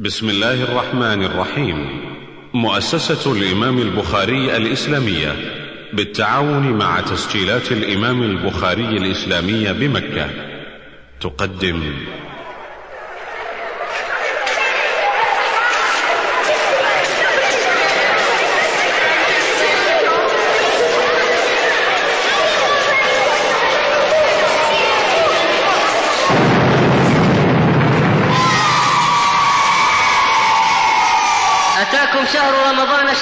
بسم 0.00 0.28
الله 0.28 0.62
الرحمن 0.62 1.24
الرحيم. 1.24 2.00
مؤسسة 2.54 3.32
الإمام 3.32 3.78
البخاري 3.78 4.56
الإسلامية 4.56 5.36
بالتعاون 5.92 6.72
مع 6.72 7.00
تسجيلات 7.00 7.72
الإمام 7.72 8.22
البخاري 8.22 8.88
الإسلامية 8.88 9.72
بمكة 9.72 10.30
تقدم 11.20 11.82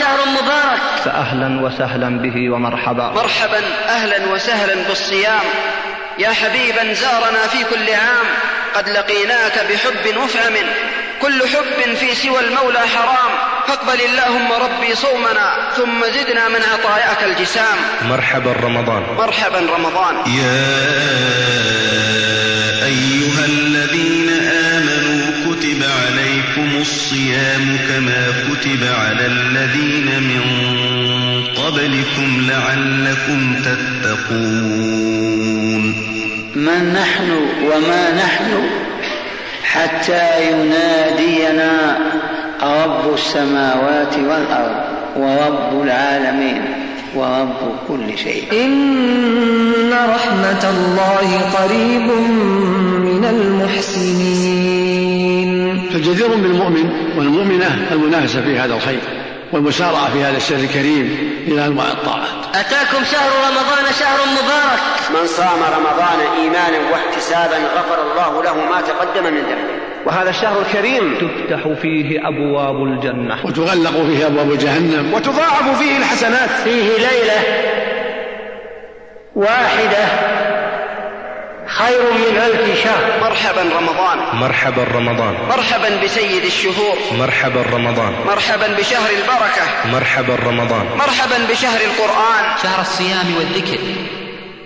شهر 0.09 0.29
مبارك. 0.29 0.81
فأهلا 1.05 1.67
وسهلا 1.67 2.09
به 2.09 2.51
ومرحبا. 2.51 3.11
مرحبا 3.11 3.63
أهلا 3.89 4.33
وسهلا 4.33 4.75
بالصيام. 4.89 5.45
يا 6.19 6.31
حبيبا 6.31 6.93
زارنا 6.95 7.47
في 7.47 7.65
كل 7.65 7.95
عام. 7.95 8.27
قد 8.75 8.89
لقيناك 8.89 9.67
بحب 9.71 10.17
وفهم 10.17 10.55
كل 11.23 11.43
حب 11.49 11.95
في 11.95 12.15
سوى 12.15 12.41
المولى 12.41 12.79
حرام. 12.79 13.33
فاقبل 13.67 14.01
اللهم 14.01 14.53
ربي 14.53 14.95
صومنا 14.95 15.71
ثم 15.77 16.05
زدنا 16.07 16.49
من 16.49 16.63
عطاياك 16.73 17.23
الجسام. 17.23 17.77
مرحبا 18.09 18.53
رمضان. 18.53 19.03
مرحبا 19.19 19.59
رمضان. 19.59 20.15
يا 20.17 20.69
أيها 22.85 23.45
الذين 23.45 24.29
آمنوا 24.53 25.31
كتب 25.47 25.83
عليكم 25.83 26.18
الصيام 26.81 27.77
كما 27.89 28.23
كتب 28.49 28.83
على 29.01 29.27
الذين 29.27 30.09
من 30.23 30.43
قبلكم 31.57 32.29
لعلكم 32.49 33.41
تتقون. 33.65 34.89
من 36.55 36.93
نحن 36.93 37.29
وما 37.73 38.03
نحن 38.17 38.51
حتى 39.63 40.25
ينادينا 40.51 41.99
رب 42.63 43.15
السماوات 43.15 44.15
والأرض 44.17 44.85
ورب 45.17 45.83
العالمين 45.83 46.63
ورب 47.15 47.77
كل 47.89 48.19
شيء. 48.19 48.45
إن 48.53 49.93
رحمة 49.93 50.71
الله 50.71 51.29
قريب 51.59 52.09
من 53.09 53.25
المحسنين. 53.25 54.79
فجدير 55.93 56.29
بالمؤمن 56.29 56.91
والمؤمنة 57.17 57.87
المنافسة 57.91 58.43
في 58.43 58.59
هذا 58.59 58.75
الخير 58.75 59.01
والمسارعة 59.53 60.13
في 60.13 60.25
هذا 60.25 60.37
السر 60.37 60.55
الكريم 60.55 61.33
إلى 61.47 61.67
أنواع 61.67 61.87
الطاعات. 61.87 62.29
أتاكم 62.55 63.05
شهر 63.05 63.31
رمضان 63.49 63.93
شهر 63.99 64.19
مبارك. 64.33 64.81
من 65.11 65.27
صام 65.27 65.59
رمضان 65.79 66.41
إيمانا 66.43 66.91
واحتسابا 66.93 67.57
غفر 67.57 68.03
الله 68.11 68.43
له 68.43 68.55
ما 68.55 68.81
تقدم 68.81 69.25
من 69.25 69.41
ذنبه. 69.41 69.79
وهذا 70.07 70.31
الشهر 70.31 70.61
الكريم. 70.61 71.15
تفتح 71.15 71.69
فيه 71.83 72.29
أبواب 72.29 72.83
الجنة. 72.83 73.37
وتغلق 73.45 74.07
فيه 74.07 74.27
أبواب 74.27 74.59
جهنم. 74.59 75.15
وتضاعف 75.15 75.79
فيه 75.79 75.97
الحسنات. 75.97 76.51
فيه 76.51 76.83
ليلة 76.83 77.43
واحدة. 79.37 80.05
خير 81.79 82.03
من 82.13 82.37
ألف 82.37 82.85
شهر. 82.85 83.21
مرحبا 83.21 83.63
رمضان. 83.63 84.19
مرحبا 84.33 84.85
رمضان. 84.95 85.35
مرحبا 85.49 86.01
بسيد 86.05 86.45
الشهور. 86.45 86.97
مرحبا 87.19 87.63
رمضان. 87.73 88.15
مرحبا 88.27 88.67
بشهر 88.67 89.11
البركة. 89.11 89.91
مرحبا 89.93 90.35
رمضان. 90.47 90.87
مرحبا 90.99 91.39
بشهر 91.51 91.81
القرآن. 91.81 92.45
شهر 92.63 92.81
الصيام 92.81 93.35
والذكر. 93.39 93.79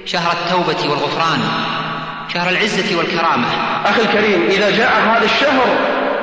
شهر 0.05 0.33
التوبة 0.33 0.91
والغفران. 0.91 1.41
شهر 2.35 2.49
العزة 2.49 2.99
والكرامة. 2.99 3.49
أخي 3.85 4.03
الكريم 4.03 4.49
إذا 4.51 4.71
جاء 4.71 4.93
هذا 5.01 5.25
الشهر 5.25 5.67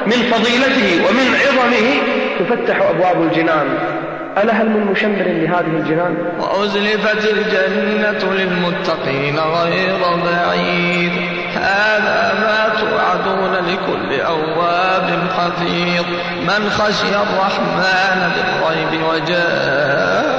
من 0.05 0.31
فضيلته 0.31 1.09
ومن 1.09 1.35
عظمه 1.35 2.01
تفتح 2.39 2.75
أبواب 2.75 3.21
الجنان. 3.21 3.98
ألا 4.43 4.53
هل 4.53 4.69
من 4.69 4.85
مشمر 4.91 5.23
لهذه 5.25 5.67
الجنان؟ 5.67 6.15
وأزلفت 6.39 7.25
الجنة 7.33 8.33
للمتقين 8.33 9.39
غير 9.39 9.99
بعيد. 10.25 11.11
هذا 11.55 12.33
ما 12.41 12.59
توعدون 12.79 13.53
لكل 13.53 14.21
أواب 14.21 15.09
حفيظ. 15.37 16.05
من 16.47 16.69
خشي 16.69 17.15
الرحمن 17.15 18.19
بالغيب 18.35 19.03
وجاء 19.03 20.29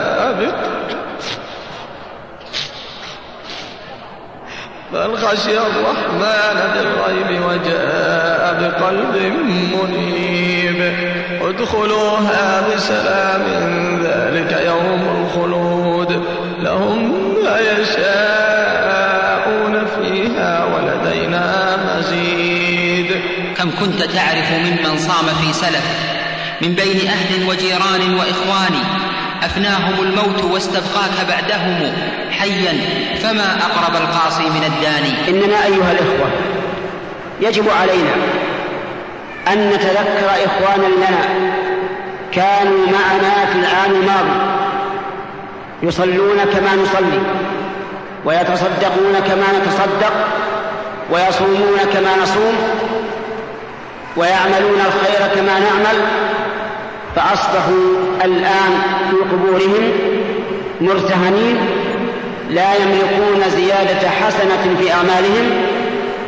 من 4.92 5.16
خشي 5.16 5.56
الرحمن 5.58 6.56
بالغيب 6.74 7.42
وجاء 7.48 8.42
بقلب 8.60 9.14
منيب. 9.72 10.59
ادخلوها 11.50 12.68
بسلام 12.74 13.44
ذلك 14.02 14.52
يوم 14.66 15.02
الخلود. 15.16 16.24
لهم 16.58 16.98
ما 17.44 17.58
يشاءون 17.78 18.94
فيها 19.86 20.64
ولدينا 20.64 21.76
مزيد. 21.86 23.20
كم 23.56 23.70
كنت 23.70 24.02
تعرف 24.02 24.52
ممن 24.52 24.98
صام 24.98 25.26
في 25.26 25.52
سلف؟ 25.52 25.86
من 26.62 26.74
بين 26.74 27.08
أهل 27.08 27.48
وجيران 27.48 28.14
وإخوان. 28.14 28.74
أفناهم 29.42 30.02
الموت 30.02 30.44
واستبقاك 30.44 31.26
بعدهم 31.28 31.92
حيا 32.30 32.74
فما 33.22 33.56
أقرب 33.56 33.94
القاصي 34.02 34.42
من 34.42 34.64
الداني؟ 34.64 35.12
إننا 35.28 35.66
أيها 35.66 35.92
الإخوة 35.92 36.30
يجب 37.40 37.68
علينا 37.68 38.14
أن 39.52 39.70
نتذكر 39.70 40.30
اخوانا 40.44 40.86
لنا 40.86 41.18
كانوا 42.32 42.86
معنا 42.86 43.46
في 43.52 43.58
العام 43.58 43.90
الماضي. 43.90 44.60
يصلون 45.82 46.38
كما 46.38 46.82
نصلي 46.82 47.20
ويتصدقون 48.24 49.14
كما 49.28 49.58
نتصدق 49.58 50.12
ويصومون 51.10 51.78
كما 51.92 52.22
نصوم 52.22 52.56
ويعملون 54.16 54.80
الخير 54.86 55.34
كما 55.34 55.58
نعمل. 55.58 55.98
فأصبحوا 57.16 57.94
الآن 58.24 58.82
في 59.10 59.16
قبورهم 59.16 59.92
مرتهنين 60.80 61.58
لا 62.50 62.74
يملكون 62.74 63.50
زيادة 63.50 64.08
حسنة 64.08 64.76
في 64.78 64.92
أعمالهم 64.92 65.50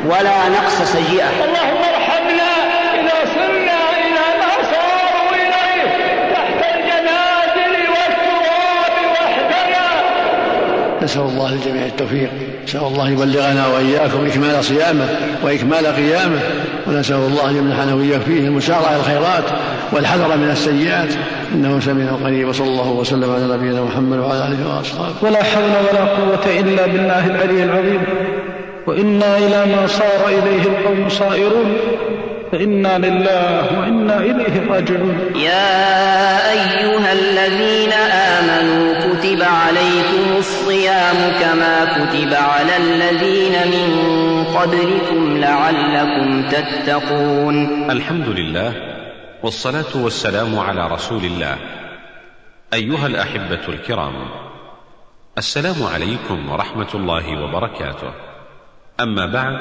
ولا 0.07 0.49
نقص 0.49 0.83
سيئة 0.93 1.29
اللهم 1.45 1.83
ارحمنا 1.95 2.53
إذا 2.95 3.33
صرنا 3.35 3.81
إلى 3.99 4.25
ما 4.41 4.53
صاروا 4.73 5.31
إليه 5.35 5.89
تحت 6.35 6.75
الجنازل 6.75 7.75
والتراب 7.91 8.95
وحدنا 9.13 9.87
نسأل 11.03 11.23
الله 11.23 11.55
للجميع 11.55 11.87
التوفيق. 11.87 12.31
نسأل 12.65 12.81
الله 12.81 13.11
يبلغنا 13.11 13.67
وإياكم 13.67 14.27
إكمال 14.27 14.65
صيامه 14.65 15.09
وإكمال 15.45 15.87
قيامه. 15.87 16.41
ونسأل 16.87 17.17
الله 17.17 17.51
أن 17.51 17.57
يمنحنا 17.57 17.95
وإياك 17.95 18.21
فيه 18.21 18.39
المسارعة 18.39 18.91
إلى 18.91 18.97
الخيرات 18.97 19.45
والحذر 19.93 20.37
من 20.37 20.51
السيئات. 20.51 21.09
إنه 21.55 21.81
سميع 21.81 22.13
قريب. 22.25 22.49
وصلى 22.49 22.67
الله 22.67 22.91
وسلم 22.91 23.33
على 23.35 23.55
نبينا 23.55 23.83
محمد 23.83 24.19
وعلى 24.19 24.49
آله 24.49 24.77
وأصحابه. 24.77 25.15
ولا 25.23 25.43
حول 25.43 25.63
ولا 25.65 26.05
قوة 26.05 26.61
إلا 26.61 26.87
بالله 26.87 27.27
العلي 27.27 27.65
العظيم. 27.65 28.03
وإنا 28.87 29.39
إلى 29.39 29.77
ما 29.77 29.87
صار 29.87 30.29
إليه 30.29 30.63
القوم 30.63 31.09
صائرون. 31.09 31.77
فإنا 32.53 32.99
لله 32.99 33.79
وإنا 33.79 34.17
إليه 34.21 34.71
راجعون. 34.71 35.37
يا 35.37 36.51
أيها 36.53 37.13
الذين 37.13 37.93
آمنوا 37.93 38.95
كتب 39.01 39.43
عليكم 39.43 40.37
الصيام 40.39 41.17
كما 41.41 41.85
كتب 41.85 42.35
على 42.35 42.77
الذين 42.77 43.53
من 43.75 43.89
قبلكم 44.45 45.39
لعلكم 45.41 46.49
تتقون. 46.49 47.91
الحمد 47.91 48.29
لله 48.29 48.73
والصلاة 49.43 49.93
والسلام 49.95 50.59
على 50.59 50.87
رسول 50.87 51.25
الله. 51.25 51.57
أيها 52.75 53.07
الأحبة 53.07 53.65
الكرام 53.69 54.15
السلام 55.39 55.83
عليكم 55.95 56.51
ورحمة 56.51 56.89
الله 56.95 57.45
وبركاته. 57.45 58.13
أما 59.01 59.27
بعد 59.27 59.59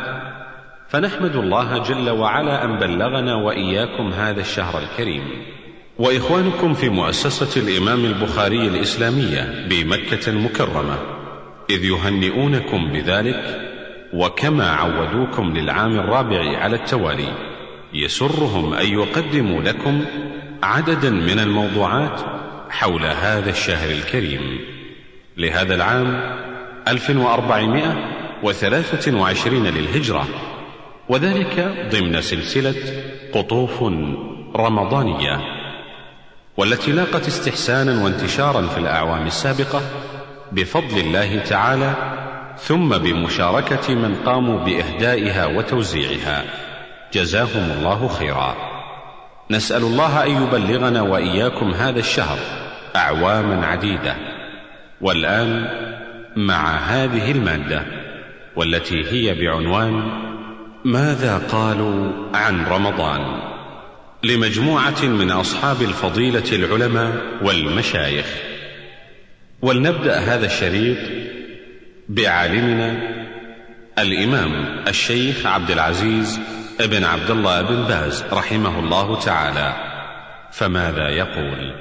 فنحمد 0.92 1.36
الله 1.36 1.78
جل 1.78 2.10
وعلا 2.10 2.66
أن 2.66 2.80
بلغنا 2.80 3.36
وإياكم 3.36 4.14
هذا 4.14 4.42
الشهر 4.42 4.84
الكريم. 4.84 5.24
وإخوانكم 6.00 6.74
في 6.74 6.90
مؤسسة 6.90 7.62
الإمام 7.62 8.06
البخاري 8.06 8.68
الإسلامية 8.68 9.68
بمكة 9.70 10.30
المكرمة 10.30 10.98
إذ 11.70 11.86
يهنئونكم 11.86 12.92
بذلك 12.92 13.72
وكما 14.14 14.72
عودوكم 14.72 15.58
للعام 15.58 16.00
الرابع 16.00 16.58
على 16.58 16.76
التوالي. 16.76 17.34
يسرهم 17.94 18.74
أن 18.74 18.86
يقدموا 18.86 19.62
لكم 19.62 20.06
عددا 20.64 21.10
من 21.10 21.40
الموضوعات 21.40 22.22
حول 22.70 23.06
هذا 23.06 23.50
الشهر 23.50 23.92
الكريم. 23.92 24.60
لهذا 25.38 25.76
العام 25.76 26.38
1423 26.88 29.68
للهجرة 29.68 30.28
وذلك 31.12 31.88
ضمن 31.92 32.22
سلسلة 32.22 32.76
قطوف 33.34 33.84
رمضانية 34.56 35.42
والتي 36.58 36.92
لاقت 36.92 37.28
استحسانا 37.28 38.04
وانتشارا 38.04 38.62
في 38.62 38.78
الأعوام 38.78 39.28
السابقة 39.28 39.82
بفضل 40.52 40.98
الله 40.98 41.40
تعالى 41.40 41.94
ثم 42.58 42.90
بمشاركة 42.90 43.96
من 43.96 44.16
قاموا 44.16 44.60
بإهدائها 44.60 45.46
وتوزيعها. 45.46 46.44
جزاهم 47.14 47.72
الله 47.78 48.08
خيرا. 48.08 48.56
نسأل 49.52 49.84
الله 49.84 50.24
أن 50.24 50.44
يبلغنا 50.44 51.02
وإياكم 51.02 51.72
هذا 51.72 52.00
الشهر 52.00 52.38
أعواما 52.96 53.66
عديدة 53.66 54.16
والآن 55.02 55.68
مع 56.36 56.76
هذه 56.76 57.32
المادة 57.32 57.86
والتي 58.56 59.06
هي 59.12 59.34
بعنوان 59.34 60.31
ماذا 60.86 61.38
قالوا 61.38 62.12
عن 62.34 62.66
رمضان؟ 62.66 63.42
لمجموعة 64.24 65.06
من 65.06 65.32
أصحاب 65.32 65.82
الفضيلة 65.82 66.52
العلماء 66.52 67.14
والمشايخ. 67.42 68.26
ولنبدأ 69.62 70.20
هذا 70.20 70.46
الشريط 70.46 70.98
بعالمنا 72.10 72.98
الإمام 74.00 74.84
الشيخ 74.88 75.46
عبد 75.46 75.72
العزيز 75.72 76.40
ابن 76.82 77.04
عبد 77.04 77.32
الله 77.32 77.62
بن 77.62 77.84
باز 77.84 78.24
رحمه 78.34 78.80
الله 78.80 79.20
تعالى. 79.20 79.74
فماذا 80.52 81.10
يقول؟ 81.10 81.74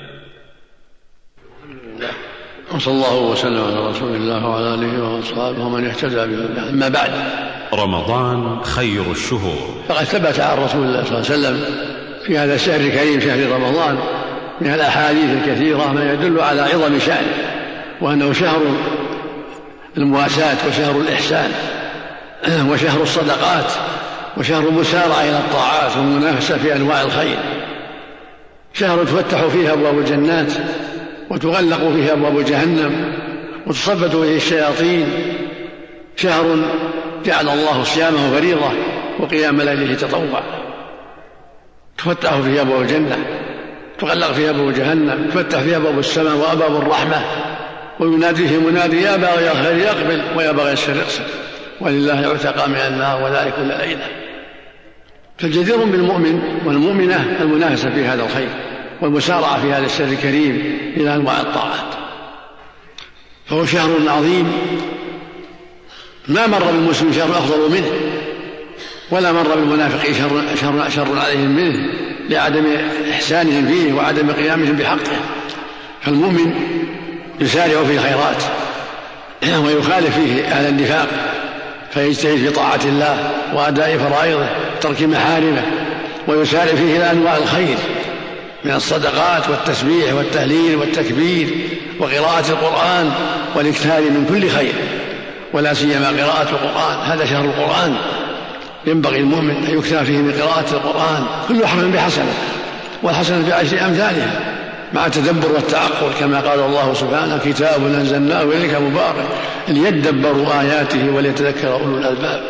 وصلى 2.74 2.94
الله 2.94 3.20
وسلم 3.20 3.64
على 3.64 3.88
رسول 3.88 4.14
الله 4.16 4.46
وعلى 4.46 4.74
آله 4.74 5.02
وأصحابه 5.02 5.64
ومن 5.64 5.86
اهتدى 5.86 6.14
به 6.16 6.68
أما 6.68 6.88
بعد 6.88 7.10
رمضان 7.74 8.60
خير 8.62 9.02
الشهور. 9.10 9.74
فقد 9.88 10.04
ثبت 10.04 10.40
عن 10.40 10.58
رسول 10.58 10.82
الله 10.82 11.04
صلى 11.04 11.18
الله 11.18 11.30
عليه 11.30 11.38
وسلم 11.38 11.64
في 12.26 12.38
هذا 12.38 12.54
الشهر 12.54 12.80
الكريم 12.80 13.20
شهر 13.20 13.52
رمضان 13.52 13.98
من 14.60 14.74
الأحاديث 14.74 15.30
الكثيرة 15.30 15.92
ما 15.92 16.12
يدل 16.12 16.40
على 16.40 16.60
عظم 16.60 16.98
شانه 16.98 17.50
وأنه 18.00 18.32
شهر 18.32 18.60
المواساة 19.96 20.56
وشهر 20.68 21.00
الإحسان 21.00 21.50
وشهر 22.70 23.02
الصدقات 23.02 23.72
وشهر 24.36 24.68
المسارعة 24.68 25.20
إلى 25.20 25.38
الطاعات 25.38 25.96
والمنافسة 25.96 26.58
في 26.58 26.76
أنواع 26.76 27.02
الخير. 27.02 27.38
شهر 28.74 29.04
تفتح 29.04 29.46
فيه 29.46 29.72
أبواب 29.72 29.98
الجنات 29.98 30.52
وتغلق 31.30 31.92
فيه 31.92 32.12
أبواب 32.12 32.44
جهنم 32.44 33.12
وتصفد 33.66 34.10
فيه 34.10 34.36
الشياطين. 34.36 35.06
شهر 36.16 36.56
جعل 37.24 37.48
الله 37.48 37.84
صيامه 37.84 38.30
فريضة 38.30 38.70
وقيام 39.20 39.60
ليله 39.62 39.94
تطوع 39.94 40.42
تفتح 41.98 42.40
فيه 42.40 42.60
ابواب 42.60 42.82
الجنة 42.82 43.18
تغلق 43.98 44.32
فيها 44.32 44.50
ابواب 44.50 44.74
جهنم 44.74 45.26
تفتح 45.30 45.60
فيها 45.60 45.76
ابواب 45.76 45.98
السماء 45.98 46.36
وأبواب 46.36 46.82
الرحمة 46.82 47.22
وينادي 48.00 48.48
فيه 48.48 48.58
منادي 48.58 49.02
يا 49.02 49.16
باغي 49.16 49.50
الخير 49.50 49.76
يقبل 49.76 50.22
ويا 50.36 50.52
باغي 50.52 50.72
الشر 50.72 50.96
يقسم 50.96 51.22
ولله 51.80 52.20
يعتقى 52.20 52.68
من 52.68 52.76
النار 52.76 53.22
وذلك 53.22 53.54
كل 53.54 53.62
ليله 53.62 54.06
فالجدير 55.38 55.76
بالمؤمن 55.76 56.42
والمؤمنة 56.64 57.36
المنافسة 57.40 57.90
في 57.90 58.04
هذا 58.04 58.22
الخير 58.22 58.48
والمسارعة 59.00 59.60
في 59.60 59.72
هذا 59.72 59.86
الشهر 59.86 60.08
الكريم 60.08 60.78
إلى 60.96 61.14
أنواع 61.14 61.40
الطاعات. 61.40 61.94
فهو 63.46 63.64
شهر 63.64 63.90
عظيم 64.08 64.52
ما 66.28 66.46
مر 66.46 66.64
بالمسلم 66.64 67.12
شهر 67.12 67.30
أفضل 67.30 67.70
منه 67.70 67.90
ولا 69.10 69.32
مر 69.32 69.54
بالمنافقين 69.54 70.14
شر, 70.14 70.42
شر, 70.60 70.90
شر 70.90 71.18
عليهم 71.18 71.56
منه 71.56 71.92
لعدم 72.28 72.64
إحسانهم 73.10 73.66
فيه 73.66 73.92
وعدم 73.92 74.30
قيامهم 74.30 74.76
بحقه. 74.76 75.16
فالمؤمن 76.02 76.52
يسارع 77.40 77.84
في 77.84 77.94
الخيرات 77.94 78.42
ويخالف 79.64 80.18
فيه 80.18 80.44
أهل 80.44 80.68
النفاق 80.68 81.08
فيجتهد 81.94 82.36
في 82.36 82.50
طاعة 82.50 82.80
الله 82.84 83.30
وأداء 83.54 83.98
فرائضه 83.98 84.46
وترك 84.76 85.02
محارمه 85.02 85.62
ويسارع 86.28 86.74
فيه 86.74 86.96
إلى 86.96 87.10
أنواع 87.10 87.36
الخير 87.36 87.76
من 88.64 88.72
الصدقات 88.72 89.48
والتسبيح 89.50 90.14
والتهليل 90.14 90.76
والتكبير 90.76 91.48
وقراءة 91.98 92.50
القرآن 92.50 93.12
والإكثار 93.54 94.00
من 94.00 94.26
كل 94.28 94.48
خير. 94.48 94.72
ولا 95.52 95.74
سيما 95.74 96.08
قراءة 96.08 96.48
القرآن. 96.50 97.10
هذا 97.10 97.24
شهر 97.24 97.44
القرآن. 97.44 97.96
ينبغي 98.86 99.18
المؤمن 99.18 99.66
أن 99.68 99.78
يكثر 99.78 100.04
فيه 100.04 100.18
من 100.18 100.32
قراءة 100.32 100.70
القرآن. 100.72 101.26
كل 101.48 101.66
حرف 101.66 101.84
بحسنة 101.84 102.34
والحسنة 103.02 103.48
بعشر 103.48 103.84
أمثالها 103.86 104.30
مع 104.92 105.06
التدبر 105.06 105.52
والتعقل 105.52 106.10
كما 106.20 106.40
قال 106.40 106.60
الله 106.60 106.94
سبحانه 106.94 107.38
كتاب 107.44 107.86
أنزلناه 107.86 108.42
إليك 108.42 108.74
مبارك 108.74 109.26
ليدبروا 109.68 110.60
آياته 110.60 111.10
وليتذكر 111.14 111.72
أولو 111.72 111.98
الألباب. 111.98 112.40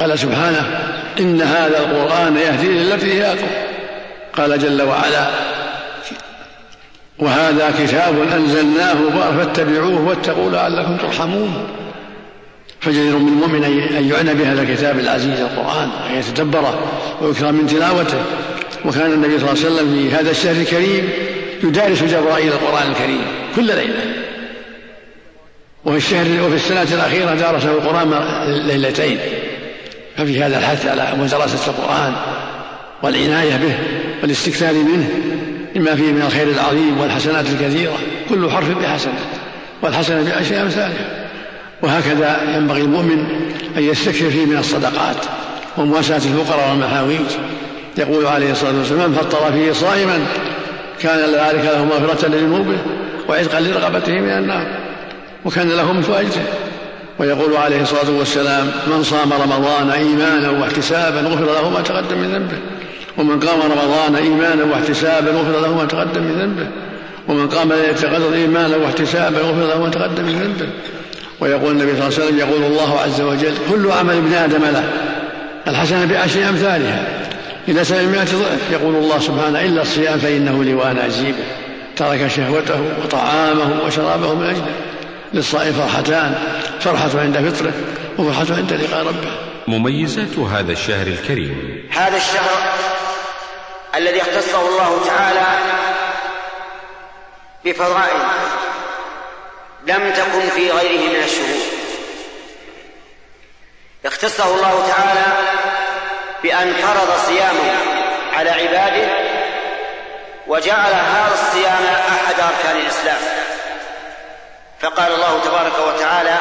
قال 0.00 0.18
سبحانه 0.18 0.78
إن 1.20 1.42
هذا 1.42 1.78
القرآن 1.78 2.36
يهدي 2.36 2.68
للتي 2.68 3.22
هي 3.22 3.34
قال 4.36 4.58
جل 4.58 4.82
وعلا 4.82 5.26
وهذا 7.18 7.74
كتاب 7.78 8.14
أنزلناه 8.34 8.94
فاتبعوه 9.36 10.08
واتقوا 10.08 10.50
لعلكم 10.50 10.96
ترحمون. 10.96 11.66
فجدير 12.80 13.16
بالمؤمن 13.16 13.64
أن 13.98 14.08
يعنى 14.10 14.34
بهذا 14.34 14.62
الكتاب 14.62 14.98
العزيز 14.98 15.40
القرآن 15.40 15.88
وأن 15.88 16.18
يتدبره 16.18 16.78
ويكثر 17.22 17.52
من 17.52 17.66
تلاوته. 17.66 18.18
وكان 18.84 19.12
النبي 19.12 19.38
صلى 19.38 19.50
الله 19.50 19.64
عليه 19.64 19.74
وسلم 19.74 19.94
في 19.94 20.16
هذا 20.16 20.30
الشهر 20.30 20.56
الكريم 20.56 21.08
يدارس 21.64 22.02
جبرائيل 22.02 22.52
القرآن 22.52 22.90
الكريم 22.90 23.22
كل 23.56 23.66
ليلة. 23.66 24.14
وفي 25.84 25.96
الشهر 25.96 26.42
وفي 26.46 26.54
السنة 26.54 26.94
الأخيرة 26.94 27.34
دارسه 27.34 27.72
القرآن 27.72 28.10
ليلتين. 28.66 29.18
ففي 30.16 30.42
هذا 30.42 30.58
الحث 30.58 30.86
على 30.86 31.12
مدرسة 31.18 31.70
القرآن 31.70 32.12
والعناية 33.02 33.56
به 33.56 33.74
والاستكثار 34.22 34.74
منه. 34.74 35.08
لما 35.76 35.94
فيه 35.94 36.12
من 36.12 36.22
الخير 36.22 36.48
العظيم 36.48 37.00
والحسنات 37.00 37.46
الكثيرة 37.46 37.96
كل 38.28 38.50
حرف 38.50 38.70
بحسنة 38.78 39.18
والحسنة 39.82 40.22
بعشر 40.22 40.62
أمثالها 40.62 41.28
وهكذا 41.82 42.40
ينبغي 42.56 42.80
المؤمن 42.80 43.24
أن 43.76 43.82
يستكثر 43.82 44.30
فيه 44.30 44.46
من 44.46 44.56
الصدقات 44.56 45.16
ومواساة 45.76 46.16
الفقراء 46.16 46.70
والمحاويج. 46.70 47.30
يقول 47.98 48.26
عليه 48.26 48.52
الصلاة 48.52 48.78
والسلام 48.78 49.10
من 49.10 49.16
فطر 49.16 49.52
فيه 49.52 49.72
صائما 49.72 50.18
كان 51.00 51.18
ذلك 51.18 51.64
له 51.64 51.84
مغفرة 51.84 52.28
لذنوبه 52.28 52.78
وعتقا 53.28 53.60
لرغبته 53.60 54.12
من 54.12 54.30
النار 54.30 54.66
وكان 55.44 55.68
له 55.68 55.92
مثل 55.92 56.12
أجره 56.12 56.44
ويقول 57.18 57.56
عليه 57.56 57.82
الصلاة 57.82 58.10
والسلام 58.18 58.70
من 58.86 59.02
صام 59.02 59.32
رمضان 59.32 59.90
إيمانا 59.90 60.50
واحتسابا 60.50 61.20
غفر 61.20 61.44
له 61.44 61.70
ما 61.70 61.80
تقدم 61.80 62.18
من 62.18 62.32
ذنبه. 62.34 62.58
ومن 63.18 63.40
قام 63.40 63.60
رمضان 63.60 64.16
إيمانا 64.16 64.64
واحتسابا 64.64 65.30
غفر 65.30 65.60
له 65.60 65.76
ما 65.76 65.84
تقدم 65.84 66.22
من 66.22 66.32
ذنبه. 66.32 66.68
ومن 67.28 67.48
قام 67.48 67.72
ليلة 67.72 68.02
القدر 68.02 68.34
إيمانا 68.34 68.76
واحتسابا 68.76 69.38
غفر 69.38 69.66
له 69.66 69.82
ما 69.82 69.90
تقدم 69.90 70.24
من 70.24 70.32
ذنبه. 70.32 70.72
ويقول 71.40 71.70
النبي 71.70 71.92
صلى 71.92 72.08
الله 72.08 72.14
عليه 72.14 72.24
وسلم 72.24 72.38
يقول 72.38 72.62
الله 72.62 73.00
عز 73.00 73.20
وجل 73.20 73.54
كل 73.70 73.90
عمل 73.90 74.16
ابن 74.16 74.32
آدم 74.32 74.62
له. 74.64 74.84
الحسنة 75.68 76.04
بعشر 76.04 76.48
أمثالها. 76.48 77.06
إلى 77.68 77.84
سبعمائة 77.84 78.24
ضعف. 78.24 78.70
يقول 78.72 78.94
الله 78.94 79.18
سبحانه 79.18 79.60
إلا 79.60 79.82
الصيام 79.82 80.18
فإنه 80.18 80.64
لي 80.64 80.74
وأنا 80.74 81.06
أجيبه. 81.06 81.44
ترك 81.96 82.26
شهوته 82.26 82.80
وطعامه 83.04 83.80
وشرابه 83.86 84.34
من 84.34 84.46
أجله. 84.46 84.66
للصائم 85.34 85.72
فرحتان. 85.72 86.34
فرحة 86.80 87.20
عند 87.20 87.50
فطره 87.50 87.72
وفرحة 88.18 88.56
عند 88.56 88.72
لقاء 88.72 89.06
ربه. 89.06 89.30
مميزات 89.68 90.38
هذا 90.38 90.72
الشهر 90.72 91.06
الكريم. 91.06 91.82
هذا 91.90 92.16
الشهر 92.16 92.50
الذي 93.94 94.22
اختصه 94.22 94.68
الله 94.68 95.00
تعالى 95.06 95.46
بفضائل 97.64 98.20
لم 99.86 100.12
تكن 100.12 100.48
في 100.48 100.70
غيره 100.70 101.08
من 101.08 101.22
الشهور 101.24 101.66
اختصه 104.06 104.54
الله 104.54 104.92
تعالى 104.96 105.26
بأن 106.42 106.72
فرض 106.72 107.18
صيامه 107.26 107.72
على 108.32 108.50
عباده 108.50 109.08
وجعل 110.46 110.92
هذا 110.92 111.34
الصيام 111.34 111.86
أحد 112.08 112.34
أركان 112.40 112.76
الإسلام. 112.76 113.18
فقال 114.80 115.12
الله 115.12 115.40
تبارك 115.44 115.72
وتعالى 115.88 116.36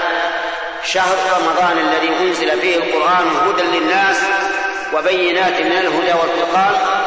شهر 0.84 1.16
رمضان 1.38 1.78
الذي 1.78 2.10
أنزل 2.20 2.62
فيه 2.62 2.76
القرآن 2.78 3.28
هدى 3.48 3.78
للناس 3.78 4.18
وبينات 4.94 5.62
من 5.62 5.72
الهدى 5.72 6.14
والفرقان 6.14 7.05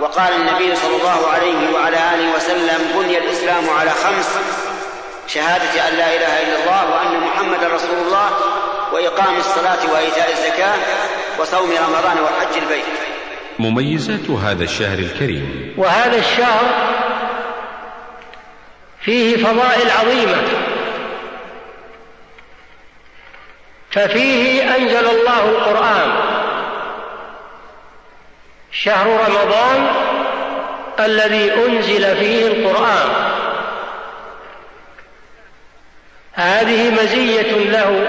وقال 0.00 0.32
النبي 0.32 0.76
صلى 0.76 0.96
الله 0.96 1.26
عليه 1.32 1.74
وعلى 1.74 1.96
آله 2.14 2.36
وسلم 2.36 2.78
بني 2.94 3.18
الإسلام 3.18 3.70
على 3.70 3.90
خمس 3.90 4.38
شهادة 5.26 5.88
أن 5.88 5.94
لا 5.94 6.16
إله 6.16 6.42
إلا 6.42 6.62
الله 6.62 6.90
وأن 6.90 7.20
محمدا 7.20 7.74
رسول 7.74 7.98
الله 8.06 8.30
وإقام 8.92 9.36
الصلاة 9.36 9.92
وإيتاء 9.92 10.32
الزكاة 10.32 10.74
وصوم 11.40 11.70
رمضان 11.70 12.16
وحج 12.22 12.62
البيت. 12.62 12.84
مميزات 13.58 14.30
هذا 14.30 14.64
الشهر 14.64 14.98
الكريم. 14.98 15.74
وهذا 15.76 16.16
الشهر 16.16 16.64
فيه 19.04 19.36
فضائل 19.36 19.90
عظيمة. 19.90 20.42
ففيه 23.90 24.76
أنزل 24.76 25.06
الله 25.06 25.48
القرآن. 25.48 26.37
شهر 28.84 29.06
رمضان 29.06 29.86
الذي 31.00 31.52
أنزل 31.52 32.16
فيه 32.16 32.46
القرآن. 32.46 33.08
هذه 36.32 36.90
مزية 36.90 37.52
له 37.52 38.06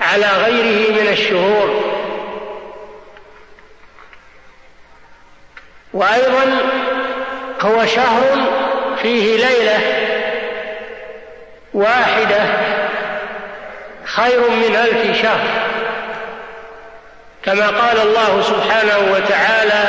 على 0.00 0.26
غيره 0.26 0.90
من 0.90 1.08
الشهور. 1.08 1.84
وأيضا 5.92 6.58
هو 7.60 7.86
شهر 7.86 8.50
فيه 9.02 9.36
ليلة 9.36 9.80
واحدة 11.74 12.42
خير 14.04 14.50
من 14.50 14.76
ألف 14.76 15.22
شهر. 15.22 15.79
كما 17.44 17.66
قال 17.66 18.00
الله 18.00 18.42
سبحانه 18.42 19.12
وتعالى 19.12 19.84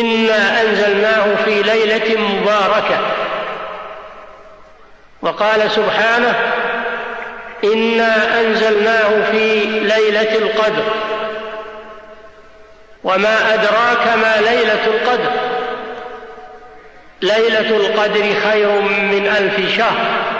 إنا 0.00 0.60
أنزلناه 0.60 1.34
في 1.44 1.62
ليلة 1.62 2.20
مباركة. 2.20 2.98
وقال 5.22 5.70
سبحانه 5.70 6.34
إنا 7.64 8.40
أنزلناه 8.40 9.30
في 9.30 9.64
ليلة 9.64 10.34
القدر. 10.36 10.84
وما 13.04 13.54
أدراك 13.54 14.16
ما 14.16 14.36
ليلة 14.40 14.86
القدر. 14.86 15.30
ليلة 17.22 17.76
القدر 17.76 18.34
خير 18.50 18.68
من 18.80 19.34
ألف 19.38 19.76
شهر. 19.78 20.33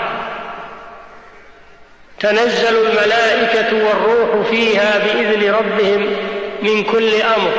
تنزل 2.19 2.87
الملائكة 2.87 3.85
والروح 3.85 4.47
فيها 4.49 4.97
بإذن 4.97 5.53
ربهم 5.53 6.15
من 6.61 6.83
كل 6.83 7.21
أمر. 7.21 7.51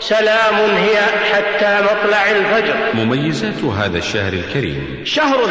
سلام 0.00 0.54
هي 0.54 1.00
حتى 1.32 1.82
مطلع 1.82 2.30
الفجر. 2.30 2.76
مميزات 2.94 3.64
هذا 3.64 3.98
الشهر 3.98 4.32
الكريم. 4.32 5.02
شهر 5.04 5.50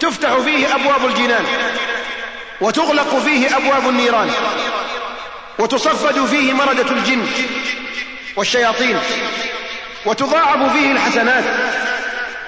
تفتح 0.00 0.38
فيه 0.38 0.74
أبواب 0.74 1.10
الجنان 1.10 1.44
وتغلق 2.60 3.18
فيه 3.18 3.56
أبواب 3.56 3.88
النيران 3.88 4.30
وتصفد 5.58 6.24
فيه 6.24 6.52
مردة 6.52 6.90
الجن 6.90 7.26
والشياطين 8.36 8.98
وتضاعف 10.06 10.72
فيه 10.72 10.92
الحسنات 10.92 11.44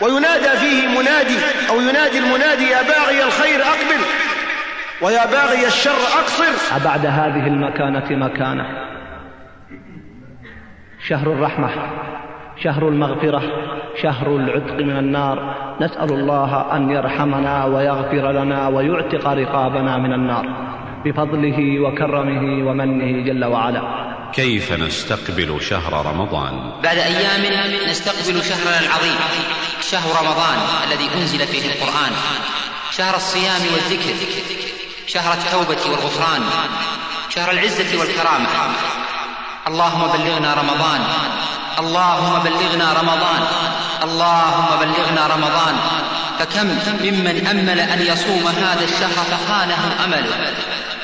وينادى 0.01 0.59
فيه 0.59 0.87
منادي 0.87 1.37
أو 1.69 1.81
ينادي 1.81 2.19
المنادي 2.19 2.71
يا 2.71 2.83
باغي 2.83 3.23
الخير 3.23 3.63
أقبل. 3.63 4.01
ويا 5.03 5.27
باغي 5.27 5.67
الشر 5.67 6.01
أقصر. 6.21 6.77
أبعد 6.77 7.07
هذه 7.07 7.47
المكانة 7.47 8.27
مكانة. 8.27 8.67
شهر 11.09 11.33
الرحمة 11.33 11.71
شهر 12.65 12.89
المغفرة 12.89 13.43
شهر 14.03 14.37
العتق 14.37 14.75
من 14.75 14.97
النار. 14.97 15.55
نسأل 15.81 16.13
الله 16.13 16.77
أن 16.77 16.91
يرحمنا 16.91 17.65
ويغفر 17.65 18.33
لنا 18.33 18.69
ويعتق 18.69 19.29
رقابنا 19.29 19.99
من 19.99 20.13
النار. 20.13 20.47
بفضله 21.05 21.81
وكرمه 21.81 22.71
ومنه 22.71 23.25
جل 23.27 23.45
وعلا. 23.45 23.83
كيف 24.33 24.73
نستقبل 24.73 25.61
شهر 25.61 26.07
رمضان؟ 26.07 26.73
بعد 26.83 26.99
أيام 26.99 27.43
نستقبل 27.91 28.43
شهرنا 28.43 28.81
العظيم 28.81 29.19
شهر 29.81 30.11
رمضان 30.23 30.59
الذي 30.87 31.09
أنزل 31.15 31.39
فيه 31.39 31.73
القرآن. 31.73 32.13
شهر 32.91 33.17
الصيام 33.17 33.63
والذكر. 33.75 34.15
شهر 35.09 35.33
التوبة 35.33 35.91
والغفران 35.91 36.43
شهر 37.35 37.51
العزة 37.51 37.99
والكرامة. 37.99 38.49
اللهم 39.69 40.07
بلغنا 40.07 40.55
رمضان 40.55 41.01
اللهم 41.79 42.39
بلغنا 42.39 42.93
رمضان 42.93 43.43
اللهم 44.03 44.69
بلغنا 44.81 45.27
رمضان. 45.27 45.77
فكم 46.39 46.67
ممن 47.05 47.47
أمل 47.47 47.81
أن 47.81 48.01
يصوم 48.07 48.47
هذا 48.47 48.85
الشهر 48.85 49.25
فخانه 49.31 50.05
أمله 50.05 50.53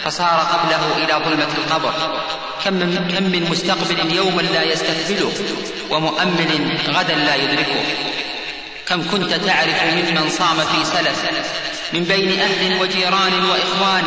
فصار 0.05 0.39
قبله 0.53 0.97
إلى 0.97 1.25
ظلمة 1.25 1.53
القبر. 1.59 1.93
كم 2.65 2.75
من, 2.75 3.09
كم 3.09 3.25
من 3.25 3.51
مستقبل 3.51 4.15
يوما 4.17 4.43
لا 4.43 4.63
يستقبله 4.63 5.33
ومؤمل 5.91 6.79
غدا 6.89 7.15
لا 7.15 7.35
يدركه. 7.35 7.85
كم 8.87 9.11
كنت 9.11 9.35
تعرف 9.35 9.83
ممن 9.83 10.31
صام 10.31 10.59
في 10.61 10.85
سلف 10.85 11.25
من 11.95 12.05
بين 12.05 12.41
أهل 12.41 12.81
وجيران 12.81 13.45
وإخوان. 13.45 14.05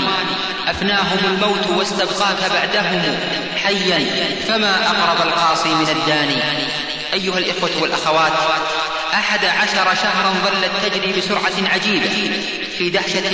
أفناهم 0.67 1.19
الموت 1.25 1.67
واستبقاك 1.67 2.51
بعدهم 2.53 3.19
حيا 3.63 4.05
فما 4.47 4.87
أقرب 4.87 5.27
القاصي 5.27 5.69
من 5.69 5.87
الداني. 5.89 6.41
أيها 7.13 7.37
الإخوة 7.37 7.69
والأخوات 7.81 8.31
أحد 9.13 9.45
عشر 9.45 9.95
شهرا 9.95 10.33
ظلت 10.45 10.93
تجري 10.93 11.13
بسرعة 11.13 11.73
عجيبة 11.73 12.31
في 12.77 12.89
دهشة 12.89 13.31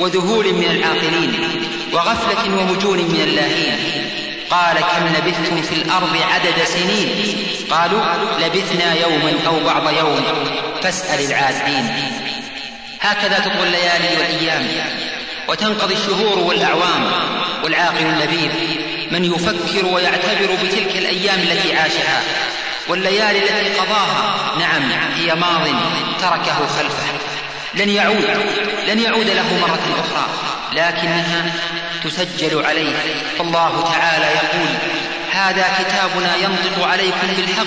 وذهول 0.00 0.52
من 0.52 0.64
العاقلين 0.64 1.60
وغفلة 1.92 2.60
ومجون 2.60 2.98
من 2.98 3.20
اللاهين. 3.20 3.78
قال 4.50 4.76
كم 4.80 5.06
لبثتم 5.06 5.62
في 5.62 5.74
الأرض 5.74 6.16
عدد 6.32 6.64
سنين؟ 6.64 7.36
قالوا 7.70 8.02
لبثنا 8.40 8.94
يوما 8.94 9.32
أو 9.46 9.60
بعض 9.64 9.92
يوم 9.92 10.24
فاسأل 10.82 11.24
العادين. 11.24 12.27
هكذا 13.00 13.38
تطوى 13.38 13.66
الليالي 13.66 14.16
والأيام 14.16 14.66
وتنقضي 15.48 15.94
الشهور 15.94 16.38
والأعوام 16.38 17.12
والعاقل 17.64 18.06
النبيل 18.06 18.50
من 19.10 19.24
يفكر 19.24 19.86
ويعتبر 19.86 20.54
بتلك 20.62 20.96
الأيام 20.96 21.38
التي 21.38 21.76
عاشها 21.76 22.22
والليالي 22.88 23.38
التي 23.38 23.78
قضاها. 23.80 24.58
نعم 24.58 24.82
هي 25.16 25.34
ماض 25.34 25.68
تركه 26.20 26.66
خلفه. 26.66 27.08
لن 27.74 27.88
يعود 27.88 28.24
لن 28.88 28.98
يعود 28.98 29.26
له 29.26 29.58
مرة 29.60 29.80
أخرى 30.00 30.26
لكنها 30.72 31.52
تسجل 32.04 32.64
عليه. 32.66 32.96
فالله 33.38 33.84
تعالى 33.92 34.26
يقول 34.26 34.68
هذا 35.38 35.66
كتابنا 35.78 36.36
ينطق 36.36 36.86
عليكم 36.86 37.26
بالحق. 37.36 37.66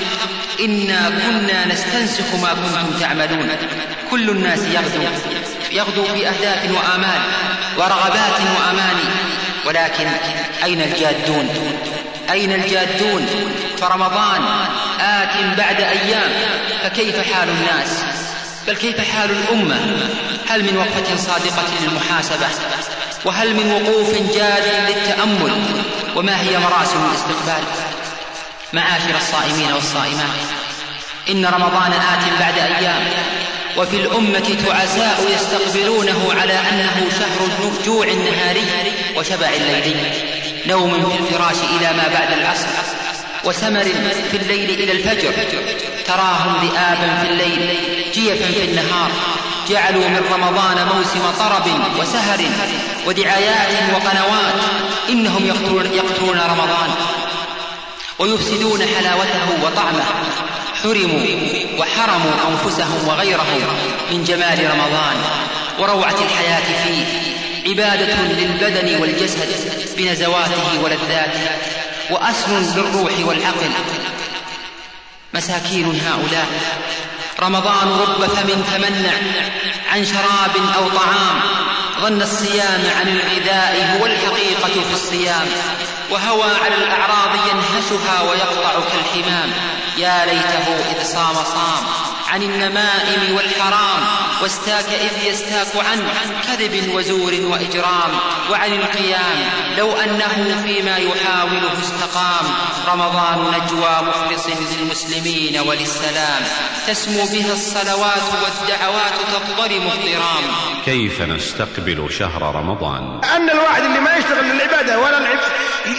إنا 0.60 1.10
كنا 1.10 1.68
نستنسخ 1.68 2.36
ما 2.42 2.54
كنتم 2.54 3.00
تعملون. 3.00 3.50
كل 4.12 4.30
الناس 4.30 4.60
يغدو. 4.60 5.04
يغدو 5.72 6.04
في 6.04 6.28
أهداف 6.28 6.72
وآمال 6.72 7.22
ورغبات 7.78 8.42
وأماني 8.58 9.10
ولكن 9.66 10.08
أين 10.64 10.82
الجادون؟ 10.82 11.50
أين 12.32 12.52
الجادون؟ 12.52 13.28
فرمضان 13.78 14.42
آت 15.00 15.58
بعد 15.58 15.82
أيام. 15.82 16.32
فكيف 16.84 17.34
حال 17.34 17.50
الناس؟ 17.50 18.04
بل 18.68 18.76
كيف 18.76 19.12
حال 19.12 19.32
الأمة؟ 19.32 19.80
هل 20.50 20.64
من 20.64 20.78
وقفة 20.78 21.16
صادقة 21.18 21.64
للمحاسبة؟ 21.82 22.48
وهل 23.26 23.56
من 23.56 23.72
وقوف 23.72 24.36
جاد 24.36 24.64
للتأمل؟ 24.88 25.64
وما 26.16 26.42
هي 26.42 26.60
مراسم 26.60 27.06
الاستقبال؟ 27.10 27.64
معاشر 28.74 29.18
الصائمين 29.18 29.72
والصائمات؟ 29.74 30.40
إن 31.30 31.46
رمضان 31.46 31.94
آت 31.94 32.40
بعد 32.40 32.58
أيام 32.58 33.08
وفي 33.78 33.96
الأمة 33.96 34.56
تعساء 34.68 35.20
يستقبلونه 35.36 36.34
على 36.42 36.54
أنه 36.54 37.10
شهر 37.20 37.72
جوع 37.86 38.06
نهاري 38.06 38.66
وشبع 39.18 39.50
ليلي 39.50 39.96
نوم 40.68 41.10
في 41.10 41.20
الفراش 41.20 41.56
إلى 41.78 41.94
ما 41.94 42.08
بعد 42.14 42.32
العصر 42.32 42.68
وسمر 43.44 43.84
في 44.32 44.38
الليل 44.38 44.70
إلى 44.70 44.92
الفجر 44.92 45.34
تراهم 46.08 46.68
ذئابا 46.68 47.18
في 47.22 47.30
الليل 47.30 47.78
جيفا 48.14 48.52
في 48.52 48.64
النهار 48.66 49.12
جعلوا 49.70 50.08
من 50.08 50.26
رمضان 50.34 50.88
موسم 50.96 51.32
طرب 51.40 51.68
وسهر 52.00 52.40
ودعايات 53.08 53.94
وقنوات 53.94 54.54
إنهم 55.10 55.46
يقتلون, 55.46 55.86
يقتلون 55.86 56.40
رمضان 56.40 56.90
ويفسدون 58.20 58.82
حلاوته 58.98 59.64
وطعمه. 59.64 60.06
حرموا 60.84 61.26
وحرموا 61.78 62.32
أنفسهم 62.50 63.08
وغيرهم 63.08 63.62
من 64.12 64.24
جمال 64.24 64.72
رمضان 64.72 65.16
وروعة 65.80 66.16
الحياة 66.22 66.84
فيه. 66.84 67.06
عبادة 67.70 68.22
للبدن 68.22 69.02
والجسد 69.02 69.50
بنزواته 69.98 70.82
ولذاته 70.84 71.50
وأسر 72.10 72.60
للروح 72.60 73.14
والعقل. 73.26 73.72
مساكين 75.34 75.86
هؤلاء. 75.86 76.48
رمضان 77.40 77.88
رب 77.88 78.26
فم 78.26 78.48
تمنع 78.48 79.14
عن 79.92 80.06
شراب 80.06 80.52
أو 80.78 80.90
طعام 80.90 81.40
ظن 82.02 82.22
الصيام 82.22 82.82
عن 83.00 83.08
الغذاء 83.08 83.98
هو 84.00 84.06
الحقيقة 84.06 84.82
في 84.88 84.94
الصيام 84.94 85.48
وهوى 86.12 86.52
على 86.66 86.76
الأعراض 86.76 87.36
ينهشها 87.36 88.22
ويقطع 88.22 88.74
كالحمام 88.92 89.54
يا 89.98 90.26
ليته 90.26 90.92
إذ 90.92 91.04
صام 91.04 91.36
صام. 91.36 92.11
عن 92.32 92.44
النمائم 92.44 93.36
والحرام 93.36 94.04
واستاك 94.42 94.86
إذ 94.86 95.28
يستاك 95.28 95.86
عن 95.86 96.08
كذب 96.48 96.96
وزور 96.96 97.34
وإجرام 97.42 98.12
وعن 98.52 98.74
القيام 98.74 99.50
لو 99.78 99.92
أنه 99.92 100.62
فيما 100.64 100.98
يحاوله 100.98 101.80
استقام. 101.82 102.46
رمضان 102.88 103.38
نجوى 103.40 104.02
مخلص 104.02 104.48
للمسلمين 104.48 105.60
وللسلام 105.60 106.42
تسمو 106.88 107.26
بها 107.26 107.54
الصلوات 107.54 108.24
والدعوات 108.44 109.14
تضطرم 109.34 109.88
الضرام 109.88 110.44
كيف 110.86 111.22
نستقبل 111.22 112.08
شهر 112.20 112.56
رمضان؟ 112.56 113.22
أن 113.36 113.50
الواحد 113.50 113.84
اللي 113.84 114.00
ما 114.00 114.18
يشتغل 114.18 114.46
للعبادة 114.46 115.00
ولا 115.00 115.18
العب 115.18 115.40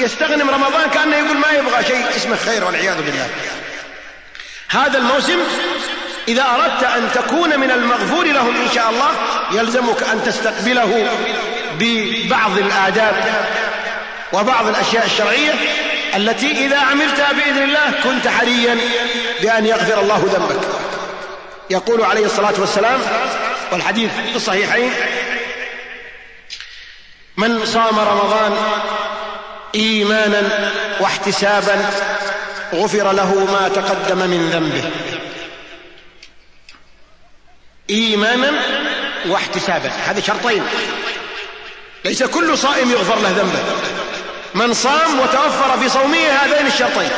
يستغنم 0.01 0.51
رمضان 0.51 0.91
كأنه 0.91 1.17
يقول 1.17 1.37
ما 1.37 1.51
يبغى 1.51 1.85
شيء 1.85 2.17
اسمه 2.17 2.37
خير 2.37 2.65
والعياذ 2.65 2.97
بالله. 2.97 3.29
هذا 4.69 4.99
الموسم 4.99 5.39
إذا 6.29 6.43
أردت 6.43 6.83
أن 6.83 7.09
تكون 7.15 7.61
من 7.61 7.71
المغفور 7.71 8.25
لهم 8.27 8.57
إن 8.57 8.69
شاء 8.75 8.91
الله 8.91 9.11
يلزمك 9.53 10.03
أن 10.03 10.23
تستقبله 10.25 11.09
ببعض 11.79 12.59
الآداب 12.59 13.15
وبعض 14.33 14.67
الأشياء 14.67 15.07
الشرعية 15.07 15.55
التي 16.17 16.67
إذا 16.67 16.79
عملتها 16.79 17.33
بإذن 17.33 17.63
الله 17.63 17.91
كنت 18.05 18.29
حريا 18.29 18.79
بأن 19.43 19.67
يغفر 19.67 20.01
الله 20.01 20.19
ذنبك. 20.33 20.61
يقول 21.71 22.05
عليه 22.05 22.27
الصلاة 22.27 22.55
والسلام 22.59 23.01
والحديث 23.73 24.11
في 24.31 24.37
الصحيحين 24.37 24.93
من 27.37 27.67
صام 27.67 27.99
رمضان 27.99 28.57
إيمانا 29.75 30.71
واحتسابا 31.01 31.91
غفر 32.75 33.13
له 33.13 33.47
ما 33.53 33.69
تقدم 33.69 34.19
من 34.19 34.51
ذنبه. 34.51 34.91
إيمانا 37.91 38.53
واحتسابا. 39.27 39.89
هذه 39.89 40.21
شرطين. 40.21 40.65
ليس 42.05 42.23
كل 42.23 42.59
صائم 42.59 42.91
يغفر 42.91 43.19
له 43.21 43.29
ذنبه. 43.29 43.63
من 44.55 44.75
صام 44.75 45.21
وتوفر 45.21 45.79
في 45.79 45.89
صومه 45.89 46.29
هذين 46.29 46.67
الشرطين. 46.67 47.11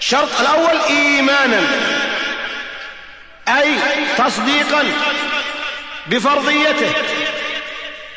الشرط 0.00 0.40
الأول 0.40 0.80
إيمانا. 0.88 1.60
أي 3.48 3.74
تصديقا 4.18 4.84
بفرضيته 6.06 6.92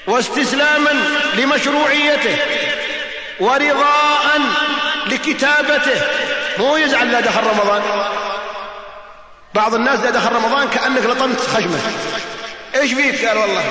واستسلاما 0.08 0.92
لمشروعيته 1.34 2.38
ورضاء 3.40 4.42
لكتابته. 5.06 6.02
مو 6.58 6.78
يزعل 6.78 7.12
لا 7.12 7.20
دخل 7.20 7.44
رمضان. 7.44 7.82
بعض 9.56 9.74
الناس 9.76 10.00
إذا 10.00 10.10
دخل 10.10 10.36
رمضان 10.36 10.70
كأنك 10.70 11.06
لطمت 11.06 11.42
خشمة. 11.42 11.80
إيش 12.76 12.94
فيك؟ 12.94 13.26
قال 13.26 13.38
والله 13.38 13.64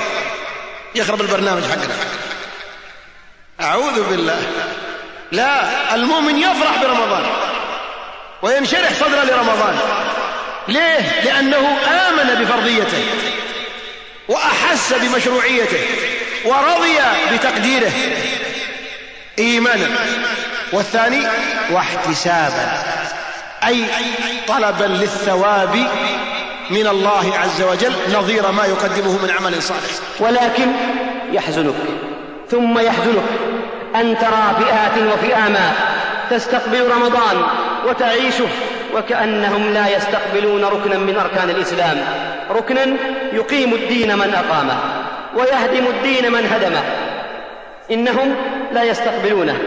يخرب 0.95 1.21
البرنامج 1.21 1.63
حقنا. 1.63 1.95
أعوذ 3.61 4.09
بالله. 4.09 4.41
لا 5.31 5.95
المؤمن 5.95 6.37
يفرح 6.37 6.81
برمضان 6.81 7.25
وينشرح 8.41 8.93
صدره 8.93 9.23
لرمضان. 9.23 9.79
ليه؟ 10.67 11.21
لأنه 11.23 11.77
آمن 11.87 12.43
بفرضيته 12.43 13.05
وأحس 14.27 14.93
بمشروعيته 14.93 15.85
ورضي 16.45 16.99
بتقديره 17.33 17.91
إيمانا. 19.39 19.89
والثاني 20.73 21.27
واحتسابا. 21.71 22.92
أي 23.67 23.85
طلبا 24.47 24.85
للثواب 24.85 25.75
من 26.69 26.87
الله 26.87 27.33
عز 27.37 27.61
وجل 27.61 27.93
نظير 28.13 28.51
ما 28.51 28.65
يقدمه 28.65 29.11
من 29.23 29.29
عمل 29.39 29.63
صالح. 29.63 29.91
ولكن 30.19 30.67
يحزنك 31.31 31.75
ثم 32.49 32.79
يحزنك 32.79 33.23
أن 33.95 34.17
ترى 34.17 34.55
فئات 34.59 35.13
وفئاما 35.13 35.71
تستقبل 36.29 36.87
رمضان 36.91 37.43
وتعيشه 37.87 38.47
وكأنهم 38.95 39.73
لا 39.73 39.97
يستقبلون 39.97 40.63
ركنا 40.63 40.97
من 40.97 41.17
أركان 41.17 41.49
الإسلام. 41.49 42.05
ركنا 42.51 42.85
يقيم 43.33 43.73
الدين 43.73 44.17
من 44.17 44.33
أقامه 44.33 44.77
ويهدم 45.35 45.87
الدين 45.87 46.31
من 46.31 46.45
هدمه 46.53 46.83
إنهم 47.91 48.35
لا 48.71 48.83
يستقبلونه 48.83 49.57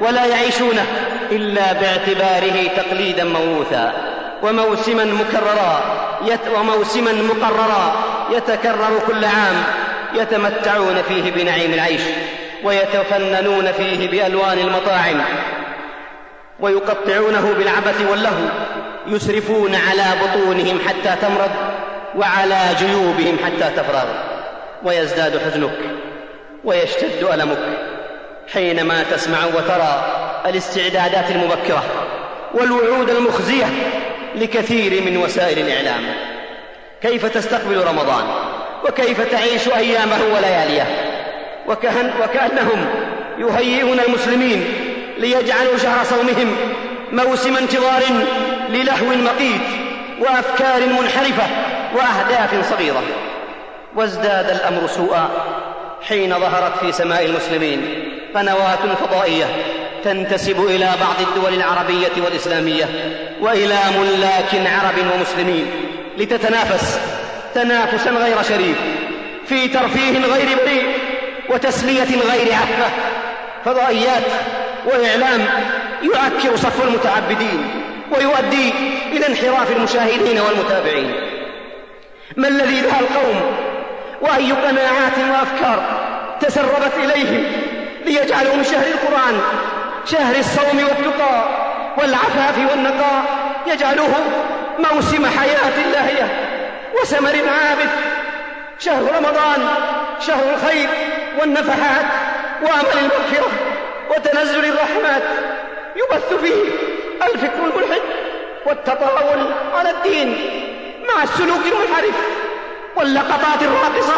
ولا 0.00 0.24
يعيشونه. 0.24 0.86
إلا 1.30 1.72
باعتباره 1.72 2.68
تقليدا 2.76 3.24
موروثا 3.24 3.92
وموسما 4.42 5.04
مكررا. 5.04 5.80
يت 6.26 6.40
وموسما 6.58 7.12
مقررا. 7.12 7.96
يتكرر 8.30 9.00
كل 9.06 9.24
عام. 9.24 9.64
يتمتعون 10.14 11.02
فيه 11.08 11.30
بنعيم 11.30 11.74
العيش. 11.74 12.00
ويتفننون 12.64 13.72
فيه 13.72 14.08
بألوان 14.08 14.58
المطاعم. 14.58 15.20
ويقطعونه 16.60 17.54
بالعبث 17.58 18.10
واللهو. 18.10 18.44
يسرفون 19.06 19.74
على 19.74 20.04
بطونهم 20.22 20.78
حتى 20.88 21.16
تمرض. 21.22 21.50
وعلى 22.16 22.60
جيوبهم 22.78 23.38
حتى 23.44 23.70
تفرغ. 23.76 24.04
ويزداد 24.84 25.38
حزنك. 25.38 25.78
ويشتد 26.64 27.28
ألمك. 27.32 27.58
حينما 28.52 29.02
تسمع 29.02 29.38
وترى 29.44 30.04
الاستعدادات 30.46 31.30
المبكرة 31.30 31.84
والوعود 32.54 33.10
المخزية 33.10 33.66
لكثير 34.34 35.02
من 35.02 35.16
وسائل 35.16 35.58
الإعلام. 35.58 36.02
كيف 37.02 37.26
تستقبل 37.26 37.84
رمضان؟ 37.84 38.24
وكيف 38.88 39.20
تعيش 39.32 39.68
أيامه 39.68 40.18
ولياليه؟ 40.34 40.86
وكأن 41.68 42.12
وكأنهم 42.22 42.86
يهيئون 43.38 44.00
المسلمين 44.00 44.64
ليجعلوا 45.18 45.76
شهر 45.76 46.04
صومهم 46.04 46.56
موسم 47.12 47.56
انتظار 47.56 48.02
للهو 48.68 49.06
مقيت 49.06 49.66
وأفكار 50.20 50.80
منحرفة 50.86 51.46
وأهداف 51.94 52.70
صغيرة. 52.70 53.02
وازداد 53.96 54.50
الأمر 54.50 54.86
سوءا 54.86 55.28
حين 56.08 56.38
ظهرت 56.38 56.76
في 56.80 56.92
سماء 56.92 57.24
المسلمين 57.24 58.05
قنوات 58.36 58.78
فضائية 59.00 59.46
تنتسب 60.04 60.66
إلى 60.66 60.90
بعض 61.00 61.28
الدول 61.28 61.54
العربية 61.54 62.24
والإسلامية 62.24 62.84
وإلى 63.40 63.78
ملاك 64.00 64.54
عرب 64.54 64.94
ومسلمين 65.14 65.66
لتتنافس 66.18 66.98
تنافسا 67.54 68.10
غير 68.10 68.42
شريف 68.42 68.76
في 69.46 69.68
ترفيه 69.68 70.18
غير 70.18 70.58
بريء 70.64 70.98
وتسلية 71.50 72.20
غير 72.32 72.54
عفة. 72.54 72.90
فضائيات 73.64 74.22
وإعلام 74.86 75.46
يعكر 76.02 76.56
صف 76.56 76.84
المتعبدين 76.84 77.70
ويؤدي 78.12 78.72
إلى 79.12 79.28
انحراف 79.28 79.76
المشاهدين 79.76 80.40
والمتابعين. 80.40 81.14
ما 82.36 82.48
الذي 82.48 82.80
دعا 82.80 83.00
القوم 83.00 83.40
وأي 84.22 84.52
قناعات 84.52 85.18
وأفكار 85.30 85.82
تسربت 86.40 86.92
إليهم 87.04 87.44
ليجعلوا 88.06 88.54
من 88.54 88.64
شهر 88.64 88.86
القرآن 88.86 89.40
شهر 90.04 90.34
الصوم 90.36 90.78
والتقى 90.78 91.48
والعفاف 91.98 92.58
والنقاء 92.70 93.24
يجعله 93.66 94.14
موسم 94.78 95.26
حياة 95.26 95.90
لاهية 95.92 96.28
وسمر 97.00 97.28
عابث. 97.48 97.90
شهر 98.78 99.02
رمضان 99.16 99.68
شهر 100.26 100.54
الخير 100.54 100.88
والنفحات 101.40 102.06
وأمل 102.62 102.98
المغفرة 102.98 103.50
وتنزل 104.10 104.64
الرحمات. 104.64 105.22
يبث 105.96 106.34
فيه 106.40 106.62
الفكر 107.26 107.64
الملحد 107.64 108.02
والتطاول 108.66 109.52
على 109.74 109.90
الدين 109.90 110.36
مع 111.08 111.22
السلوك 111.22 111.60
المنحرف 111.66 112.14
واللقطات 112.96 113.62
الراقصة 113.62 114.16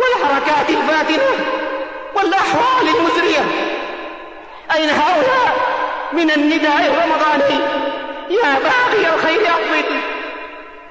والحركات 0.00 0.70
الفاتنة. 0.70 1.60
والأحوال 2.14 2.88
المزرية 2.88 3.44
أين 4.74 4.90
هؤلاء 4.90 5.56
من 6.12 6.30
النداء 6.30 6.86
الرمضاني؟ 6.86 7.60
يا 8.30 8.58
باغي 8.58 9.14
الخير 9.14 9.50
أقبل 9.50 10.00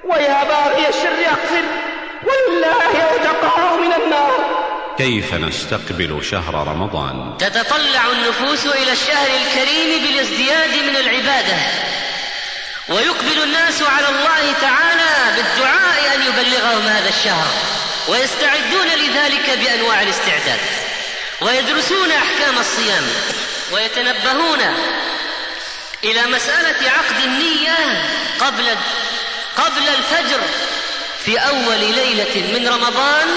ويا 0.04 0.44
باغي 0.44 0.90
الشر 0.90 1.32
أقصر 1.32 1.66
ولله 2.24 3.04
عتقاء 3.14 3.80
من 3.82 3.94
النار. 4.04 4.60
كيف 4.98 5.34
نستقبل 5.34 6.24
شهر 6.24 6.68
رمضان؟ 6.68 7.38
تتطلع 7.40 8.06
النفوس 8.12 8.66
إلى 8.66 8.92
الشهر 8.92 9.28
الكريم 9.28 10.04
بالازدياد 10.04 10.70
من 10.90 10.96
العبادة. 10.96 11.58
ويقبل 12.90 13.44
الناس 13.44 13.82
على 13.82 14.08
الله 14.10 14.54
تعالى 14.62 15.36
بالدعاء 15.36 16.16
أن 16.16 16.22
يبلغهم 16.22 16.82
هذا 16.82 17.10
الشهر 17.10 17.48
ويستعدون 18.10 18.88
لذلك 18.88 19.60
بأنواع 19.60 20.02
الاستعداد. 20.02 20.60
ويدرسون 21.42 22.12
أحكام 22.12 22.58
الصيام 22.60 23.08
ويتنبهون 23.72 24.60
إلى 26.04 26.28
مسألة 26.28 26.92
عقد 26.92 27.24
النية 27.24 28.06
قبل 28.40 28.76
قبل 29.58 29.88
الفجر 29.88 30.42
في 31.26 31.38
أول 31.38 31.80
ليلة 31.80 32.60
من 32.60 32.68
رمضان. 32.68 33.28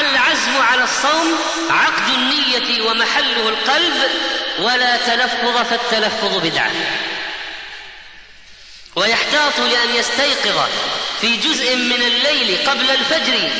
العزم 0.00 0.62
على 0.62 0.84
الصوم 0.84 1.38
عقد 1.70 2.08
النية 2.08 2.82
ومحله 2.82 3.48
القلب 3.48 3.94
ولا 4.58 4.96
تلفظ 4.96 5.56
فالتلفظ 5.70 6.36
بدعة. 6.36 6.70
ويحتاط 8.96 9.58
لأن 9.58 9.94
يستيقظ 9.94 10.68
في 11.20 11.36
جزء 11.36 11.76
من 11.76 12.02
الليل 12.02 12.58
قبل 12.66 12.90
الفجر 12.90 13.50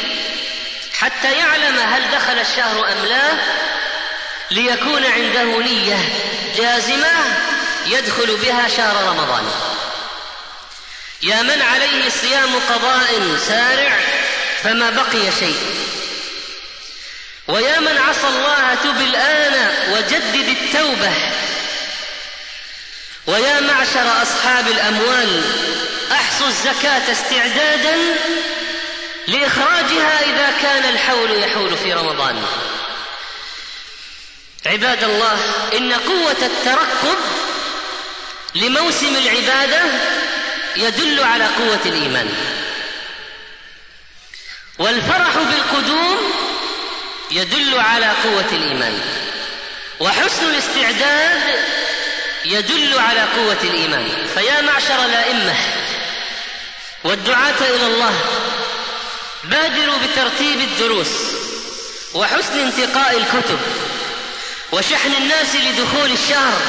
حتى 1.01 1.33
يعلم 1.33 1.79
هل 1.79 2.03
دخل 2.13 2.39
الشهر 2.39 2.93
أم 2.93 3.07
لا 3.07 3.33
ليكون 4.51 5.07
عنده 5.07 5.45
نية 5.45 5.99
جازمة 6.57 7.13
يدخل 7.87 8.37
بها 8.37 8.69
شهر 8.69 9.09
رمضان. 9.09 9.51
يا 11.23 11.43
من 11.43 11.63
عليه 11.63 12.11
صيام 12.11 12.61
قضاء 12.69 13.37
سارع 13.49 13.99
فما 14.63 14.91
بقي 14.91 15.33
شيء. 15.39 15.57
ويا 17.49 17.81
من 17.81 17.99
عصى 17.99 18.27
الله 18.27 18.75
تب 18.75 19.01
الآن 19.01 19.73
وجدد 19.91 20.49
التوبة. 20.49 21.13
ويا 23.27 23.61
معشر 23.61 24.23
أصحاب 24.23 24.69
الأموال 24.69 25.43
أحصوا 26.13 26.47
الزكاة 26.47 27.13
استعدادا 27.13 27.97
لإخراجها 29.31 30.21
إذا 30.21 30.55
كان 30.63 30.85
الحول 30.95 31.43
يحول 31.43 31.77
في 31.77 31.93
رمضان. 31.93 32.47
عباد 34.67 35.05
الله 35.05 35.39
إن 35.77 35.93
قوة 35.93 36.37
الترقب 36.43 37.19
لموسم 38.55 39.17
العبادة 39.17 39.83
يدل 40.77 41.25
على 41.25 41.45
قوة 41.45 41.81
الإيمان. 41.87 42.35
والفرح 44.79 45.37
بالقدوم 45.37 46.33
يدل 47.31 47.79
على 47.79 48.07
قوة 48.07 48.49
الإيمان. 48.53 49.01
وحسن 50.01 50.49
الاستعداد 50.49 51.41
يدل 52.45 52.99
على 52.99 53.21
قوة 53.21 53.59
الإيمان. 53.63 54.27
فيا 54.35 54.61
معشر 54.61 55.05
الأئمة 55.05 55.55
والدعاة 57.05 57.61
إلى 57.61 57.87
الله 57.87 58.21
بادروا 59.45 59.99
بترتيب 59.99 60.61
الدروس 60.61 61.09
وحسن 62.15 62.59
انتقاء 62.59 63.17
الكتب 63.17 63.59
وشحن 64.73 65.13
الناس 65.13 65.57
لدخول 65.57 66.13
الشهر. 66.13 66.61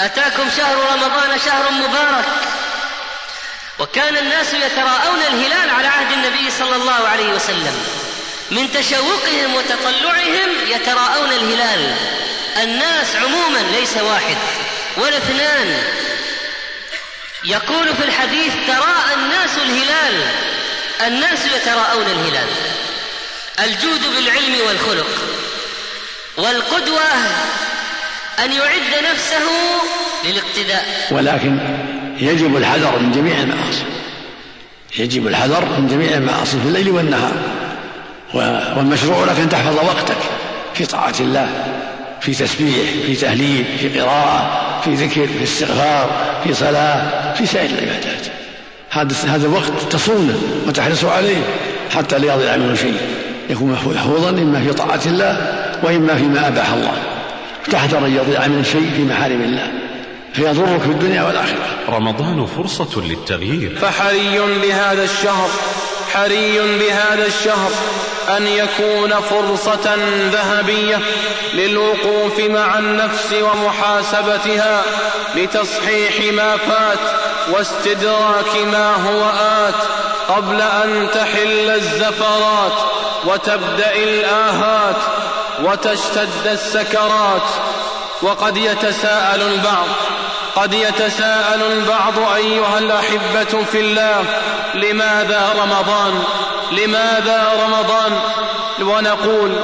أتاكم 0.00 0.50
شهر 0.56 0.76
رمضان 0.92 1.38
شهر 1.46 1.70
مبارك. 1.70 2.24
وكان 3.78 4.16
الناس 4.16 4.54
يتراءون 4.54 5.18
الهلال 5.18 5.70
على 5.70 5.88
عهد 5.88 6.12
النبي 6.12 6.50
صلى 6.50 6.76
الله 6.76 7.08
عليه 7.08 7.28
وسلم. 7.28 7.84
من 8.50 8.72
تشوقهم 8.72 9.54
وتطلعهم 9.54 10.50
يتراءون 10.66 11.32
الهلال. 11.32 11.96
الناس 12.62 13.16
عموما 13.16 13.58
ليس 13.58 13.96
واحد 13.96 14.36
ولا 14.96 15.16
اثنان. 15.16 15.84
يقول 17.44 17.94
في 17.96 18.04
الحديث 18.04 18.52
تراءى 18.66 19.14
الناس 19.14 19.50
الهلال. 19.56 20.26
الناس 21.06 21.38
يتراءون 21.46 22.06
الهلال. 22.06 22.48
الجود 23.64 24.00
بالعلم 24.00 24.66
والخلق. 24.66 25.06
والقدوة 26.36 27.02
أن 28.44 28.52
يعد 28.52 29.12
نفسه 29.12 29.44
للاقتداء. 30.24 31.08
ولكن 31.10 31.58
يجب 32.20 32.56
الحذر 32.56 32.98
من 32.98 33.12
جميع 33.12 33.38
المعاصي. 33.38 33.84
يجب 34.98 35.26
الحذر 35.26 35.64
من 35.64 35.88
جميع 35.90 36.16
المعاصي 36.16 36.60
في 36.60 36.68
الليل 36.68 36.88
والنهار. 36.88 37.34
والمشروع 38.76 39.24
لك 39.24 39.38
أن 39.38 39.48
تحفظ 39.48 39.76
وقتك 39.76 40.16
في 40.74 40.86
طاعة 40.86 41.14
الله 41.20 41.48
في 42.20 42.34
تسبيح 42.34 42.90
في 43.06 43.16
تهليل 43.16 43.64
في 43.80 44.00
قراءة 44.00 44.80
في 44.84 44.94
ذكر 44.94 45.26
في 45.38 45.44
استغفار 45.44 46.34
في 46.44 46.54
صلاة 46.54 47.32
في 47.34 47.46
سائر 47.46 47.70
العبادات. 47.70 48.26
هذا 48.94 49.14
هذا 49.26 49.46
الوقت 49.46 49.72
تصونه 49.90 50.42
وتحرص 50.66 51.04
عليه 51.04 51.42
حتى 51.90 52.18
لا 52.18 52.34
يضيع 52.34 52.56
منه 52.56 52.74
شيء 52.74 52.96
يكون 53.50 53.72
محفوظا 53.72 54.30
إما 54.30 54.60
في 54.60 54.72
طاعة 54.72 55.00
الله 55.06 55.62
وإما 55.82 56.14
فيما 56.14 56.48
أباح 56.48 56.72
الله. 56.72 56.92
تحذر 57.70 57.98
أن 57.98 58.16
يضيع 58.16 58.46
من 58.46 58.64
شيء 58.64 58.90
في 58.96 59.02
محارم 59.02 59.40
الله. 59.42 59.72
فيضرك 60.32 60.80
في 60.80 60.88
الدنيا 60.88 61.22
والآخرة. 61.22 61.66
رمضان 61.88 62.46
فرصة 62.46 63.00
للتغيير. 63.00 63.78
فحري 63.82 64.38
بهذا 64.62 65.04
الشهر 65.04 65.48
حري 66.14 66.58
بهذا 66.78 67.26
الشهر 67.26 67.70
أن 68.36 68.46
يكون 68.46 69.10
فرصة 69.10 69.96
ذهبية 70.32 70.98
للوقوف 71.54 72.40
مع 72.40 72.78
النفس 72.78 73.32
ومحاسبتها 73.32 74.82
لتصحيح 75.36 76.32
ما 76.34 76.56
فات 76.56 77.23
واستدراك 77.52 78.56
ما 78.72 78.94
هو 78.94 79.30
آت 79.68 79.74
قبل 80.28 80.60
أن 80.60 81.08
تحل 81.14 81.70
الزفرات 81.70 82.72
وتبدأ 83.24 83.96
الآهات 83.96 84.96
وتشتد 85.64 86.46
السكرات 86.46 87.42
وقد 88.22 88.56
يتساءل 88.56 89.42
البعض 89.42 89.86
قد 90.56 90.74
يتساءل 90.74 91.62
البعض 91.62 92.34
أيها 92.36 92.78
الأحبة 92.78 93.64
في 93.72 93.80
الله 93.80 94.24
لماذا 94.74 95.54
رمضان؟ 95.62 96.22
لماذا 96.72 97.52
رمضان؟ 97.64 98.18
ونقول 98.80 99.56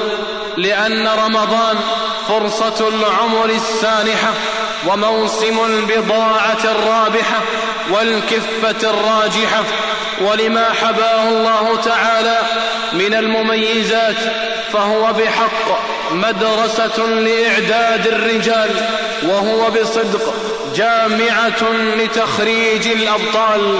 لأن 0.56 1.08
رمضان 1.08 1.76
فرصة 2.28 2.88
العمر 2.88 3.44
السانحة 3.44 4.30
وموسم 4.86 5.64
البضاعة 5.64 6.58
الرابحة 6.64 7.40
والكفة 7.92 8.90
الراجحة 8.90 9.64
ولما 10.20 10.72
حباه 10.72 11.28
الله 11.28 11.76
تعالى 11.84 12.38
من 12.92 13.14
المميزات 13.14 14.16
فهو 14.72 15.12
بحق 15.12 15.80
مدرسة 16.12 17.06
لإعداد 17.06 18.06
الرجال 18.06 18.70
وهو 19.22 19.70
بصدق 19.70 20.34
جامعة 20.74 21.72
لتخريج 21.96 22.88
الأبطال 22.88 23.78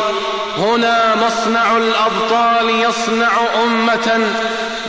هنا 0.59 1.15
مصنع 1.27 1.77
الأبطال 1.77 2.71
يصنع 2.71 3.31
أمة 3.65 4.21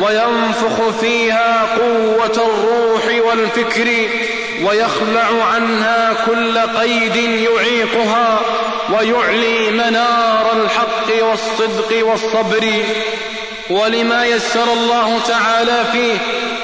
وينفخ 0.02 0.90
فيها 1.02 1.68
قوة 1.78 2.50
الروح 2.50 3.26
والفكر 3.26 4.10
ويخلع 4.64 5.44
عنها 5.54 6.14
كل 6.26 6.60
قيد 6.60 7.16
يعيقها 7.16 8.40
ويعلي 8.94 9.72
منار 9.72 10.52
الحق 10.54 11.24
والصدق 11.24 12.06
والصبر. 12.06 12.84
ولما 13.70 14.26
يسر 14.26 14.74
الله 14.74 15.20
تعالى 15.28 15.86
فيه 15.92 16.18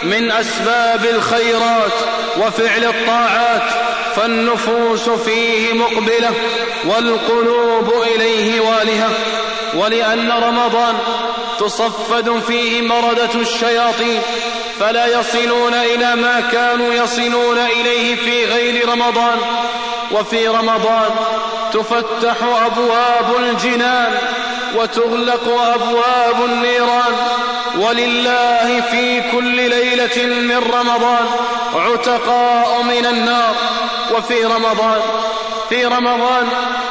من 0.03 0.31
أسباب 0.31 1.05
الخيرات 1.05 1.93
وفعل 2.37 2.83
الطاعات 2.83 3.61
فالنفوس 4.15 5.09
فيه 5.09 5.73
مقبلة 5.73 6.31
والقلوب 6.85 7.93
إليه 8.15 8.59
والهة. 8.59 9.09
ولأن 9.75 10.31
رمضان 10.31 10.95
تصفد 11.59 12.39
فيه 12.47 12.81
مردة 12.81 13.33
الشياطين 13.35 14.21
فلا 14.79 15.19
يصلون 15.19 15.73
إلى 15.73 16.15
ما 16.15 16.39
كانوا 16.51 16.93
يصلون 16.93 17.57
إليه 17.57 18.15
في 18.15 18.45
غير 18.45 18.89
رمضان. 18.89 19.37
وفي 20.11 20.47
رمضان 20.47 21.09
تفتح 21.73 22.35
أبواب 22.65 23.35
الجنان 23.39 24.11
وتغلق 24.75 25.61
أبواب 25.75 26.45
النيران 26.45 27.13
ولله 27.79 28.83
في 28.91 29.31
كل 29.31 29.69
ليلة 29.69 30.25
من 30.25 30.71
رمضان 30.73 31.25
عتقاء 31.75 32.81
من 32.83 33.05
النار 33.05 33.55
وفي 34.17 34.43
رمضان 34.45 35.01
في 35.69 35.85
رمضان 35.85 36.47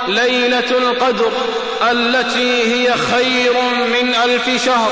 ليلة 0.09 0.71
القدر 0.71 1.33
التي 1.91 2.63
هي 2.75 2.93
خير 2.93 3.53
من 3.93 4.15
ألف 4.25 4.65
شهر 4.65 4.91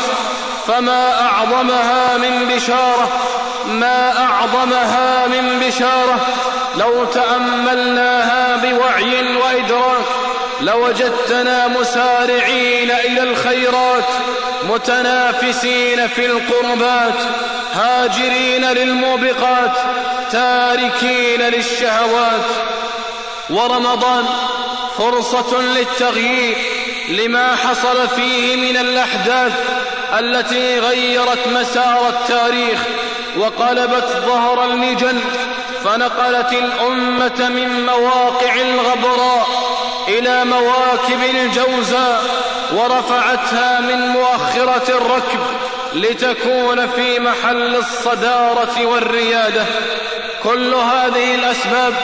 فما 0.67 1.21
أعظمها 1.21 2.17
من 2.17 2.49
بشارة 2.49 3.09
ما 3.67 4.25
أعظمها 4.25 5.27
من 5.27 5.61
بشارة. 5.61 6.27
لو 6.79 7.05
تأملناها 7.05 8.57
بوعي 8.57 9.37
وإدراك 9.37 10.05
لوجدتنا 10.61 11.69
مسارعين 11.69 12.91
إلى 12.91 13.23
الخيرات 13.23 14.05
متنافسين 14.69 16.09
في 16.09 16.27
القربات 16.27 17.19
هاجرين 17.75 18.65
للموبقات 18.65 19.73
تاركين 20.33 21.41
للشهوات. 21.41 22.45
ورمضان 23.51 24.25
فرصة 24.99 25.61
للتغيير 25.61 26.57
لما 27.09 27.57
حصل 27.57 28.09
فيه 28.09 28.57
من 28.57 28.77
الأحداث 28.77 29.53
التي 30.19 30.81
غيرت 30.81 31.49
مسار 31.49 32.09
التاريخ 32.09 32.79
وقلبت 33.39 34.09
ظهر 34.27 34.65
المجل 34.65 35.21
فنقلت 35.85 36.53
الأمة 36.53 37.49
من 37.49 37.87
مواقع 37.87 38.55
الغبراء 38.55 39.47
إلى 40.09 40.45
مواكب 40.45 41.23
الجوزاء 41.35 42.23
ورفعتها 42.73 43.81
من 43.81 44.09
مؤخرة 44.09 44.89
الركب 44.89 45.41
لتكون 45.95 46.87
في 46.87 47.21
محل 47.21 47.77
الصدارة 47.77 48.87
والريادة. 48.87 49.65
كل 50.43 50.75
هذه 50.75 51.35
الأسباب 51.35 51.95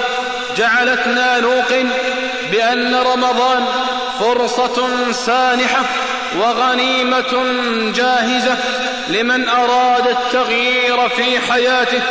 جعلتنا 0.56 1.40
نوقن 1.40 1.90
بأن 2.50 2.94
رمضان 2.94 3.64
فرصة 4.20 5.12
سانحة 5.12 5.82
وغنيمة 6.38 7.54
جاهزة 7.94 8.56
لمن 9.08 9.48
أراد 9.48 10.06
التغيير 10.06 11.08
في 11.08 11.52
حياته. 11.52 12.02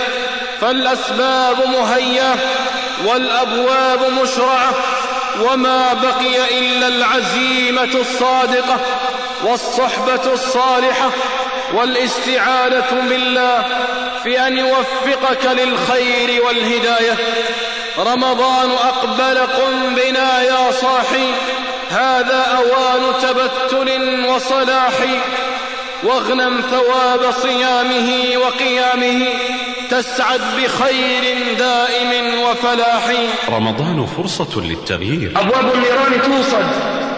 فالأسباب 0.62 1.68
مهيئة 1.68 2.36
والأبواب 3.06 4.00
مشرعة 4.22 4.74
وما 5.42 5.94
بقي 5.94 6.60
إلا 6.60 6.88
العزيمة 6.88 7.96
الصادقة 7.96 8.78
والصحبة 9.44 10.34
الصالحة 10.34 11.12
والاستعانة 11.74 13.08
بالله 13.10 13.66
في 14.24 14.48
أن 14.48 14.58
يوفقك 14.58 15.46
للخير 15.46 16.46
والهداية. 16.46 17.18
رمضان 18.00 18.72
أقبل 18.72 19.38
قم 19.38 19.96
بنا 19.96 20.42
يا 20.42 20.72
صاحي. 20.72 21.34
هذا 21.90 22.44
أوان 22.58 23.02
تبتل 23.22 24.26
وصلاح 24.26 24.94
واغنم 26.04 26.62
ثواب 26.62 27.32
صيامه 27.32 28.38
وقيامه 28.38 29.28
تسعد 29.90 30.42
بخير 30.58 31.24
دائم 31.60 32.42
وفلاح. 32.42 33.06
رمضان 33.50 34.06
فرصة 34.06 34.62
للتغيير. 34.62 35.32
أبواب 35.36 35.74
النيران 35.74 36.22
توصد 36.22 36.66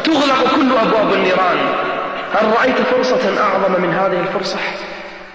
تغلق 0.03 0.55
كل 0.55 0.71
أبواب 0.71 1.13
النيران. 1.13 1.57
هل 2.33 2.53
رأيت 2.57 2.75
فرصة 2.91 3.41
أعظم 3.41 3.81
من 3.81 3.93
هذه 3.93 4.19
الفرصة؟ 4.19 4.57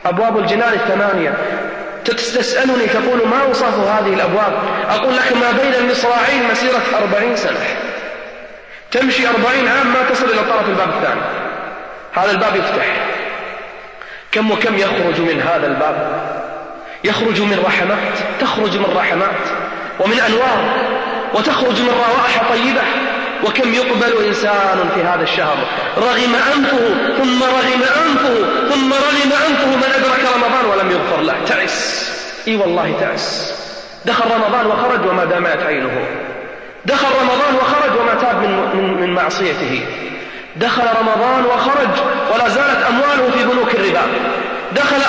أبواب 0.07 0.39
الجنان 0.39 0.73
الثمانية. 0.73 1.35
تسألني 2.05 2.87
تقول 2.87 3.29
ما 3.29 3.43
وصف 3.43 3.79
هذه 3.79 4.15
الأبواب؟ 4.15 4.53
أقول 4.89 5.17
لك 5.17 5.33
ما 5.33 5.53
بين 5.53 5.75
المصراعين 5.75 6.51
مسيرة 6.51 6.83
أربعين 7.03 7.37
سنة. 7.37 7.67
تمشي 8.91 9.29
أربعين 9.29 9.69
عام 9.69 9.87
ما 9.87 10.03
تصل 10.11 10.25
إلى 10.25 10.41
طرف 10.41 10.69
الباب 10.69 10.89
الثاني. 10.89 11.21
هذا 12.15 12.31
الباب 12.31 12.57
يفتح. 12.57 12.87
كم 14.33 14.51
وكم 14.51 14.79
يخرج 14.79 15.21
من 15.21 15.41
هذا 15.41 15.67
الباب؟ 15.67 16.27
يخرج 17.05 17.41
من 17.41 17.63
رحمات 17.67 18.19
تخرج 18.41 18.77
من 18.77 18.97
رحمات 18.97 19.45
ومن 20.01 20.21
أنوار 20.21 20.75
وتخرج 21.35 21.81
من 21.81 21.89
روائح 22.09 22.43
طيبة. 22.53 22.83
وكم 23.45 23.75
يقبل 23.75 24.27
إنسان 24.27 24.89
في 24.95 25.03
هذا 25.03 25.23
الشهر؟ 25.23 25.57
رغم 25.99 26.35
أنفه 26.35 26.79
ثم 27.19 27.43
رغم 27.43 27.83
أنفه 27.83 28.35
ثم 28.71 28.93
رغم 28.93 29.33
أنفه 29.49 29.77
من 29.77 29.93
أدرك 29.95 30.27
رمضان 30.37 30.65
ولم 30.65 30.91
يغفر 30.91 31.21
له. 31.21 31.35
تعس. 31.47 32.11
إي 32.49 32.57
والله 32.57 32.97
تعس. 33.01 33.55
دخل 34.05 34.31
رمضان 34.31 34.67
وخرج 34.67 35.07
وما 35.07 35.25
دامت 35.25 35.63
عينه. 35.63 36.26
دخل 36.87 37.09
رمضان 37.21 37.55
وخرج 37.55 38.01
وما 38.01 38.15
تاب 38.15 38.37
من, 38.43 38.53
من, 38.75 39.01
من 39.01 39.15
معصيته. 39.15 39.87
دخل 40.57 40.83
رمضان 41.01 41.45
وخرج 41.45 41.95
ولا 42.35 42.49
زالت 42.49 42.87
أمواله 42.89 43.31
في 43.31 43.45
بنوك 43.45 43.75
الربا. 43.75 44.03
دخل 44.73 45.03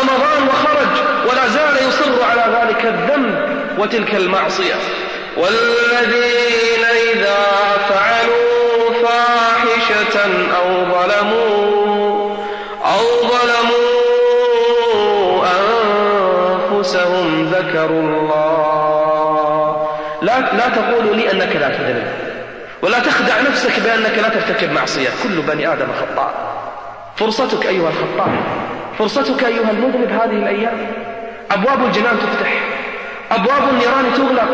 رمضان 0.00 0.48
وخرج 0.48 0.92
ولا 1.28 1.48
زال 1.48 1.88
يصر 1.88 2.24
على 2.30 2.44
ذلك 2.56 2.84
الذنب 2.84 3.48
وتلك 3.78 4.14
المعصية. 4.14 4.74
والذين 5.36 6.84
إذا 7.14 7.44
فعلوا 7.88 8.92
فاحشة 9.02 10.16
أو 10.56 10.68
ظلموا 10.84 12.36
أو 12.84 13.04
ظلموا 13.28 13.84
أنفسهم 16.74 17.26
ذكروا 17.54 18.00
الله. 18.00 18.74
لا 20.22 20.38
لا 20.40 20.68
تقولوا 20.68 21.14
لي 21.14 21.32
أنك 21.32 21.56
لا 21.56 21.68
تذنب 21.68 22.06
ولا 22.84 22.98
تخدع 22.98 23.40
نفسك 23.40 23.80
بأنك 23.80 24.18
لا 24.18 24.28
ترتكب 24.28 24.72
معصية. 24.72 25.08
كل 25.22 25.42
بني 25.42 25.72
آدم 25.72 25.86
خطاء. 26.00 26.34
فرصتك 27.16 27.66
أيها 27.66 27.88
الخطاء. 27.88 28.28
فرصتك 28.98 29.44
أيها 29.44 29.70
المذنب 29.70 30.10
هذه 30.10 30.36
الأيام. 30.42 30.86
أبواب 31.50 31.84
الجنان 31.86 32.16
تفتح. 32.18 32.52
أبواب 33.30 33.68
النيران 33.70 34.12
تغلق. 34.16 34.48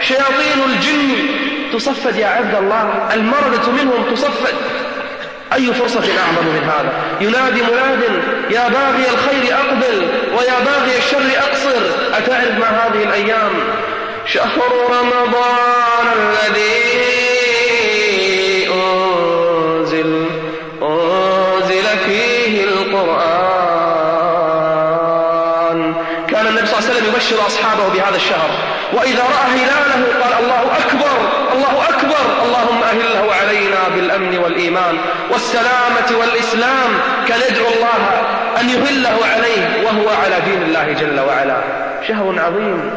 شياطين 0.00 0.64
الجن 0.66 1.26
تصفد 1.72 2.16
يا 2.16 2.26
عبد 2.26 2.54
الله. 2.54 3.08
المردة 3.14 3.72
منهم 3.72 4.14
تصفد. 4.14 4.54
أي 5.52 5.74
فرصة 5.74 6.00
أعظم 6.00 6.46
من 6.46 6.64
هذا؟ 6.64 6.92
ينادي 7.20 7.62
مناد 7.62 8.02
يا 8.50 8.68
باغي 8.68 9.04
الخير 9.10 9.54
أقبل 9.54 10.06
ويا 10.38 10.58
باغي 10.64 10.98
الشر 10.98 11.38
أقصر. 11.38 11.82
أتعرف 12.12 12.58
ما 12.58 12.66
هذه 12.66 13.02
الأيام؟ 13.02 13.52
شهر 14.26 14.62
رمضان 14.90 16.06
الذي 16.16 16.91
يبشر 27.32 27.46
أصحابه 27.46 27.88
بهذا 27.88 28.16
الشهر. 28.16 28.50
وإذا 28.92 29.22
رأى 29.22 29.50
هلاله 29.58 30.06
قال 30.22 30.44
الله 30.44 30.62
أكبر 30.78 31.30
الله 31.52 31.88
أكبر. 31.88 32.44
اللهم 32.44 32.82
أهله 32.82 33.34
علينا 33.34 33.88
بالأمن 33.94 34.38
والإيمان 34.38 34.98
والسلامة 35.30 36.18
والإسلام 36.20 36.90
كان 37.28 37.40
يدعو 37.50 37.66
الله 37.66 38.00
أن 38.60 38.68
يهله 38.68 39.26
عليه 39.34 39.84
وهو 39.84 40.08
على 40.08 40.40
دين 40.44 40.62
الله 40.62 40.92
جل 40.92 41.20
وعلا. 41.20 41.56
شهر 42.08 42.34
عظيم. 42.38 42.90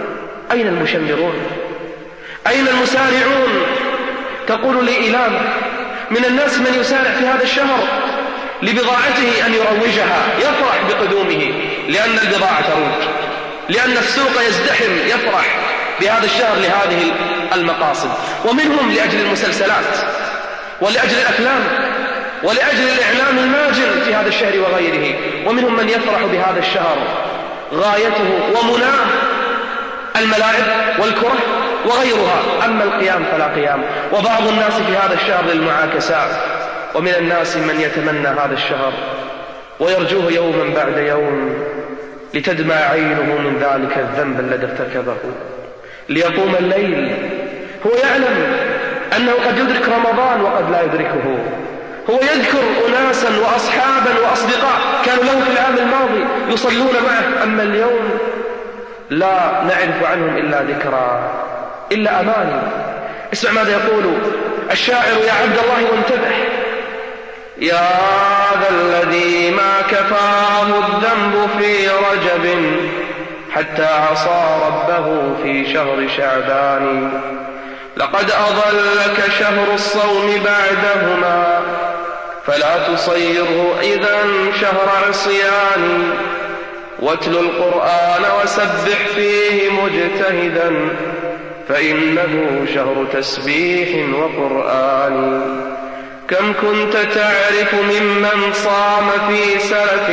أين 0.51 0.67
المشمرون؟ 0.67 1.35
أين 2.47 2.67
المسارعون؟ 2.67 3.65
تقول 4.47 4.85
لي 4.85 5.09
إلام 5.09 5.31
من 6.11 6.25
الناس 6.25 6.57
من 6.57 6.77
يسارع 6.79 7.11
في 7.19 7.25
هذا 7.25 7.43
الشهر 7.43 7.83
لبضاعته 8.61 9.45
أن 9.45 9.53
يروجها 9.53 10.23
يفرح 10.39 10.81
بقدومه 10.89 11.51
لأن 11.89 12.19
البضاعة 12.23 12.61
تروج. 12.61 13.14
لأن 13.69 13.97
السوق 13.97 14.41
يزدحم 14.47 14.91
يفرح 15.07 15.45
بهذا 16.01 16.25
الشهر 16.25 16.55
لهذه 16.55 17.11
المقاصد. 17.55 18.09
ومنهم 18.45 18.91
لأجل 18.91 19.21
المسلسلات 19.21 19.97
ولأجل 20.81 21.17
الأفلام 21.17 21.59
ولأجل 22.43 22.83
الإعلام 22.83 23.37
الماجن 23.37 24.03
في 24.05 24.15
هذا 24.15 24.27
الشهر 24.27 24.59
وغيره. 24.59 25.15
ومنهم 25.45 25.75
من 25.77 25.89
يفرح 25.89 26.21
بهذا 26.31 26.59
الشهر 26.59 26.97
غايته 27.73 28.39
ومناه 28.55 29.05
الملاعب 30.15 30.63
والكرة 30.99 31.37
وغيرها. 31.85 32.65
أما 32.65 32.83
القيام 32.83 33.25
فلا 33.31 33.45
قيام. 33.45 33.83
وبعض 34.13 34.47
الناس 34.47 34.73
في 34.73 34.97
هذا 34.97 35.13
الشهر 35.13 35.45
للمعاكسات 35.45 36.29
ومن 36.95 37.15
الناس 37.15 37.57
من 37.57 37.81
يتمنى 37.81 38.27
هذا 38.27 38.53
الشهر. 38.53 38.93
ويرجوه 39.79 40.31
يوما 40.31 40.73
بعد 40.75 40.97
يوم. 40.97 41.65
لتدمع 42.35 42.75
عينه 42.75 43.21
من 43.21 43.57
ذلك 43.59 43.97
الذنب 43.97 44.39
الذي 44.39 44.65
ارتكبه. 44.65 45.15
ليقوم 46.09 46.55
الليل. 46.59 47.15
هو 47.85 47.91
يعلم 47.91 48.57
أنه 49.17 49.31
قد 49.31 49.57
يدرك 49.57 49.89
رمضان 49.89 50.41
وقد 50.41 50.71
لا 50.71 50.81
يدركه. 50.81 51.37
هو 52.09 52.15
يذكر 52.15 52.63
أناسا 52.87 53.29
وأصحابا 53.39 54.19
وأصدقاء 54.23 54.79
كانوا 55.05 55.23
له 55.23 55.39
في 55.39 55.51
العام 55.51 55.77
الماضي 55.77 56.53
يصلون 56.53 56.93
معه. 57.05 57.43
أما 57.43 57.63
اليوم 57.63 58.09
لا 59.09 59.63
نعرف 59.63 60.03
عنهم 60.11 60.37
إلا 60.37 60.61
ذكرى 60.61 61.31
إلا 61.91 62.19
أماني. 62.19 62.61
اسمع 63.33 63.51
ماذا 63.51 63.71
يقول 63.71 64.03
الشاعر 64.71 65.17
يا 65.27 65.33
عبد 65.33 65.57
الله 65.57 65.91
وانتبه. 65.91 66.54
يا 67.57 67.89
ذا 68.61 68.69
الذي 68.69 69.51
ما 69.51 69.81
كفاه 69.81 70.67
الذنب 70.67 71.49
في 71.59 71.87
رجب 71.87 72.65
حتى 73.51 73.85
عصى 73.85 74.45
ربه 74.67 75.35
في 75.43 75.73
شهر 75.73 76.07
شعبان. 76.17 77.11
لقد 77.97 78.31
أضلك 78.31 79.31
شهر 79.39 79.73
الصوم 79.73 80.31
بعدهما 80.45 81.61
فلا 82.47 82.93
تصيره 82.93 83.75
إذا 83.81 84.17
شهر 84.61 84.89
عصيان. 85.09 86.13
واتل 86.99 87.31
القرآن 87.31 88.23
وسبح 88.43 89.07
فيه 89.15 89.69
مجتهدا 89.69 90.89
فإنه 91.69 92.65
شهر 92.75 93.05
تسبيح 93.13 94.09
وقرآن. 94.15 95.41
كم 96.29 96.53
كنت 96.53 96.93
تعرف 96.93 97.73
ممن 97.73 98.53
صام 98.53 99.09
في 99.27 99.59
سلف 99.59 100.09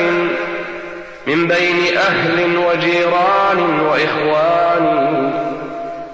من 1.26 1.48
بين 1.48 1.96
أهل 1.96 2.56
وجيران 2.56 3.80
وإخوان؟ 3.80 5.32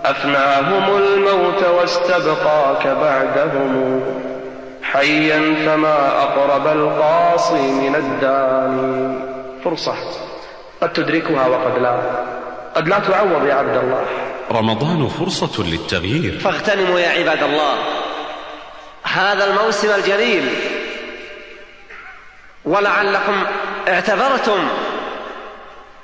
أفناهم 0.04 0.96
الموت 0.96 1.62
واستبقاك 1.62 2.86
بعدهم. 2.86 4.00
حيا 4.82 5.54
فما 5.66 6.22
أقرب 6.22 6.66
القاصي 6.66 7.72
من 7.72 7.94
الداني 7.94 9.18
فرصة. 9.64 9.94
قد 10.82 10.92
تدركها 10.92 11.46
وقد 11.46 11.82
لا. 11.82 12.00
قد 12.74 12.88
لا 12.88 12.98
تعوض 12.98 13.46
يا 13.46 13.54
عبد 13.54 13.76
الله. 13.76 14.04
رمضان 14.52 15.08
فرصة 15.08 15.64
للتغيير. 15.64 16.38
فاغتنموا 16.38 17.00
يا 17.00 17.08
عباد 17.08 17.42
الله. 17.42 17.74
هذا 19.14 19.44
الموسم 19.44 19.94
الجليل. 19.94 20.54
ولعلكم 22.64 23.44
اعتبرتم 23.88 24.68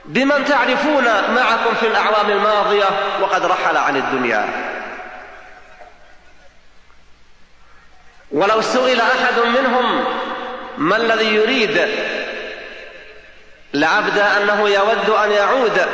بمن 0.05 0.45
تعرفون 0.45 1.05
معكم 1.35 1.75
في 1.81 1.87
الأعوام 1.87 2.31
الماضية 2.31 2.85
وقد 3.21 3.45
رحل 3.45 3.77
عن 3.77 3.97
الدنيا. 3.97 4.49
ولو 8.33 8.61
سئل 8.61 9.01
أحد 9.01 9.38
منهم 9.38 10.05
ما 10.79 10.97
الذي 10.97 11.35
يريد 11.35 11.88
لعبد 13.75 14.19
أنه 14.19 14.69
يود 14.69 15.11
أن 15.11 15.33
يعود 15.33 15.87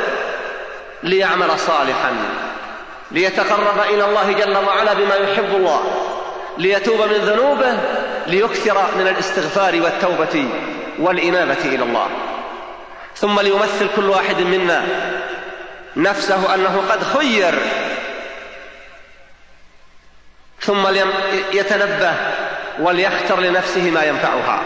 ليعمل 1.03 1.59
صالحا 1.59 2.15
ليتقرب 3.11 3.79
إلى 3.79 4.05
الله 4.05 4.31
جل 4.31 4.57
وعلا 4.57 4.93
بما 4.93 5.15
يحب 5.15 5.55
الله. 5.55 6.10
ليتوب 6.61 7.01
من 7.01 7.17
ذنوبه 7.17 7.77
ليكثر 8.27 8.85
من 8.97 9.07
الاستغفار 9.07 9.81
والتوبة 9.81 10.47
والإنابة 10.99 11.57
إلى 11.65 11.83
الله. 11.83 12.07
ثم 13.15 13.39
ليمثل 13.39 13.87
كل 13.95 14.09
واحد 14.09 14.41
منا 14.41 14.83
نفسه 15.95 16.55
أنه 16.55 16.83
قد 16.89 17.03
خير. 17.03 17.53
ثم 20.59 20.87
يتنبه 21.53 22.13
وليختر 22.79 23.39
لنفسه 23.39 23.91
ما 23.91 24.03
ينفعها. 24.03 24.61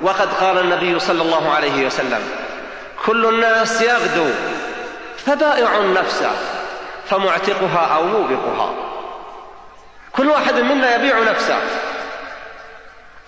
وقد 0.00 0.34
قال 0.34 0.58
النبي 0.58 0.98
صلى 0.98 1.22
الله 1.22 1.52
عليه 1.52 1.86
وسلم 1.86 2.20
كل 3.06 3.26
الناس 3.26 3.82
يغدو 3.82 4.30
فبائع 5.16 5.78
نفسه 5.78 6.30
فمعتقها 7.08 7.94
أو 7.96 8.04
موبقها. 8.04 8.87
كل 10.18 10.28
واحد 10.28 10.54
منا 10.54 10.94
يبيع 10.94 11.18
نفسه. 11.18 11.58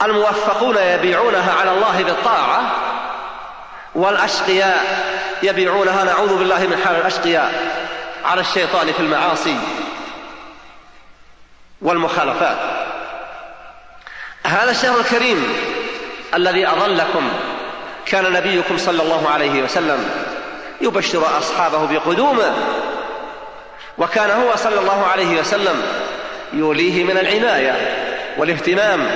الموفقون 0.03 0.76
يبيعونها 0.76 1.53
على 1.61 1.70
الله 1.72 2.03
بالطاعة 2.03 2.62
والأشقياء 3.94 4.85
يبيعونها 5.42 6.05
نعوذ 6.05 6.38
بالله 6.38 6.59
من 6.59 6.83
حال 6.85 6.96
الأشقياء 6.96 7.53
على 8.24 8.40
الشيطان 8.40 8.92
في 8.92 9.00
المعاصي 9.00 9.57
والمخالفات. 11.83 12.57
هذا 14.46 14.70
الشهر 14.70 15.00
الكريم 15.00 15.57
الذي 16.35 16.68
أظلكم 16.68 17.29
كان 18.07 18.33
نبيكم 18.33 18.79
صلى 18.79 19.03
الله 19.03 19.29
عليه 19.31 19.62
وسلم 19.62 20.11
يبشر 20.81 21.38
أصحابه 21.38 21.87
بقدومه 21.87 22.55
وكان 23.98 24.31
هو 24.31 24.57
صلى 24.57 24.81
الله 24.81 25.07
عليه 25.07 25.40
وسلم 25.40 25.83
يوليه 26.52 27.04
من 27.04 27.18
العناية 27.18 27.74
والاهتمام 28.38 29.08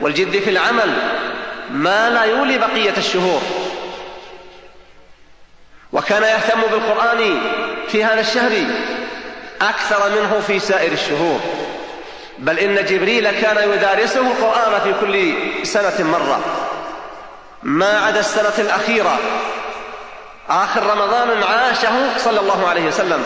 والجد 0.00 0.40
في 0.40 0.50
العمل 0.50 0.92
ما 1.70 2.10
لا 2.10 2.24
يولي 2.24 2.58
بقية 2.58 2.94
الشهور. 2.96 3.42
وكان 5.92 6.22
يهتم 6.22 6.60
بالقرآن 6.60 7.40
في 7.88 8.04
هذا 8.04 8.20
الشهر 8.20 8.52
أكثر 9.60 10.10
منه 10.10 10.40
في 10.46 10.58
سائر 10.58 10.92
الشهور. 10.92 11.40
بل 12.38 12.58
إن 12.58 12.84
جبريل 12.84 13.30
كان 13.30 13.70
يدارسه 13.72 14.20
القرآن 14.20 14.80
في 14.80 14.94
كل 15.00 15.34
سنة 15.66 16.10
مرة. 16.10 16.40
ما 17.62 17.98
عدا 17.98 18.20
السنة 18.20 18.54
الأخيرة 18.58 19.18
آخر 20.48 20.82
رمضان 20.82 21.42
عاشه 21.42 22.18
صلى 22.18 22.40
الله 22.40 22.68
عليه 22.68 22.86
وسلم. 22.86 23.24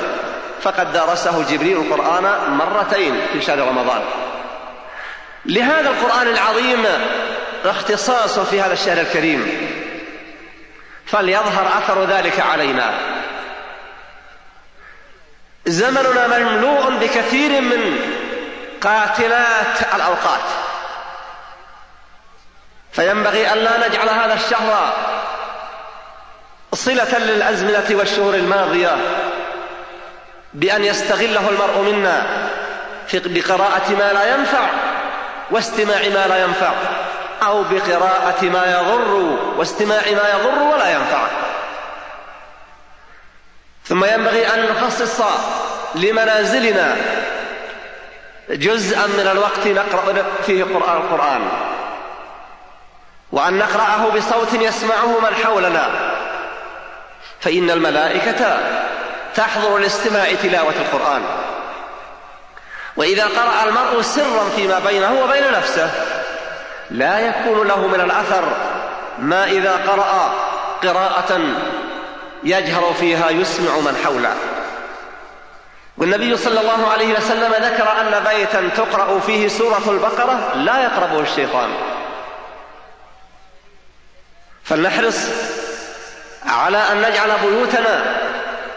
فقد 0.67 0.93
دارسه 0.93 1.43
جبريل 1.51 1.77
القرآن 1.77 2.51
مرتين 2.51 3.27
في 3.33 3.43
شهر 3.43 3.59
رمضان. 3.59 4.03
لهذا 5.47 5.91
القرآن 5.91 6.29
العظيم 6.29 6.87
اختصاص 7.65 8.39
في 8.39 8.61
هذا 8.61 8.73
الشهر 8.73 9.01
الكريم. 9.01 9.71
فليظهر 11.07 11.79
أثر 11.79 12.05
ذلك 12.05 12.41
علينا. 12.41 12.99
زمننا 15.67 16.39
مملوء 16.39 16.91
بكثير 16.91 17.61
من 17.61 17.99
قاتلات 18.83 19.95
الأوقات. 19.95 20.47
فينبغي 22.93 23.53
أن 23.53 23.59
لا 23.59 23.89
نجعل 23.89 24.09
هذا 24.09 24.35
الشهر 24.35 24.93
صلة 26.73 27.19
للأزمنة 27.19 27.87
والشهور 27.91 28.35
الماضية 28.35 28.97
بأن 30.57 30.85
يستغله 30.85 31.49
المرء 31.49 31.92
منا 31.92 32.27
بقراءة 33.14 33.90
ما 33.99 34.12
لا 34.12 34.35
ينفع 34.35 34.66
واستماع 35.51 35.99
ما 35.99 36.27
لا 36.27 36.45
ينفع 36.45 36.73
أو 37.42 37.62
بقراءة 37.62 38.45
ما 38.45 38.73
يضر 38.73 39.14
واستماع 39.57 40.01
ما 40.01 40.31
يضر 40.31 40.62
ولا 40.62 40.90
ينفع. 40.90 41.27
ثم 43.85 44.05
ينبغي 44.05 44.55
أن 44.55 44.66
نخصص 44.66 45.23
لمنازلنا 45.95 46.97
جزءا 48.51 49.07
من 49.07 49.29
الوقت 49.33 49.66
نقرأ 49.66 50.25
فيه 50.47 50.64
قرآن 50.64 50.97
القرآن. 50.97 51.49
وأن 53.33 53.59
نقرأه 53.59 54.11
بصوت 54.16 54.53
يسمعه 54.53 55.21
من 55.21 55.35
حولنا. 55.45 55.90
فإن 57.40 57.71
الملائكة 57.71 58.59
تحضر 59.37 59.79
لاستماع 59.79 60.35
تلاوة 60.42 60.75
القرآن. 60.81 61.22
وإذا 62.96 63.25
قرأ 63.25 63.64
المرء 63.68 64.03
سرا 64.03 64.49
فيما 64.57 64.79
بينه 64.79 65.20
وبين 65.22 65.53
نفسه 65.53 65.90
لا 66.90 67.18
يكون 67.18 67.68
له 67.68 67.87
من 67.87 68.01
الأثر 68.01 68.44
ما 69.18 69.44
إذا 69.44 69.72
قرأ 69.72 70.35
قراءة 70.83 71.40
يجهر 72.44 72.94
فيها 73.01 73.31
يسمع 73.31 73.77
من 73.77 74.01
حوله. 74.05 74.35
والنبي 75.99 76.37
صلى 76.37 76.61
الله 76.61 76.88
عليه 76.92 77.18
وسلم 77.18 77.53
ذكر 77.53 77.88
أن 78.01 78.25
بيتا 78.25 78.68
تقرأ 78.77 79.20
فيه 79.20 79.49
سورة 79.49 79.83
البقرة 79.88 80.55
لا 80.55 80.83
يقربه 80.83 81.20
الشيطان. 81.20 81.70
فلنحرص 84.64 85.18
على 86.47 86.78
أن 86.78 87.01
نجعل 87.03 87.30
بيوتنا 87.43 88.26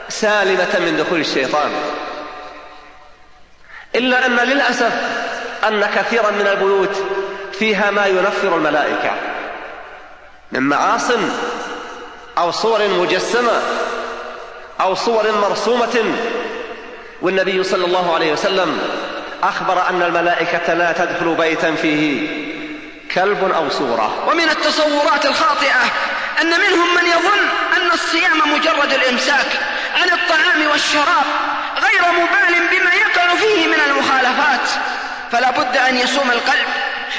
سالمة 0.09 0.79
من 0.79 0.97
دخول 0.97 1.19
الشيطان. 1.19 1.71
إلا 3.95 4.25
أن 4.25 4.35
للأسف 4.35 4.93
أن 5.67 5.85
كثيرا 5.95 6.31
من 6.31 6.47
البيوت 6.47 7.03
فيها 7.59 7.91
ما 7.91 8.05
ينفر 8.05 8.55
الملائكة 8.55 9.11
من 10.51 10.59
معاص 10.59 11.11
أو 12.37 12.51
صور 12.51 12.87
مجسمة 12.87 13.61
أو 14.81 14.95
صور 14.95 15.31
مرسومة. 15.31 16.15
والنبي 17.21 17.63
صلى 17.63 17.85
الله 17.85 18.15
عليه 18.15 18.33
وسلم 18.33 18.79
أخبر 19.43 19.89
أن 19.89 20.01
الملائكة 20.01 20.73
لا 20.73 20.91
تدخل 20.91 21.35
بيتا 21.35 21.75
فيه 21.75 22.27
كلب 23.15 23.51
أو 23.55 23.69
صورة. 23.69 24.29
ومن 24.29 24.49
التصورات 24.49 25.25
الخاطئة 25.25 25.83
أن 26.41 26.47
منهم 26.47 26.95
من 26.95 27.05
يظن 27.07 27.41
أن 27.77 27.91
الصيام 27.91 28.53
مجرد 28.53 28.93
الإمساك. 28.93 29.47
عن 29.95 30.09
الطعام 30.09 30.67
والشراب 30.71 31.25
غير 31.77 32.11
مبال 32.11 32.67
بما 32.67 32.93
يقع 32.93 33.35
فيه 33.35 33.67
من 33.67 33.81
المخالفات. 33.87 34.69
فلا 35.31 35.51
بد 35.51 35.77
أن 35.77 35.95
يصوم 35.95 36.31
القلب 36.31 36.67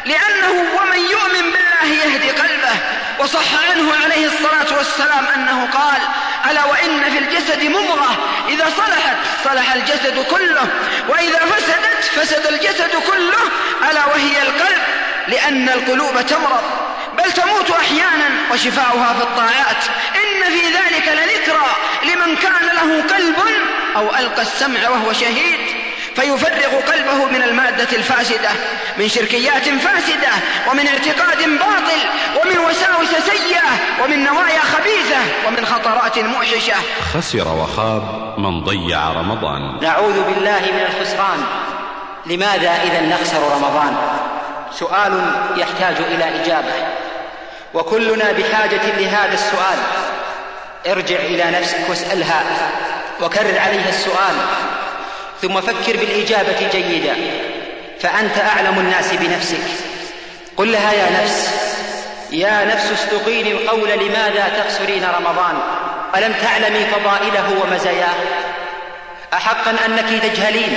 لأنه 0.04 0.50
ومن 0.50 0.98
يؤمن 0.98 1.52
بالله 1.52 1.94
يهدي 2.04 2.30
قلبه. 2.30 2.76
وصح 3.18 3.70
عنه 3.70 3.92
عليه 4.04 4.26
الصلاة 4.26 4.78
والسلام 4.78 5.26
أنه 5.34 5.68
قال 5.72 6.00
ألا 6.50 6.64
وإن 6.64 7.10
في 7.10 7.18
الجسد 7.18 7.64
مضغة 7.64 8.16
إذا 8.48 8.66
صلحت 8.76 9.16
صلح 9.44 9.72
الجسد 9.72 10.24
كله 10.30 10.68
وإذا 11.08 11.38
فسدت 11.38 12.04
فسد 12.04 12.46
الجسد 12.46 12.90
كله 13.06 13.50
ألا 13.90 14.06
وهي 14.06 14.42
القلب 14.42 14.82
لأن 15.28 15.68
القلوب 15.68 16.26
تمرض. 16.26 16.89
بل 17.24 17.32
تموت 17.32 17.70
أحيانا 17.70 18.28
وشفاؤها 18.52 19.14
في 19.14 19.22
الطاعات. 19.22 19.84
إن 20.14 20.50
في 20.50 20.66
ذلك 20.66 21.08
لذكرى 21.08 21.66
لمن 22.02 22.36
كان 22.36 22.66
له 22.66 23.02
قلب 23.14 23.36
أو 23.96 24.16
ألقى 24.16 24.42
السمع 24.42 24.88
وهو 24.88 25.12
شهيد. 25.12 25.60
فيفرغ 26.16 26.80
قلبه 26.92 27.24
من 27.24 27.42
المادة 27.42 27.96
الفاسدة 27.96 28.50
من 28.98 29.08
شركيات 29.08 29.68
فاسدة 29.68 30.28
ومن 30.70 30.86
اعتقاد 30.86 31.38
باطل 31.38 32.00
ومن 32.42 32.58
وساوس 32.58 33.08
سيئة 33.26 34.02
ومن 34.04 34.24
نوايا 34.24 34.60
خبيثة 34.60 35.18
ومن 35.46 35.66
خطرات 35.66 36.18
موحشة. 36.18 36.74
خسر 37.14 37.48
وخاب 37.48 38.34
من 38.38 38.64
ضيع 38.64 39.10
رمضان. 39.10 39.78
نعوذ 39.82 40.22
بالله 40.22 40.60
من 40.60 40.86
الخسران. 40.90 41.44
لماذا 42.26 42.70
إذا 42.84 43.00
نخسر 43.00 43.52
رمضان؟ 43.52 43.96
سؤال 44.72 45.32
يحتاج 45.56 45.96
إلى 45.96 46.42
إجابة. 46.42 46.72
وكلنا 47.74 48.32
بحاجة 48.32 48.86
لهذا 48.98 49.34
السؤال. 49.34 49.78
ارجع 50.86 51.16
إلى 51.16 51.44
نفسك 51.60 51.78
واسألها 51.88 52.42
وكرر 53.20 53.58
عليها 53.58 53.88
السؤال 53.88 54.34
ثم 55.42 55.60
فكر 55.60 55.96
بالإجابة 55.96 56.68
جيدا. 56.72 57.16
فأنت 58.00 58.38
أعلم 58.38 58.78
الناس 58.78 59.12
بنفسك. 59.12 59.62
قل 60.56 60.72
لها 60.72 60.92
يا 60.92 61.22
نفس 61.22 61.48
يا 62.32 62.64
نفس 62.64 62.92
استقيني 62.92 63.52
القول 63.52 63.88
لماذا 63.88 64.48
تخسرين 64.58 65.04
رمضان؟ 65.18 65.58
ألم 66.16 66.34
تعلمي 66.42 66.86
فضائله 66.86 67.62
ومزاياه؟ 67.62 68.14
أحقا 69.32 69.70
أنك 69.86 70.22
تجهلين 70.22 70.76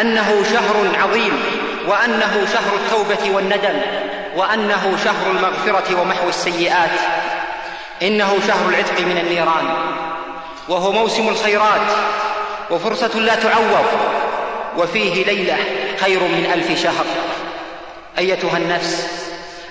أنه 0.00 0.44
شهر 0.52 1.02
عظيم 1.02 1.42
وأنه 1.86 2.46
شهر 2.52 2.76
التوبة 2.76 3.36
والندم. 3.36 3.80
وأنه 4.38 4.96
شهر 5.04 5.30
المغفرة 5.30 6.00
ومحو 6.00 6.28
السيئات. 6.28 6.90
إنه 8.02 8.38
شهر 8.46 8.68
العتق 8.68 9.00
من 9.00 9.18
النيران. 9.18 9.68
وهو 10.68 10.92
موسم 10.92 11.28
الخيرات. 11.28 11.80
وفرصة 12.70 13.18
لا 13.18 13.34
تعوض. 13.34 13.86
وفيه 14.76 15.24
ليلة 15.24 15.56
خير 16.00 16.20
من 16.20 16.50
ألف 16.54 16.82
شهر. 16.82 17.04
أيتها 18.18 18.56
النفس 18.56 19.06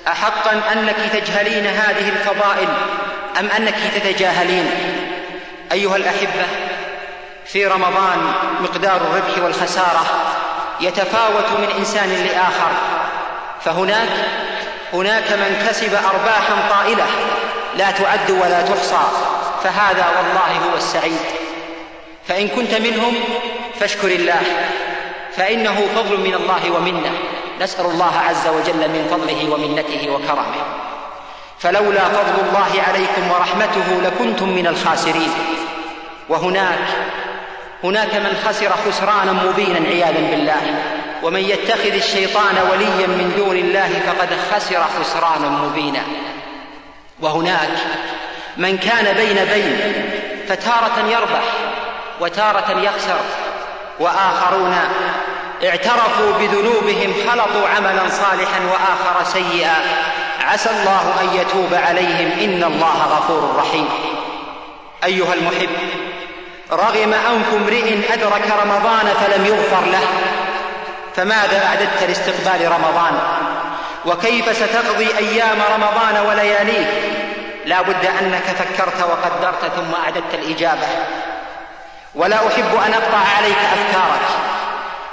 أحقا 0.08 0.62
أنك 0.74 0.96
تجهلين 1.14 1.68
هذه 1.68 2.10
الفضائل 2.10 2.68
أم 3.40 3.50
أنك 3.50 3.76
تتجاهلين؟ 3.96 4.70
أيها 5.72 5.96
الأحبة 5.96 6.46
في 7.46 7.66
رمضان 7.66 8.34
مقدار 8.62 8.96
الربح 8.96 9.44
والخسارة 9.44 10.06
يتفاوت 10.82 11.60
من 11.60 11.70
إنسان 11.80 12.10
لآخر. 12.10 12.72
فهناك 13.66 14.10
هناك 14.94 15.32
من 15.32 15.66
كسب 15.68 15.94
أرباحا 15.94 16.70
طائلة 16.70 17.06
لا 17.78 17.92
تعد 17.92 18.32
ولا 18.32 18.62
تحصى 18.62 19.00
فهذا 19.64 20.06
والله 20.18 20.72
هو 20.72 20.78
السعيد. 20.78 21.20
فإن 22.28 22.48
كنت 22.48 22.74
منهم 22.74 23.14
فاشكر 23.80 24.08
الله 24.08 24.42
فإنه 25.38 25.88
فضل 25.96 26.20
من 26.20 26.34
الله 26.34 26.72
ومنة. 26.78 27.12
نسأل 27.62 27.86
الله 27.86 28.14
عز 28.30 28.48
وجل 28.48 28.88
من 28.90 29.08
فضله 29.12 29.54
ومنته 29.54 30.10
وكرمه. 30.10 30.64
فلولا 31.60 32.04
فضل 32.04 32.48
الله 32.50 32.84
عليكم 32.88 33.32
ورحمته 33.32 34.02
لكنتم 34.04 34.50
من 34.50 34.68
الخاسرين. 34.68 35.32
وهناك 36.30 36.88
هناك 37.84 38.16
من 38.16 38.44
خسر 38.48 38.70
خسرانا 38.88 39.32
مبينا 39.32 39.90
عياذا 39.90 40.30
بالله. 40.32 40.97
ومن 41.24 41.40
يتخذ 41.40 41.94
الشيطان 41.94 42.56
وليا 42.72 43.08
من 43.08 43.34
دون 43.38 43.58
الله 43.58 43.90
فقد 44.08 44.30
خسر 44.52 44.84
خسرانا 45.00 45.50
مبينا. 45.50 46.02
وهناك 47.20 47.70
من 48.58 48.78
كان 48.78 49.16
بين 49.16 49.46
بين 49.46 49.94
فتارة 50.50 51.08
يربح 51.08 51.44
وتارة 52.22 52.80
يخسر 52.82 53.20
وآخرون 54.00 54.78
اعترفوا 55.64 56.32
بذنوبهم 56.40 57.14
خلطوا 57.30 57.68
عملا 57.76 58.10
صالحا 58.10 58.60
وآخر 58.72 59.24
سيئا. 59.24 59.76
عسى 60.42 60.70
الله 60.70 61.14
أن 61.22 61.28
يتوب 61.36 61.74
عليهم. 61.74 62.32
إن 62.40 62.64
الله 62.64 62.98
غفور 63.18 63.56
رحيم. 63.58 63.90
أيها 65.04 65.34
المحب 65.34 65.70
رغم 66.72 67.14
أنف 67.14 67.54
امرئ 67.54 68.14
أدرك 68.14 68.54
رمضان 68.64 69.14
فلم 69.22 69.46
يغفر 69.46 69.86
له. 69.92 70.08
فماذا 71.18 71.66
أعددت 71.66 72.04
لاستقبال 72.08 72.72
رمضان؟ 72.72 73.20
وكيف 74.06 74.56
ستقضي 74.58 75.18
أيام 75.18 75.58
رمضان 75.74 76.26
ولياليه؟ 76.28 76.86
لا 77.66 77.82
بد 77.82 78.06
أنك 78.22 78.44
فكرت 78.44 79.02
وقدرت 79.02 79.72
ثم 79.76 80.04
أعددت 80.04 80.34
الإجابة. 80.34 80.88
ولا 82.16 82.36
أحب 82.36 82.76
أن 82.86 82.94
أقطع 82.94 83.18
عليك 83.38 83.58
أفكارك 83.58 84.28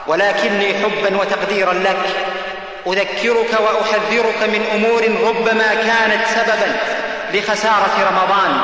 ولكني 0.06 0.74
حبا 0.74 1.16
وتقديرا 1.20 1.72
لك. 1.72 2.06
أذكرك 2.86 3.60
وأحذرك 3.60 4.42
من 4.42 4.66
أمور 4.74 5.28
ربما 5.28 5.74
كانت 5.74 6.26
سببا 6.26 6.76
لخسارة 7.32 8.10
رمضان 8.10 8.60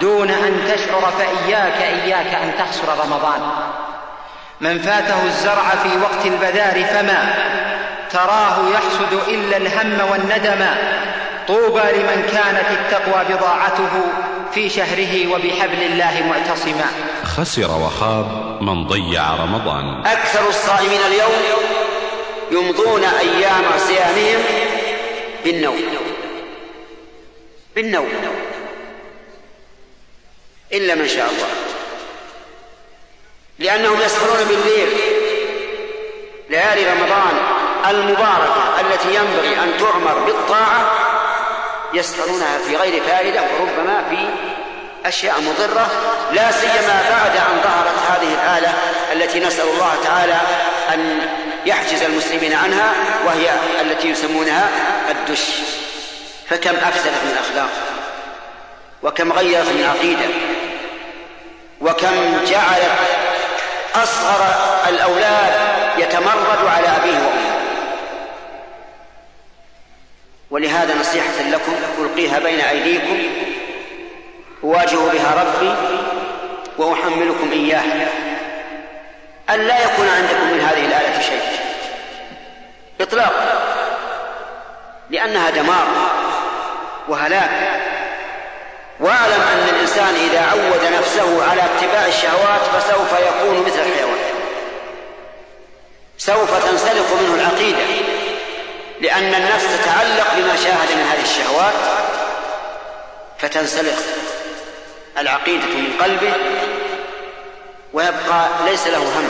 دون 0.00 0.30
أن 0.30 0.74
تشعر 0.74 1.12
فإياك 1.18 1.82
إياك 1.82 2.34
أن 2.34 2.52
تخسر 2.58 3.04
رمضان. 3.04 3.40
من 4.62 4.78
فاته 4.78 5.26
الزرع 5.26 5.68
في 5.82 5.88
وقت 6.02 6.26
البذار 6.26 6.84
فما 6.84 7.34
تراه 8.10 8.70
يحسد 8.74 9.28
إلا 9.28 9.56
الهم 9.56 10.10
والندم. 10.10 10.66
طوبى 11.48 11.80
لمن 11.80 12.28
كانت 12.32 12.66
التقوى 12.70 13.24
بضاعته 13.24 14.02
في 14.54 14.70
شهره 14.70 15.32
وبحبل 15.32 15.82
الله 15.82 16.22
معتصما. 16.28 16.86
خسر 17.24 17.70
وخاب 17.70 18.58
من 18.62 18.86
ضيع 18.86 19.34
رمضان. 19.34 20.06
أكثر 20.06 20.48
الصائمين 20.48 21.00
اليوم 21.08 21.42
يمضون 22.50 23.04
أيام 23.04 23.64
صيامهم 23.78 24.44
بالنوم. 25.44 25.82
بالنوم. 27.74 28.08
إلا 30.72 30.94
من 30.94 31.08
شاء 31.08 31.26
الله. 31.26 31.71
لأنهم 33.58 34.00
يسهرون 34.00 34.44
بالليل. 34.48 34.88
ليالي 36.50 36.90
رمضان 36.90 37.38
المباركة 37.90 38.80
التي 38.80 39.08
ينبغي 39.14 39.54
أن 39.54 39.72
تعمر 39.78 40.18
بالطاعة 40.18 40.92
يسهرونها 41.94 42.58
في 42.66 42.76
غير 42.76 43.02
فائدة 43.02 43.40
وربما 43.42 44.04
في 44.10 44.28
أشياء 45.08 45.40
مضرة 45.40 45.90
لا 46.32 46.52
سيما 46.52 47.02
بعد 47.10 47.36
أن 47.36 47.60
ظهرت 47.62 47.98
هذه 48.10 48.34
الآلة 48.34 48.74
التي 49.12 49.40
نسأل 49.40 49.68
الله 49.68 49.94
تعالى 50.04 50.40
أن 50.94 51.20
يحجز 51.66 52.02
المسلمين 52.02 52.52
عنها 52.52 52.92
وهي 53.26 53.50
التي 53.80 54.08
يسمونها 54.08 54.68
الدش. 55.10 55.44
فكم 56.50 56.74
أفسدت 56.76 57.06
من 57.24 57.32
الأخلاق؟ 57.32 57.70
وكم 59.02 59.32
غيرت 59.32 59.66
من 59.66 59.80
العقيدة 59.80 60.34
وكم 61.80 62.44
جعلت 62.46 63.21
أصغر 63.94 64.54
الأولاد 64.88 65.52
يتمرد 65.98 66.66
على 66.66 66.88
أبيه 66.88 67.18
وأمه. 67.18 67.52
ولهذا 70.50 70.94
نصيحة 71.00 71.42
لكم 71.50 71.72
ألقيها 71.98 72.38
بين 72.38 72.60
أيديكم 72.60 73.18
أواجه 74.64 74.96
بها 74.96 75.44
ربي 75.44 75.74
وأحملكم 76.78 77.52
إياه. 77.52 78.08
أن 79.50 79.60
لا 79.60 79.84
يكون 79.84 80.08
عندكم 80.08 80.46
من 80.52 80.60
هذه 80.60 80.86
الآلة 80.86 81.20
شيء. 81.20 81.42
إطلاقا 83.00 83.62
لأنها 85.10 85.50
دمار 85.50 85.86
وهلاك. 87.08 87.91
واعلم 89.00 89.40
أن 89.52 89.68
الإنسان 89.74 90.14
إذا 90.14 90.40
عود 90.40 90.92
نفسه 90.98 91.50
على 91.50 91.62
اتباع 91.62 92.06
الشهوات 92.06 92.60
فسوف 92.60 93.12
يكون 93.12 93.62
مثل 93.66 93.78
الحيوان. 93.80 94.18
سوف 96.18 96.64
تنسلخ 96.70 97.12
منه 97.20 97.34
العقيدة 97.34 97.84
لأن 99.00 99.34
النفس 99.34 99.64
تتعلق 99.80 100.34
بما 100.36 100.56
شاهد 100.56 100.96
من 100.96 101.02
هذه 101.12 101.22
الشهوات 101.22 101.74
فتنسلخ 103.38 103.98
العقيدة 105.18 105.66
من 105.66 105.96
قلبه 106.02 106.32
ويبقى 107.92 108.48
ليس 108.64 108.86
له 108.86 108.98
هم. 108.98 109.28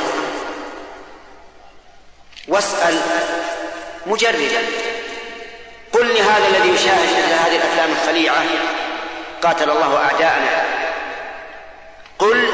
واسأل 2.48 3.00
مجردا 4.06 4.62
قل 5.92 6.14
لهذا 6.14 6.48
الذي 6.48 6.68
يشاهد 6.74 7.08
مثل 7.08 7.32
هذه 7.32 7.56
الأفلام 7.56 7.92
الخليعة 7.92 8.42
قاتل 9.43 9.70
الله 9.70 9.97
أعداءنا. 9.97 10.64
قل 12.18 12.49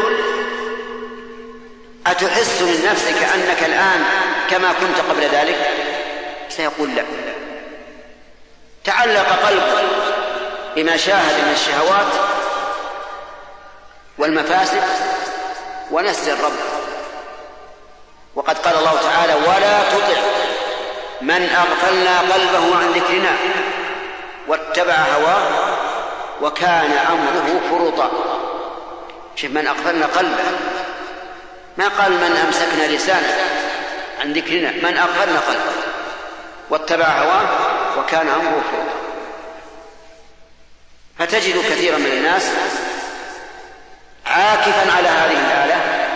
أتحس 2.07 2.63
من 2.63 2.89
نفسك 2.91 3.23
أنك 3.35 3.63
الآن 3.63 4.05
كما 4.51 4.73
كنت 4.73 5.11
قبل 5.11 5.23
ذلك؟ 5.23 5.71
سيقول 6.49 6.95
لا. 6.95 7.05
تعلق 8.85 9.47
قلبه 9.47 9.83
بما 10.77 10.97
شاهد 10.97 11.45
من 11.45 11.53
الشهوات 11.53 12.13
والمفاسد 14.19 14.83
ونسي 15.91 16.33
الرب. 16.33 16.59
وقد 18.35 18.59
قال 18.59 18.79
الله 18.79 18.97
تعالى 19.03 19.35
ولا 19.35 19.83
تطع 19.91 20.21
من 21.21 21.43
أغفلنا 21.43 22.21
قلبه 22.21 22.77
عن 22.77 22.93
ذكرنا 22.93 23.37
واتبع 24.49 24.95
هواه 24.95 25.78
وكان 26.43 26.93
امره 26.93 27.61
فرطا 27.71 28.11
شوف 29.37 29.51
من 29.51 29.67
اغفلنا 29.67 30.07
قلبه. 30.07 30.45
ما 31.77 31.89
قال 31.89 32.13
من 32.13 32.37
أمسكنا 32.47 32.97
لسانه. 32.97 33.37
عن 34.21 34.33
ذكرنا. 34.33 34.71
من 34.71 34.97
اغفلنا 34.97 35.41
قلبه. 35.41 35.73
واتبع 36.71 37.07
هواه 37.07 37.49
وكان 37.99 38.29
امره 38.29 38.63
فرطا 38.73 38.99
فتجد 41.19 41.59
كثيرا 41.59 41.99
من 41.99 42.07
الناس 42.07 42.51
عاكفا 44.27 44.93
على 44.97 45.09
هذه 45.09 45.47
الآلة. 45.47 46.09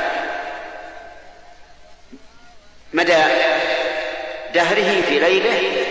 مدى 2.93 3.23
دهره 4.55 5.03
في 5.09 5.19
ليله 5.19 5.87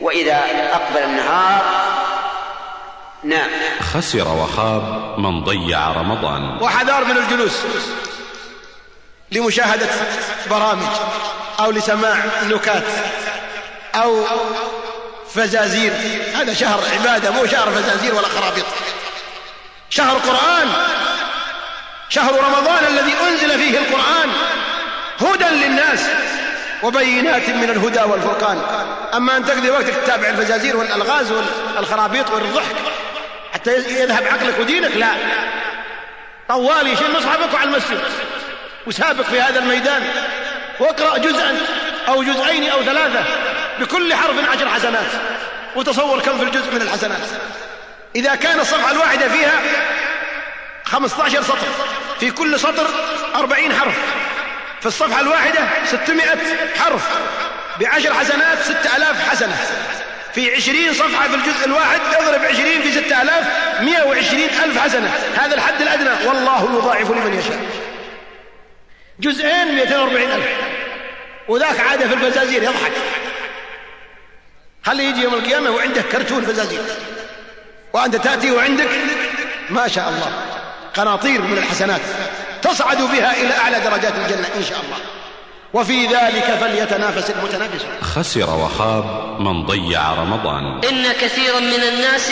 وإذا 0.00 0.40
أقبل 0.72 1.02
النهار 1.02 1.83
نام 3.24 3.50
خسر 3.80 4.28
وخاب 4.28 5.14
من 5.18 5.44
ضيع 5.44 5.90
رمضان. 5.92 6.62
وحذار 6.62 7.04
من 7.04 7.16
الجلوس 7.16 7.52
لمشاهدة 9.32 9.88
برامج 10.50 10.86
أو 11.60 11.70
لسماع 11.70 12.16
نكات 12.42 12.82
أو 13.94 14.24
فزازير. 15.34 15.92
هذا 16.34 16.54
شهر 16.54 16.80
عبادة 16.92 17.30
مو 17.30 17.46
شهر 17.46 17.70
فزازير 17.70 18.14
ولا 18.14 18.28
خرابيط. 18.28 18.64
شهر 19.90 20.16
قرآن. 20.16 20.68
شهر 22.08 22.44
رمضان 22.44 22.84
الذي 22.88 23.12
أنزل 23.28 23.58
فيه 23.58 23.78
القرآن 23.78 24.30
هدى 25.20 25.66
للناس 25.66 26.00
وبينات 26.82 27.48
من 27.48 27.70
الهدى 27.70 28.00
والفرقان. 28.00 28.62
أما 29.14 29.36
أن 29.36 29.44
تقضي 29.44 29.70
وقتك 29.70 29.94
تتابع 29.94 30.28
الفزازير 30.28 30.76
والألغاز 30.76 31.32
والخرابيط 31.76 32.30
والضحك 32.30 32.76
حتى 33.64 33.76
يذهب 33.76 34.24
عقلك 34.26 34.58
ودينك؟ 34.60 34.96
لا. 34.96 35.08
طوالي 36.48 36.96
شيل 36.96 37.12
مصحفك 37.12 37.54
وعلى 37.54 37.68
المسجد. 37.68 38.00
وسابق 38.86 39.24
في 39.24 39.40
هذا 39.40 39.58
الميدان. 39.58 40.02
واقرأ 40.80 41.18
جزءا 41.18 41.56
أو 42.08 42.22
جزئين 42.22 42.70
أو 42.70 42.82
ثلاثة 42.82 43.24
بكل 43.80 44.14
حرف 44.14 44.50
عشر 44.50 44.68
حسنات. 44.68 45.06
وتصور 45.76 46.20
كم 46.20 46.38
في 46.38 46.44
الجزء 46.44 46.74
من 46.74 46.82
الحسنات. 46.82 47.20
إذا 48.16 48.34
كان 48.34 48.60
الصفحة 48.60 48.90
الواحدة 48.90 49.28
فيها 49.28 49.60
خمسة 50.84 51.24
عشر 51.24 51.42
سطر. 51.42 51.68
في 52.20 52.30
كل 52.30 52.60
سطر 52.60 52.86
أربعين 53.34 53.74
حرف. 53.74 53.98
في 54.80 54.86
الصفحة 54.86 55.20
الواحدة 55.20 55.60
ستمائة 55.86 56.38
حرف. 56.78 57.08
بعشر 57.80 58.14
حسنات 58.14 58.58
ستة 58.58 58.96
ألاف 58.96 59.28
حسنة. 59.28 59.56
في 60.34 60.54
عشرين 60.54 60.94
صفحة 60.94 61.28
في 61.28 61.34
الجزء 61.34 61.66
الواحد 61.66 62.00
اضرب 62.20 62.44
عشرين 62.44 62.82
في 62.82 62.92
ستة 62.92 63.22
ألاف 63.22 63.46
مئة 63.80 64.02
وعشرين 64.02 64.48
ألف 64.64 64.78
حسنة. 64.78 65.14
هذا 65.36 65.54
الحد 65.54 65.82
الأدنى. 65.82 66.28
والله 66.28 66.78
يضاعف 66.78 67.10
لمن 67.10 67.38
يشاء. 67.38 67.60
جزئين 69.20 69.74
مئتين 69.74 69.98
وأربعين 69.98 70.30
ألف. 70.30 70.46
وذاك 71.48 71.80
عادة 71.80 72.08
في 72.08 72.14
الفزازير 72.14 72.62
يضحك. 72.62 72.92
خليه 74.84 75.08
يجي 75.08 75.22
يوم 75.22 75.34
القيامة 75.34 75.70
وعنده 75.70 76.02
كرتون 76.02 76.44
فزازير 76.44 76.82
وأنت 77.92 78.16
تأتي 78.16 78.50
وعندك؟ 78.50 78.88
ما 79.70 79.88
شاء 79.88 80.08
الله. 80.08 80.32
قناطير 80.94 81.42
من 81.42 81.58
الحسنات. 81.58 82.00
تصعد 82.62 83.02
بها 83.02 83.32
إلى 83.42 83.54
أعلى 83.58 83.80
درجات 83.80 84.12
الجنة 84.16 84.48
إن 84.56 84.64
شاء 84.64 84.80
الله. 84.80 84.98
وفي 85.74 86.06
ذلك 86.06 86.58
فليتنافس 86.60 87.30
المتنافسون. 87.30 88.00
خسر 88.02 88.50
وخاب 88.50 89.40
من 89.40 89.66
ضيع 89.66 90.12
رمضان. 90.12 90.84
إن 90.84 91.12
كثيرا 91.12 91.60
من 91.60 91.82
الناس 91.82 92.30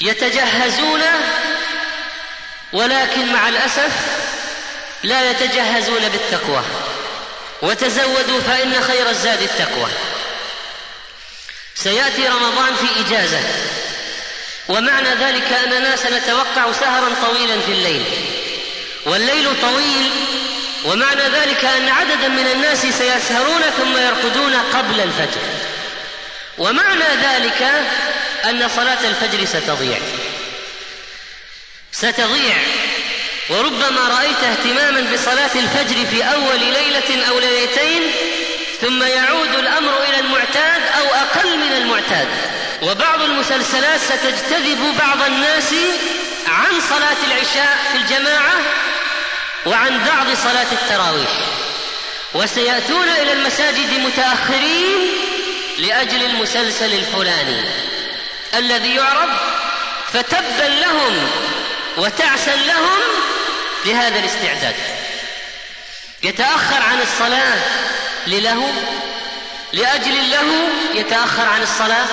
يتجهزون 0.00 1.00
ولكن 2.72 3.32
مع 3.32 3.48
الأسف 3.48 3.92
لا 5.02 5.30
يتجهزون 5.30 6.08
بالتقوى. 6.08 6.62
وتزودوا 7.62 8.40
فإن 8.40 8.80
خير 8.80 9.10
الزاد 9.10 9.42
التقوى. 9.42 9.90
سيأتي 11.74 12.28
رمضان 12.28 12.74
في 12.74 13.00
إجازة. 13.06 13.40
ومعنى 14.68 15.08
ذلك 15.08 15.52
أننا 15.52 15.96
سنتوقع 15.96 16.72
سهرا 16.72 17.08
طويلا 17.26 17.60
في 17.60 17.72
الليل. 17.72 18.04
والليل 19.06 19.60
طويل 19.60 20.10
ومعنى 20.84 21.22
ذلك 21.22 21.64
أن 21.64 21.88
عددا 21.88 22.28
من 22.28 22.46
الناس 22.54 22.80
سيسهرون 22.80 23.62
ثم 23.78 23.96
يرقدون 23.96 24.54
قبل 24.54 25.00
الفجر. 25.00 25.40
ومعنى 26.58 27.04
ذلك 27.22 27.62
أن 28.44 28.68
صلاة 28.76 28.98
الفجر 29.04 29.44
ستضيع. 29.44 29.98
ستضيع. 31.92 32.56
وربما 33.48 34.08
رأيت 34.18 34.44
اهتماما 34.44 35.12
بصلاة 35.14 35.50
الفجر 35.54 36.06
في 36.10 36.22
أول 36.24 36.60
ليلة 36.60 37.28
أو 37.28 37.38
ليلتين 37.38 38.02
ثم 38.80 39.02
يعود 39.02 39.54
الأمر 39.54 39.92
إلى 40.08 40.20
المعتاد 40.20 40.82
أو 40.98 41.04
أقل 41.14 41.58
من 41.58 41.72
المعتاد. 41.72 42.28
وبعض 42.82 43.22
المسلسلات 43.22 44.00
ستجتذب 44.00 44.94
بعض 44.98 45.22
الناس 45.22 45.74
عن 46.46 46.80
صلاة 46.80 47.16
العشاء 47.26 47.78
في 47.92 47.98
الجماعة 47.98 48.52
وعن 49.66 50.04
بعض 50.04 50.26
صلاة 50.42 50.72
التراويح. 50.72 51.30
وسيأتون 52.34 53.08
إلى 53.08 53.32
المساجد 53.32 54.00
متأخرين 54.00 54.96
لأجل 55.78 56.22
المسلسل 56.22 56.94
الفلاني. 56.94 57.64
الذي 58.54 58.94
يعرض 58.94 59.30
فتبا 60.12 60.68
لهم 60.68 61.28
وتعسا 61.96 62.56
لهم 62.56 62.98
لهذا 63.84 64.18
الاستعداد. 64.18 64.74
يتأخر 66.22 66.82
عن 66.82 67.00
الصلاة 67.00 67.58
لله 68.26 68.72
لأجل 69.72 70.18
الله 70.18 70.68
يتأخر 70.94 71.46
عن 71.46 71.62
الصلاة 71.62 72.06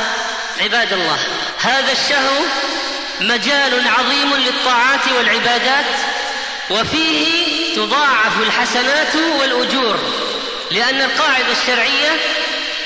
عباد 0.61 0.93
الله. 0.93 1.17
هذا 1.61 1.91
الشهر 1.91 2.41
مجال 3.21 3.87
عظيم 3.87 4.35
للطاعات 4.35 5.07
والعبادات 5.17 5.85
وفيه 6.69 7.75
تضاعف 7.75 8.39
الحسنات 8.39 9.15
والأجور 9.15 9.99
لأن 10.71 11.01
القاعدة 11.01 11.51
الشرعية 11.51 12.11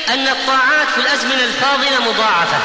أن 0.09 0.27
الطاعات 0.27 0.87
في 0.95 1.01
الأزمنة 1.01 1.43
الفاضلة 1.43 1.99
مضاعفة 1.99 2.59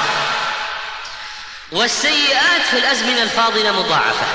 والسيئات 1.72 2.62
في 2.70 2.78
الأزمنة 2.78 3.22
الفاضلة 3.22 3.72
مضاعفة. 3.72 4.26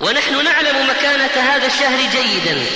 ونحن 0.00 0.44
نعلم 0.44 0.90
مكانة 0.90 1.30
هذا 1.50 1.66
الشهر 1.66 2.00
جيدا 2.12 2.66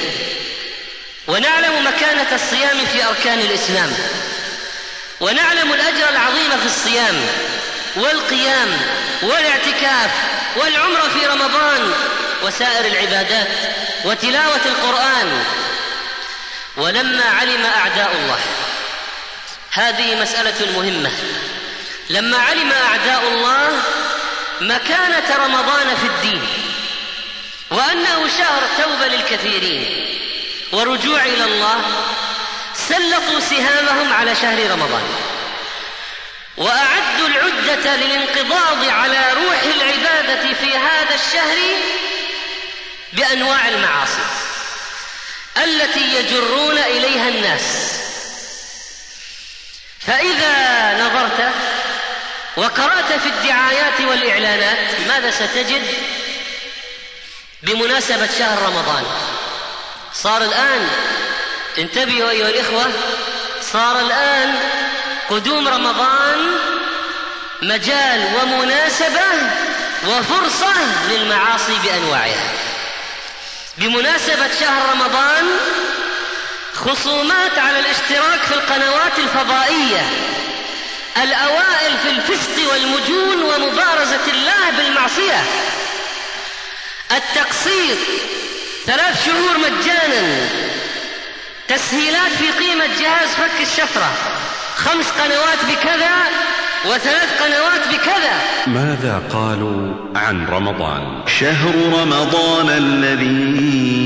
ونعلم 1.28 1.87
مكانة 1.87 2.35
الصيام 2.35 2.87
في 2.93 3.05
أركان 3.05 3.41
الإسلام 3.41 3.97
ونعلم 5.20 5.72
الأجر 5.72 6.09
العظيم 6.09 6.51
في 6.61 6.66
الصيام. 6.66 7.26
والقيام 7.97 8.81
والاعتكاف 9.23 10.11
والعمرة 10.57 11.09
في 11.09 11.27
رمضان 11.27 11.93
وسائر 12.43 12.87
العبادات 12.87 13.49
وتلاوة 14.05 14.61
القرآن. 14.67 15.45
ولما 16.77 17.25
علم 17.25 17.67
أعداء 17.67 18.13
الله 18.13 18.39
هذه 19.71 20.15
مسألة 20.15 20.73
مهمة. 20.77 21.11
لما 22.11 22.39
علم 22.39 22.73
أعداء 22.73 23.29
الله 23.29 23.83
مكانة 24.61 25.37
رمضان 25.45 25.97
في 25.97 26.07
الدين 26.07 26.49
وأنه 27.71 28.29
شهر 28.39 28.63
توبة 28.83 29.07
للكثيرين 29.07 30.07
ورجوع 30.73 31.25
إلى 31.25 31.45
الله 31.45 31.81
سلطوا 32.75 33.41
سهامهم 33.41 34.13
على 34.13 34.35
شهر 34.35 34.71
رمضان. 34.71 35.34
وأعدوا 36.57 37.29
العدة 37.29 37.97
للانقضاض 37.97 38.89
على 38.89 39.33
روح 39.33 39.63
العبادة 39.63 40.55
في 40.55 40.77
هذا 40.77 41.15
الشهر 41.15 41.57
بأنواع 43.13 43.69
المعاصي 43.69 44.23
التي 45.57 46.15
يجرون 46.15 46.79
إليها 46.79 47.29
الناس. 47.29 47.63
فإذا 50.07 50.95
نظرت 51.05 51.53
وقرأت 52.57 53.13
في 53.13 53.29
الدعايات 53.29 54.01
والإعلانات 54.01 55.01
ماذا 55.09 55.31
ستجد؟ 55.31 55.95
بمناسبة 57.63 58.29
شهر 58.39 58.63
رمضان. 58.63 59.05
صار 60.15 60.43
الآن 60.43 60.89
انتبهوا 61.79 62.31
أيها 62.31 62.49
الإخوة 62.49 62.93
صار 63.73 64.01
الآن 64.01 64.55
قدوم 65.31 65.68
رمضان 65.68 66.57
مجال 67.62 68.29
ومناسبة 68.35 69.51
وفرصة 70.07 70.75
للمعاصي 71.11 71.79
بأنواعها. 71.85 72.51
بمناسبة 73.79 74.49
شهر 74.61 74.93
رمضان 74.93 75.45
خصومات 76.75 77.59
على 77.59 77.79
الاشتراك 77.79 78.41
في 78.49 78.55
القنوات 78.55 79.18
الفضائية 79.18 80.03
الأوائل 81.22 81.99
في 82.03 82.11
الفسق 82.11 82.72
والمجون 82.72 83.43
ومبارزة 83.43 84.27
الله 84.33 84.70
بالمعصية 84.77 85.45
التقسيط 87.12 87.99
ثلاث 88.87 89.27
شهور 89.27 89.59
مجانا 89.59 90.49
تسهيلات 91.68 92.33
في 92.33 92.51
قيمة 92.51 92.87
جهاز 92.87 93.29
فك 93.29 93.61
الشفرة. 93.61 94.12
خمس 94.77 95.11
قنوات 95.11 95.64
بكذا 95.70 96.16
وثلاث 96.85 97.43
قنوات 97.43 97.89
بكذا. 97.93 98.37
ماذا 98.66 99.22
قالوا 99.33 99.95
عن 100.16 100.47
رمضان؟ 100.47 101.03
شهر 101.27 101.75
رمضان 102.01 102.68
الذي 102.68 104.05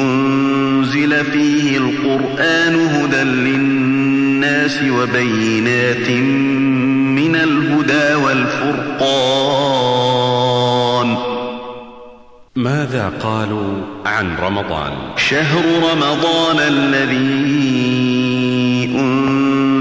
أنزل 0.00 1.24
فيه 1.24 1.78
القرآن 1.78 2.74
هدى 2.86 3.22
للناس 3.22 4.78
وبينات 4.82 6.10
من 7.20 7.36
الهدى 7.36 8.14
والفرقان. 8.14 9.26
ماذا 12.56 13.12
قالوا 13.22 13.82
عن 14.06 14.36
رمضان؟ 14.36 14.92
شهر 15.16 15.64
رمضان 15.92 16.58
الذي 16.58 18.15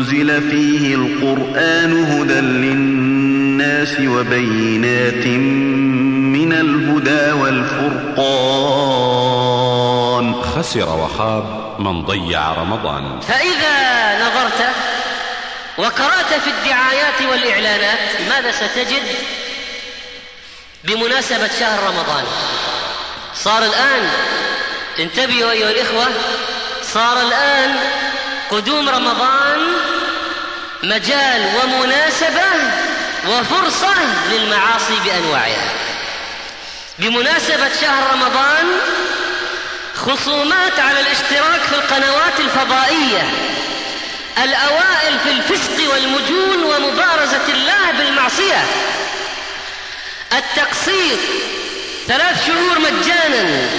أنزل 0.06 0.52
فيه 0.52 0.96
القرآن 0.96 2.06
هدى 2.06 2.40
للناس 2.40 3.96
وبينات 4.00 5.28
من 6.38 6.54
الهدى 6.54 7.32
والفرقان. 7.32 8.26
خسر 10.44 10.90
وخاب 10.90 11.76
من 11.80 12.06
ضيع 12.06 12.54
رمضان. 12.54 13.20
فإذا 13.20 14.16
نظرت 14.26 14.68
وقرأت 15.78 16.34
في 16.44 16.50
الدعايات 16.50 17.22
والإعلانات 17.32 18.00
ماذا 18.30 18.52
ستجد؟ 18.52 19.04
بمناسبة 20.84 21.50
شهر 21.60 21.84
رمضان. 21.84 22.24
صار 23.36 23.64
الآن 23.64 24.10
انتبهوا 25.00 25.52
أيها 25.52 25.72
الإخوة 25.72 26.08
صار 26.94 27.22
الآن 27.22 27.76
قدوم 28.52 28.90
رمضان 28.90 29.75
مجال 30.86 31.50
ومناسبة 31.56 32.46
وفرصة 33.28 33.94
للمعاصي 34.32 35.00
بأنواعها. 35.06 35.72
بمناسبة 37.00 37.70
شهر 37.82 38.14
رمضان 38.14 38.66
خصومات 39.96 40.80
على 40.80 41.00
الاشتراك 41.00 41.62
في 41.70 41.76
القنوات 41.76 42.40
الفضائية. 42.40 43.30
الأوائل 44.44 45.20
في 45.24 45.32
الفسق 45.32 45.94
والمجون 45.94 46.64
ومبارزة 46.64 47.48
الله 47.48 47.92
بالمعصية. 47.98 48.66
التقسيط 50.34 51.20
ثلاث 52.08 52.48
شهور 52.48 52.80
مجانا. 52.80 53.70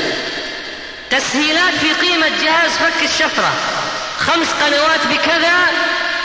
تسهيلات 1.11 1.75
في 1.75 2.07
قيمة 2.07 2.29
جهاز 2.29 2.71
فك 2.71 3.03
الشفرة. 3.03 3.53
خمس 4.19 4.49
قنوات 4.63 5.07
بكذا 5.07 5.67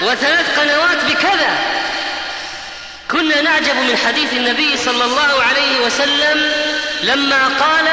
وثلاث 0.01 0.59
قنوات 0.59 1.05
بكذا. 1.05 1.57
كنا 3.11 3.41
نعجب 3.41 3.75
من 3.75 3.97
حديث 4.05 4.33
النبي 4.33 4.77
صلى 4.77 5.03
الله 5.03 5.43
عليه 5.43 5.79
وسلم 5.79 6.51
لما 7.03 7.47
قال 7.47 7.87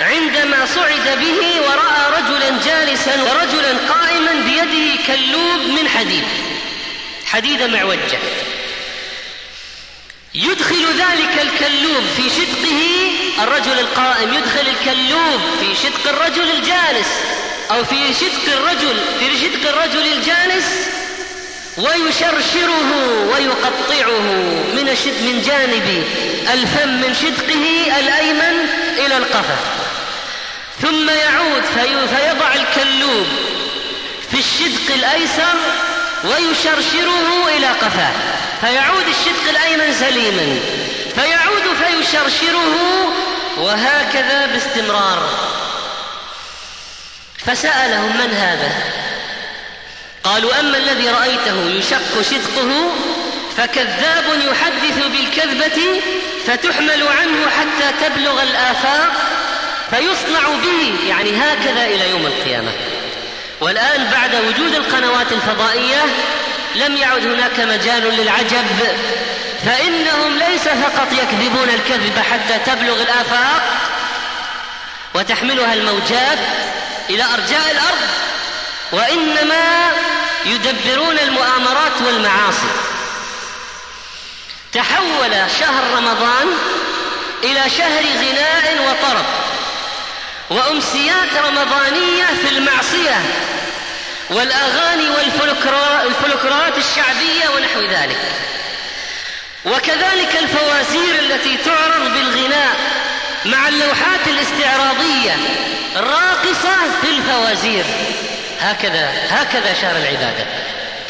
عندما 0.00 0.66
صعد 0.66 1.18
به 1.20 1.60
ورأى 1.60 2.22
رجلا 2.22 2.64
جالسا 2.64 3.22
ورجلا 3.22 3.76
قائما 3.88 4.32
بيده 4.32 5.02
كلوب 5.06 5.60
من 5.80 5.88
حديد. 5.88 6.24
حديد 7.26 7.62
معوجة. 7.62 8.18
يدخل 10.34 10.86
ذلك 10.98 11.42
الكلوب 11.42 12.04
في 12.16 12.22
شدقه 12.30 12.82
الرجل 13.44 13.78
القائم. 13.78 14.34
يدخل 14.34 14.66
الكلوب 14.68 15.40
في 15.60 15.74
شدق 15.82 16.08
الرجل 16.08 16.50
الجالس 16.50 17.08
أو 17.70 17.84
في 17.84 18.14
شدق 18.14 18.52
الرجل 18.52 18.96
في 19.20 19.38
شدق 19.38 19.68
الرجل 19.68 20.12
الجالس 20.12 20.66
ويشرشره 21.78 22.90
ويقطعه 23.32 24.20
من 24.74 24.96
شد 25.04 25.22
من 25.22 25.42
جانب 25.46 26.04
الفم 26.52 26.88
من 26.88 27.14
شدقه 27.14 27.98
الأيمن 28.00 28.68
إلى 28.98 29.16
القفا 29.16 29.56
ثم 30.82 31.10
يعود 31.10 31.62
في 31.74 32.08
فيضع 32.16 32.54
الكلوب 32.54 33.26
في 34.30 34.38
الشدق 34.38 34.94
الأيسر 34.94 35.54
ويشرشره 36.24 37.48
إلى 37.56 37.66
قفاه. 37.66 38.12
فيعود 38.60 39.04
الشدق 39.08 39.48
الأيمن 39.48 39.94
سليما. 39.94 40.60
فيعود 41.14 41.62
فيشرشره 41.84 42.76
وهكذا 43.58 44.46
باستمرار. 44.46 45.30
فسألهم 47.46 48.16
من 48.16 48.34
هذا؟ 48.34 48.70
قالوا 50.24 50.60
أما 50.60 50.78
الذي 50.78 51.08
رأيته 51.08 51.70
يشق 51.70 52.22
شدقه 52.30 52.90
فكذاب 53.56 54.24
يحدث 54.50 55.06
بالكذبة 55.06 56.00
فتحمل 56.46 57.08
عنه 57.20 57.50
حتى 57.58 58.08
تبلغ 58.08 58.42
الآفاق 58.42 59.12
فيصنع 59.90 60.48
به 60.48 61.08
يعني 61.08 61.30
هكذا 61.30 61.86
إلى 61.86 62.10
يوم 62.10 62.26
القيامة. 62.26 62.72
والآن 63.60 64.10
بعد 64.12 64.34
وجود 64.34 64.74
القنوات 64.74 65.32
الفضائية 65.32 66.04
لم 66.74 66.96
يعد 66.96 67.26
هناك 67.26 67.60
مجال 67.60 68.02
للعجب 68.02 68.66
فإنهم 69.66 70.38
ليس 70.38 70.68
فقط 70.68 71.12
يكذبون 71.12 71.68
الكذب 71.68 72.18
حتى 72.30 72.58
تبلغ 72.66 73.02
الآفاق 73.02 73.62
وتحملها 75.14 75.74
الموجات 75.74 76.38
إلى 77.10 77.24
أرجاء 77.24 77.70
الأرض 77.70 78.00
وإنما 78.92 79.92
يدبرون 80.44 81.18
المؤامرات 81.18 82.02
والمعاصي. 82.06 82.70
تحول 84.72 85.50
شهر 85.60 85.96
رمضان 85.96 86.46
إلى 87.44 87.70
شهر 87.70 88.02
غناء 88.02 88.76
وطرب 88.86 89.24
وأمسيات 90.50 91.32
رمضانية 91.46 92.24
في 92.24 92.48
المعصية 92.48 93.22
والأغاني 94.30 95.08
والفلكرات 96.04 96.78
الشعبية 96.78 97.48
ونحو 97.56 97.80
ذلك. 97.80 98.18
وكذلك 99.64 100.36
الفوازير 100.36 101.18
التي 101.18 101.56
تعرض 101.56 102.12
بالغناء 102.12 102.76
مع 103.44 103.68
اللوحات 103.68 104.26
الاستعراضية 104.26 105.36
راقصة 105.96 106.76
في 107.02 107.10
الفوازير. 107.10 107.84
هكذا 108.60 109.10
هكذا 109.30 109.74
شهر 109.80 109.96
العبادة 109.96 110.46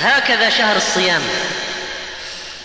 هكذا 0.01 0.51
شهر 0.51 0.77
الصيام. 0.77 1.23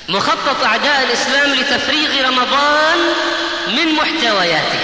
مخطط 0.09 0.63
أعداء 0.63 1.03
الإسلام 1.03 1.53
لتفريغ 1.53 2.27
رمضان 2.27 2.97
من 3.67 3.93
محتوياته. 3.93 4.79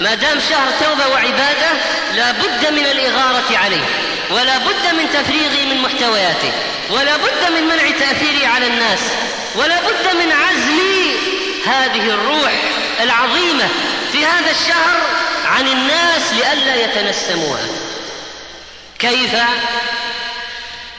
ما 0.00 0.14
دام 0.14 0.40
شهر 0.50 0.68
توبة 0.80 1.08
وعبادة 1.08 1.70
لا 2.14 2.32
بد 2.32 2.72
من 2.72 2.86
الإغارة 2.86 3.56
عليه 3.64 3.84
ولا 4.30 4.58
بد 4.58 4.94
من 4.98 5.08
تفريغه 5.14 5.74
من 5.74 5.82
محتوياته 5.82 6.52
ولا 6.90 7.16
بد 7.16 7.52
من 7.54 7.62
منع 7.62 7.90
تأثيره 7.98 8.46
على 8.48 8.66
الناس 8.66 9.00
ولا 9.54 9.80
بد 9.80 10.16
من 10.16 10.32
عزل 10.32 11.16
هذه 11.66 12.10
الروح 12.10 12.52
العظيمة 13.00 13.68
في 14.12 14.26
هذا 14.26 14.50
الشهر 14.50 15.00
عن 15.46 15.68
الناس 15.68 16.32
لئلا 16.32 16.74
يتنسموها. 16.74 17.85
كيف؟ 18.98 19.34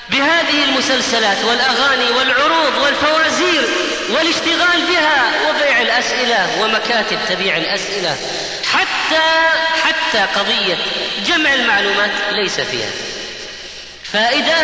بهذه 0.09 0.63
المسلسلات 0.63 1.37
والأغاني 1.45 2.11
والعروض 2.11 2.73
والفوازير 2.83 3.63
والاشتغال 4.09 4.81
بها 4.89 5.49
وبيع 5.49 5.81
الأسئلة 5.81 6.61
ومكاتب 6.61 7.17
تبيع 7.29 7.57
الأسئلة. 7.57 8.15
حتى 8.73 9.49
حتى 9.83 10.39
قضية 10.39 10.77
جمع 11.25 11.53
المعلومات 11.53 12.11
ليس 12.31 12.59
فيها. 12.59 12.89
فائدة 14.03 14.55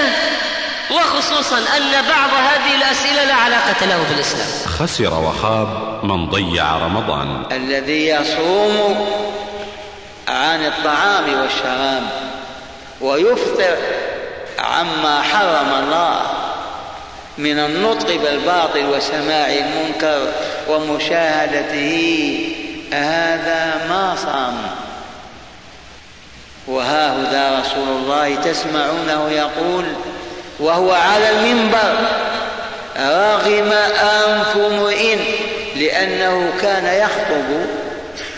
وخصوصا 0.91 1.57
أن 1.57 1.91
بعض 1.91 2.29
هذه 2.33 2.75
الأسئلة 2.75 3.23
لا 3.23 3.33
علاقة 3.33 3.85
له 3.85 4.05
بالإسلام. 4.09 4.47
خسر 4.79 5.13
وخاب 5.13 5.99
من 6.03 6.29
ضيع 6.29 6.77
رمضان. 6.77 7.45
الذي 7.51 8.07
يصوم 8.07 9.07
عن 10.27 10.65
الطعام 10.65 11.39
والشراب. 11.39 12.32
ويفطر 13.03 13.77
عما 14.59 15.21
حرم 15.21 15.83
الله 15.83 16.21
من 17.37 17.59
النطق 17.59 18.07
بالباطل 18.07 18.85
وسماع 18.85 19.47
المنكر 19.47 20.27
ومشاهدته. 20.69 22.39
هذا 22.93 23.85
ما 23.89 24.15
صام. 24.15 24.57
وها 26.67 27.11
هدى 27.11 27.61
رسول 27.61 27.87
الله 27.87 28.35
تسمعونه 28.35 29.31
يقول 29.31 29.85
وهو 30.59 30.91
على 30.91 31.29
المنبر. 31.29 31.95
رغم 32.99 33.71
أنف 34.01 34.57
امرئ 34.57 35.17
لأنه 35.75 36.53
كان 36.61 36.85
يخطب 36.85 37.67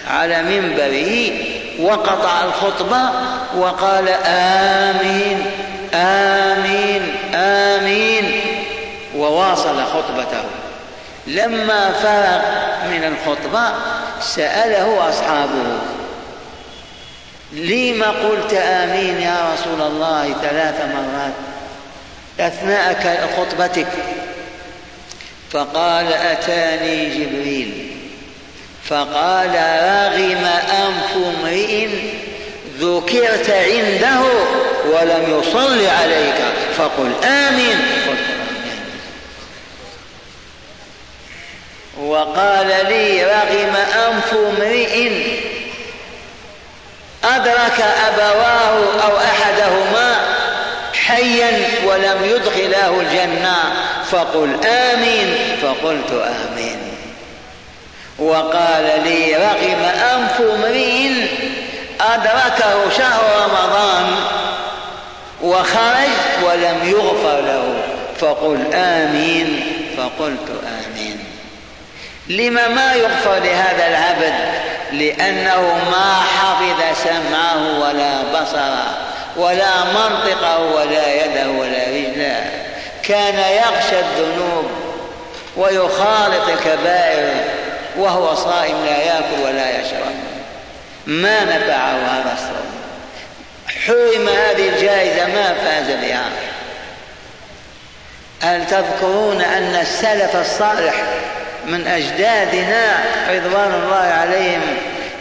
على 0.07 0.43
منبره 0.43 1.31
وقطع 1.79 2.43
الخطبة 2.43 3.09
وقال 3.57 4.09
آمين 4.25 5.45
آمين 5.93 7.15
آمين 7.33 8.41
وواصل 9.15 9.83
خطبته. 9.85 10.43
لما 11.27 11.91
فرغ 11.91 12.41
من 12.91 13.03
الخطبة 13.03 13.73
سأله 14.21 15.09
أصحابه 15.09 15.77
لم 17.51 18.03
قلت 18.03 18.53
آمين 18.53 19.21
يا 19.21 19.53
رسول 19.53 19.81
الله 19.81 20.35
ثلاث 20.41 20.81
مرات 20.81 21.33
أثناء 22.39 23.29
خطبتك؟ 23.37 23.87
فقال 25.51 26.13
أتاني 26.13 27.09
جبريل. 27.09 27.84
فقال 28.89 29.55
رغم 29.83 30.45
أنف 30.85 31.15
امرئ 31.15 31.87
ذكرت 32.79 33.49
عنده 33.49 34.21
ولم 34.85 35.39
يصل 35.39 35.87
عليك؟ 35.87 36.35
فقل 36.77 37.11
آمين. 37.23 37.79
وقال 41.97 42.67
لي 42.67 43.23
رغم 43.23 43.75
أنف 43.75 44.33
امرئ 44.33 45.11
أدرك 47.23 47.85
أبواه 48.07 48.83
أو 49.03 49.17
أحدهما 49.17 50.15
حيا 50.93 51.69
ولم 51.85 52.17
يدخلاه 52.23 52.99
الجنة؟ 52.99 53.55
فقل 54.11 54.65
آمين. 54.65 55.37
فقلت 55.61 56.11
آمين. 56.11 56.84
وقال 58.19 59.01
لي 59.03 59.35
رغم 59.35 59.85
أنف 59.85 60.41
امرئ 60.41 61.11
أدركه 62.01 62.89
شهر 62.97 63.23
رمضان 63.43 64.15
وخرج 65.41 66.43
ولم 66.43 66.79
يغفر 66.83 67.41
له. 67.41 67.83
فقل 68.19 68.73
آمين. 68.73 69.73
فقلت 69.97 70.49
آمين. 70.49 71.19
لما 72.27 72.67
ما 72.67 72.93
يغفر 72.93 73.35
لهذا 73.35 73.87
العبد؟ 73.87 74.33
لأنه 74.91 75.61
ما 75.91 76.21
حفظ 76.21 77.03
سمعه 77.03 77.79
ولا 77.79 78.41
بصره 78.41 78.97
ولا 79.37 79.83
منطقه 79.83 80.59
ولا 80.59 81.13
يده 81.13 81.49
ولا 81.49 81.87
رجله. 81.87 82.51
كان 83.03 83.39
يخشى 83.39 83.99
الذنوب 83.99 84.71
ويخالط 85.57 86.49
الكبائر 86.49 87.64
وهو 87.97 88.35
صائم 88.35 88.85
لا 88.85 88.97
ياكل 88.97 89.41
ولا 89.45 89.79
يشرب. 89.79 90.15
ما 91.07 91.43
نفعه 91.43 91.91
هذا 91.91 92.33
الصوم؟ 92.33 92.75
حرم 93.85 94.27
هذه 94.27 94.69
الجائزة 94.69 95.25
ما 95.25 95.53
فاز 95.53 95.87
بها. 95.87 96.29
هل 98.41 98.67
تذكرون 98.67 99.41
أن 99.41 99.75
السلف 99.81 100.35
الصالح 100.35 100.93
من 101.65 101.87
أجدادنا 101.87 103.03
رضوان 103.29 103.81
الله 103.83 104.13
عليهم 104.21 104.61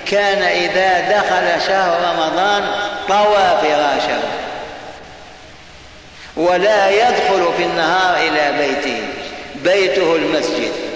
كان 0.07 0.43
إذا 0.43 1.01
دخل 1.01 1.67
شهر 1.69 2.01
رمضان 2.13 2.65
طوى 3.09 3.59
فراشه 3.63 4.21
ولا 6.37 6.91
يدخل 6.91 7.53
في 7.57 7.63
النهار 7.63 8.17
إلى 8.17 8.53
بيته 8.59 9.03
بيته 9.55 10.17
المسجد. 10.17 10.94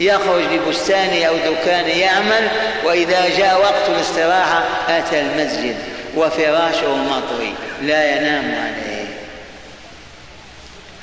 يخرج 0.00 0.42
لبستان 0.52 1.22
أو 1.22 1.34
دكان 1.36 1.88
يعمل 1.88 2.48
وإذا 2.84 3.38
جاء 3.38 3.60
وقت 3.60 3.88
الاستراحة 3.88 4.64
أتى 4.88 5.20
المسجد 5.20 5.76
وفراشه 6.16 6.96
مطوي 6.96 7.52
لا 7.82 8.16
ينام 8.16 8.44
عليه. 8.44 9.06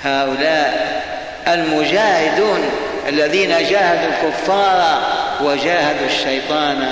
هؤلاء 0.04 1.02
المجاهدون 1.48 2.60
الذين 3.08 3.50
جاهدوا 3.50 4.10
الكفار 4.10 5.02
وجاهدوا 5.42 6.08
الشيطان 6.08 6.88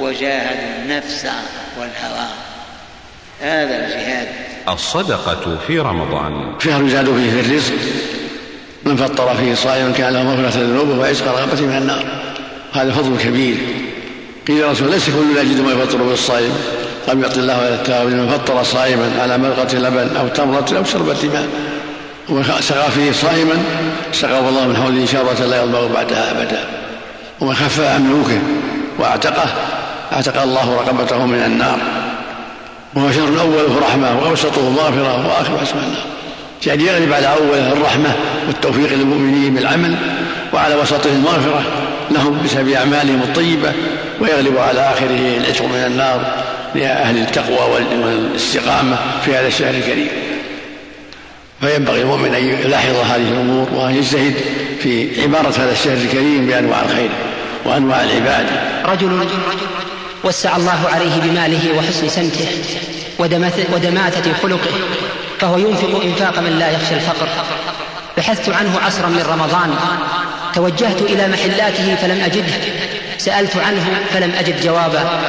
وجاهدوا 0.00 0.76
النفس 0.78 1.26
والهوى. 1.78 2.28
هذا 3.42 3.76
الجهاد. 3.76 4.28
الصدقة 4.68 5.58
في 5.66 5.78
رمضان. 5.78 6.54
شهر 6.60 6.84
يزاد 6.84 7.04
فيه 7.04 7.30
في 7.30 7.40
الرزق. 7.40 7.74
من 8.86 8.96
فطر 8.96 9.34
فيه 9.34 9.54
صائما 9.54 9.92
كان 9.92 10.12
له 10.12 10.22
مغفرة 10.22 10.60
ذنوبه 10.60 10.98
وعشق 11.00 11.26
رغبته 11.26 11.66
من 11.66 11.76
النار. 11.76 12.04
هذا 12.72 12.92
فضل 12.92 13.18
كبير. 13.18 13.56
قيل 14.48 14.64
الرسول 14.64 14.90
ليس 14.90 15.06
كل 15.06 15.38
يجد 15.38 15.60
ما 15.60 15.72
يفطر 15.72 15.96
به 15.96 16.12
الصائم 16.12 16.52
لم 17.08 17.22
يعطي 17.22 17.40
الله 17.40 17.68
إلى 17.68 17.74
التاويل 17.74 18.16
من 18.16 18.28
فطر 18.28 18.62
صائما 18.62 19.10
على 19.22 19.38
ملقة 19.38 19.78
لبن 19.78 20.16
أو 20.16 20.28
تمرة 20.28 20.76
أو 20.76 20.84
شربة 20.84 21.30
ماء. 21.32 21.48
وسقى 22.28 22.90
فيه 22.90 23.12
صائما 23.12 23.62
سقاه 24.12 24.48
الله 24.48 24.66
من 24.66 24.76
حوله 24.76 25.06
شربة 25.06 25.46
لا 25.46 25.62
يظمأ 25.62 25.86
بعدها 25.94 26.30
أبدا. 26.30 26.64
ومن 27.40 27.54
خفف 27.54 27.80
عن 27.80 28.02
ملوكه 28.02 28.38
وأعتقه 28.98 29.46
أعتق 30.12 30.42
الله 30.42 30.76
رقبته 30.76 31.26
من 31.26 31.42
النار. 31.46 31.78
وهو 32.94 33.12
شر 33.12 33.40
أوله 33.40 33.80
رحمة 33.80 34.22
وأوسطه 34.22 34.70
مغفرة 34.70 35.26
واخره 35.28 35.62
اسمه 35.62 35.82
النار 35.82 36.04
يعني 36.66 36.84
يغلب 36.84 37.12
على 37.12 37.26
أوله 37.26 37.72
الرحمة 37.72 38.14
والتوفيق 38.46 38.92
للمؤمنين 38.92 39.54
بالعمل 39.54 39.96
وعلى 40.52 40.74
وسطه 40.74 41.10
المغفرة 41.10 41.62
لهم 42.10 42.42
بسبب 42.44 42.68
أعمالهم 42.68 43.22
الطيبة 43.22 43.72
ويغلب 44.20 44.58
على 44.58 44.80
آخره 44.80 45.36
العتق 45.38 45.64
من 45.64 45.84
النار 45.86 46.44
لاهل 46.74 47.18
التقوى 47.18 47.84
والاستقامة 48.02 48.96
في 49.24 49.34
هذا 49.34 49.46
الشهر 49.46 49.74
الكريم. 49.74 50.08
فينبغي 51.60 52.02
المؤمن 52.02 52.34
أن 52.34 52.44
يلاحظ 52.44 52.94
هذه 52.94 53.28
الأمور 53.28 53.68
وأن 53.74 53.96
يجتهد 53.96 54.34
في 54.82 55.22
عبارة 55.22 55.48
هذا 55.48 55.72
الشهر 55.72 55.96
الكريم 55.96 56.46
بأنواع 56.46 56.82
الخير 56.82 57.10
وأنواع 57.64 58.04
العباده 58.04 58.82
رجل 58.84 59.26
وسع 60.24 60.56
الله 60.56 60.88
عليه 60.92 61.30
بماله 61.30 61.78
وحسن 61.78 62.08
سمته 62.08 62.48
ودماثة 63.72 64.32
خلقه 64.42 64.70
فهو 65.42 65.58
ينفق 65.58 66.02
إنفاق 66.04 66.38
من 66.38 66.58
لا 66.58 66.70
يخشى 66.70 66.94
الفقر. 66.94 67.28
بحثت 68.16 68.48
عنه 68.48 68.80
عصرا 68.86 69.08
من 69.08 69.22
رمضان. 69.28 69.74
توجهت 70.54 71.02
إلى 71.02 71.28
محلاته 71.28 71.94
فلم 71.94 72.20
أجده. 72.24 72.52
سألت 73.18 73.56
عنه 73.56 74.00
فلم 74.12 74.32
أجد 74.38 74.60
جوابا 74.60 75.20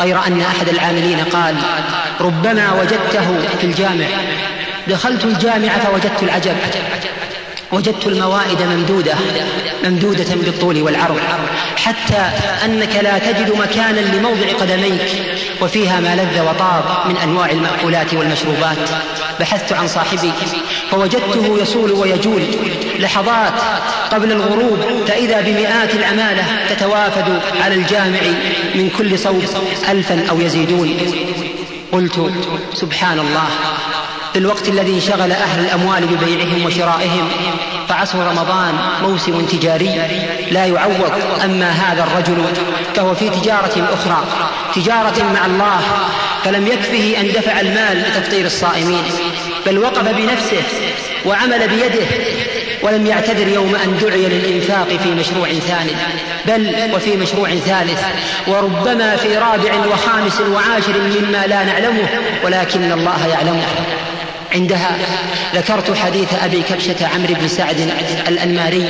غير 0.00 0.26
أن 0.26 0.40
أحد 0.40 0.68
العاملين 0.68 1.24
قال 1.24 1.54
ربما 2.20 2.72
وجدته 2.80 3.38
في 3.60 3.64
الجامع. 3.64 4.06
دخلت 4.88 5.24
الجامع 5.24 5.68
فوجدت 5.68 6.22
العجب. 6.22 6.56
وجدت 7.72 8.06
الموائد 8.06 8.62
ممدودة 8.62 9.14
ممدودة 9.84 10.34
بالطول 10.34 10.82
والعرض 10.82 11.20
حتى 11.76 12.30
أنك 12.64 12.96
لا 13.02 13.18
تجد 13.18 13.50
مكانا 13.58 14.00
لموضع 14.00 14.52
قدميك 14.60 15.02
وفيها 15.62 16.00
ما 16.00 16.16
لذ 16.16 16.40
وطاب 16.40 16.84
من 17.08 17.16
أنواع 17.16 17.50
المأكولات 17.50 18.14
والمشروبات. 18.14 18.76
بحثت 19.40 19.72
عن 19.72 19.88
صاحبي 19.88 20.32
فوجدته 20.90 21.58
يصول 21.62 21.92
ويجول 21.92 22.42
لحظات 22.98 23.52
قبل 24.12 24.32
الغروب 24.32 24.78
فإذا 25.08 25.40
بمئات 25.40 25.94
العمالة 25.94 26.44
تتوافد 26.68 27.40
على 27.60 27.74
الجامع 27.74 28.20
من 28.74 28.90
كل 28.98 29.18
صوب 29.18 29.44
ألفا 29.88 30.26
أو 30.30 30.40
يزيدون. 30.40 30.96
قلت 31.92 32.30
سبحان 32.74 33.18
الله. 33.18 33.48
في 34.36 34.42
الوقت 34.42 34.68
الذي 34.68 34.94
انشغل 34.94 35.32
أهل 35.32 35.64
الأموال 35.64 36.06
ببيعهم 36.06 36.64
وشرائهم 36.64 37.28
فعصر 37.88 38.18
رمضان 38.18 38.74
موسم 39.02 39.46
تجاري 39.46 40.00
لا 40.50 40.66
يعوض 40.66 41.12
أما 41.44 41.70
هذا 41.70 42.02
الرجل 42.02 42.44
فهو 42.94 43.14
في 43.14 43.30
تجارة 43.30 43.88
أخرى 43.92 44.24
تجارة 44.74 45.22
مع 45.34 45.46
الله 45.46 45.80
فلم 46.44 46.66
يكفه 46.66 47.20
أن 47.20 47.28
دفع 47.28 47.60
المال 47.60 48.02
لتفطير 48.02 48.46
الصائمين 48.46 49.02
بل 49.66 49.78
وقف 49.78 50.08
بنفسه 50.08 50.62
وعمل 51.26 51.68
بيده 51.68 52.06
ولم 52.82 53.06
يعتذر 53.06 53.48
يوم 53.48 53.74
أن 53.74 53.98
دعي 54.02 54.26
للإنفاق 54.28 54.88
في 54.88 55.10
مشروع 55.10 55.48
ثاني 55.48 55.92
بل 56.46 56.94
وفي 56.94 57.16
مشروع 57.16 57.48
ثالث 57.54 58.02
وربما 58.46 59.16
في 59.16 59.36
رابع 59.36 59.86
وخامس 59.92 60.40
وعاشر 60.40 60.98
مما 60.98 61.46
لا 61.46 61.64
نعلمه 61.64 62.08
ولكن 62.44 62.92
الله 62.92 63.26
يعلمه. 63.26 63.62
عندها. 64.56 64.96
ذكرت 65.54 65.96
حديث 65.96 66.28
أبي 66.44 66.62
كبشة 66.62 67.06
عمرو 67.14 67.34
بن 67.34 67.48
سعد 67.48 67.90
الانماري 68.28 68.88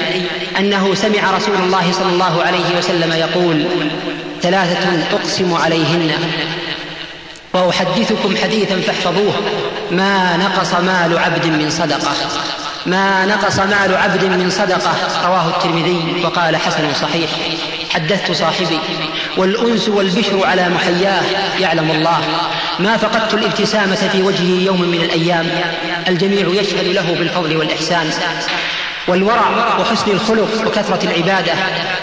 أنه 0.58 0.94
سمع 0.94 1.30
رسول 1.36 1.56
الله 1.56 1.92
صلى 1.92 2.12
الله 2.12 2.42
عليه 2.42 2.78
وسلم 2.78 3.12
يقول 3.12 3.66
ثلاثة 4.42 4.88
أقسم 5.12 5.54
عليهن. 5.54 6.12
وأحدثكم 7.54 8.36
حديثا 8.42 8.80
فاحفظوه. 8.80 9.34
ما 9.90 10.36
نقص 10.36 10.74
مال 10.74 11.18
عبد 11.18 11.46
من 11.46 11.70
صدقة. 11.70 12.12
ما 12.86 13.26
نقص 13.26 13.58
مال 13.58 13.96
عبد 13.96 14.24
من 14.24 14.50
صدقة. 14.50 14.94
رواه 15.26 15.48
الترمذي 15.48 16.22
وقال 16.24 16.56
حسن 16.56 16.94
صحيح. 17.02 17.30
حدثت 17.90 18.32
صاحبي. 18.32 18.78
والأنس 19.36 19.88
والبشر 19.88 20.46
على 20.46 20.68
محياه 20.68 21.22
يعلم 21.60 21.90
الله. 21.90 22.20
ما 22.78 22.96
فقدت 22.96 23.34
الابتسامة 23.34 24.08
في 24.12 24.22
وجهه 24.22 24.64
يوم 24.66 24.82
من 24.82 25.00
الأيام. 25.00 25.50
الجميع 26.08 26.48
يشهد 26.60 26.86
له 26.86 27.14
بالفضل 27.18 27.56
والإحسان. 27.56 28.10
والورع 29.08 29.78
وحسن 29.80 30.10
الخلق 30.10 30.66
وكثرة 30.66 31.04
العبادة. 31.04 31.52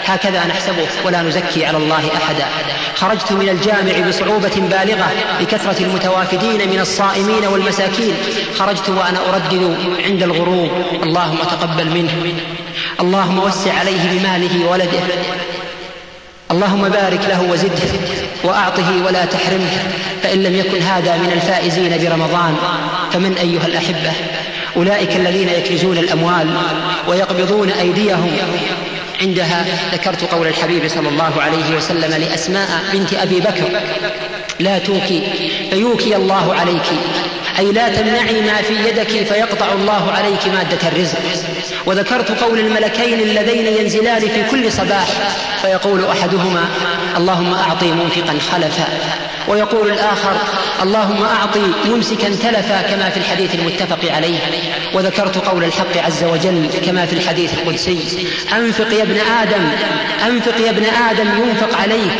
هكذا 0.04 0.46
نحسبه 0.46 0.86
ولا 1.04 1.22
نزكي 1.22 1.66
على 1.66 1.76
الله 1.76 2.10
أحدا. 2.16 2.46
خرجت 2.94 3.32
من 3.32 3.48
الجامع 3.48 4.08
بصعوبة 4.08 4.54
بالغة 4.56 5.12
لكثرة 5.40 5.84
المتوافدين 5.84 6.70
من 6.70 6.80
الصائمين 6.80 7.46
والمساكين. 7.46 8.14
خرجت 8.58 8.88
وأنا 8.88 9.18
أردد 9.28 9.76
عند 10.04 10.22
الغروب. 10.22 10.70
اللهم 11.02 11.38
تقبل 11.38 11.90
منه. 11.90 12.34
اللهم 13.00 13.38
وسع 13.38 13.78
عليه 13.78 14.10
بماله 14.10 14.66
وولده. 14.66 15.00
اللهم 16.54 16.88
بارك 16.88 17.20
له 17.28 17.42
وزده 17.42 17.98
وأعطه 18.44 19.04
ولا 19.06 19.24
تحرمه 19.24 19.72
فإن 20.22 20.42
لم 20.42 20.56
يكن 20.56 20.82
هذا 20.82 21.16
من 21.16 21.32
الفائزين 21.32 21.98
برمضان 21.98 22.56
فمن 23.12 23.36
أيها 23.38 23.66
الأحبة 23.66 24.12
أولئك 24.76 25.16
الذين 25.16 25.48
يكنزون 25.48 25.98
الأموال 25.98 26.56
ويقبضون 27.08 27.70
أيديهم. 27.70 28.36
عندها 29.20 29.66
ذكرت 29.92 30.24
قول 30.24 30.46
الحبيب 30.46 30.88
صلى 30.88 31.08
الله 31.08 31.42
عليه 31.42 31.76
وسلم 31.76 32.14
لأسماء 32.14 32.68
بنت 32.92 33.14
أبي 33.14 33.40
بكر 33.40 33.80
لا 34.60 34.78
توكي 34.78 35.22
فيوكي 35.70 36.16
الله 36.16 36.54
عليك. 36.54 36.82
أي 37.58 37.72
لا 37.72 37.88
تمنعي 37.88 38.40
ما 38.40 38.56
في 38.56 38.88
يدك 38.88 39.26
فيقطع 39.26 39.72
الله 39.72 40.12
عليك 40.12 40.48
مادة 40.54 40.88
الرزق. 40.88 41.18
وذكرت 41.86 42.42
قول 42.42 42.58
الملكين 42.58 43.20
اللذين 43.20 43.66
ينزلان 43.66 44.20
في 44.20 44.42
كل 44.50 44.72
صباح 44.72 45.06
فيقول 45.62 46.04
أحدهما 46.04 46.64
اللهم 47.16 47.54
أعطي 47.54 47.92
منفقا 47.92 48.38
خلفا. 48.52 48.88
ويقول 49.48 49.90
الآخر 49.90 50.36
اللهم 50.82 51.22
أعطي 51.24 51.72
ممسكا 51.84 52.28
تلفا 52.28 52.82
كما 52.82 53.10
في 53.10 53.16
الحديث 53.16 53.54
المتفق 53.54 54.12
عليه 54.12 54.38
وذكرت 54.94 55.38
قول 55.38 55.64
الحق 55.64 55.96
عز 55.96 56.24
وجل 56.24 56.68
كما 56.86 57.06
في 57.06 57.12
الحديث 57.12 57.54
القدسي 57.54 58.26
أنفق 58.56 58.92
يا 58.92 59.02
ابن 59.02 59.16
آدم 59.42 59.68
أنفق 60.26 60.60
يا 60.60 60.70
ابن 60.70 60.84
آدم 61.10 61.28
ينفق 61.42 61.78
عليك 61.78 62.12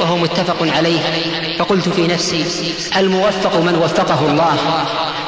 وهو 0.00 0.16
متفق 0.16 0.66
عليه. 0.76 1.00
فقلت 1.58 1.88
في 1.88 2.06
نفسي 2.06 2.44
الموفق 2.96 3.56
من 3.56 3.74
وفقه 3.74 4.30
الله 4.30 4.56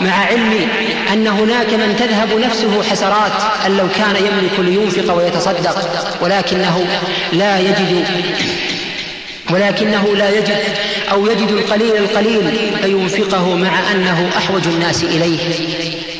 مع 0.00 0.12
علمي 0.26 0.68
أن 1.12 1.26
هناك 1.26 1.74
من 1.74 1.96
تذهب 1.98 2.38
نفسه 2.38 2.82
حسرات 2.82 3.32
أن 3.66 3.76
لو 3.76 3.88
كان 3.88 4.16
يملك 4.16 4.58
لينفق 4.58 5.14
ويتصدق 5.14 5.76
ولكنه 6.20 6.86
لا 7.32 7.58
يجد 7.58 8.04
ولكنه 9.52 10.16
لا 10.16 10.30
يجد 10.38 10.58
أو 11.10 11.26
يجد 11.26 11.48
القليل 11.50 11.96
القليل 11.96 12.52
فينفقه 12.82 13.56
مع 13.56 13.92
أنه 13.92 14.30
أحوج 14.36 14.68
الناس 14.68 15.04
إليه. 15.04 15.38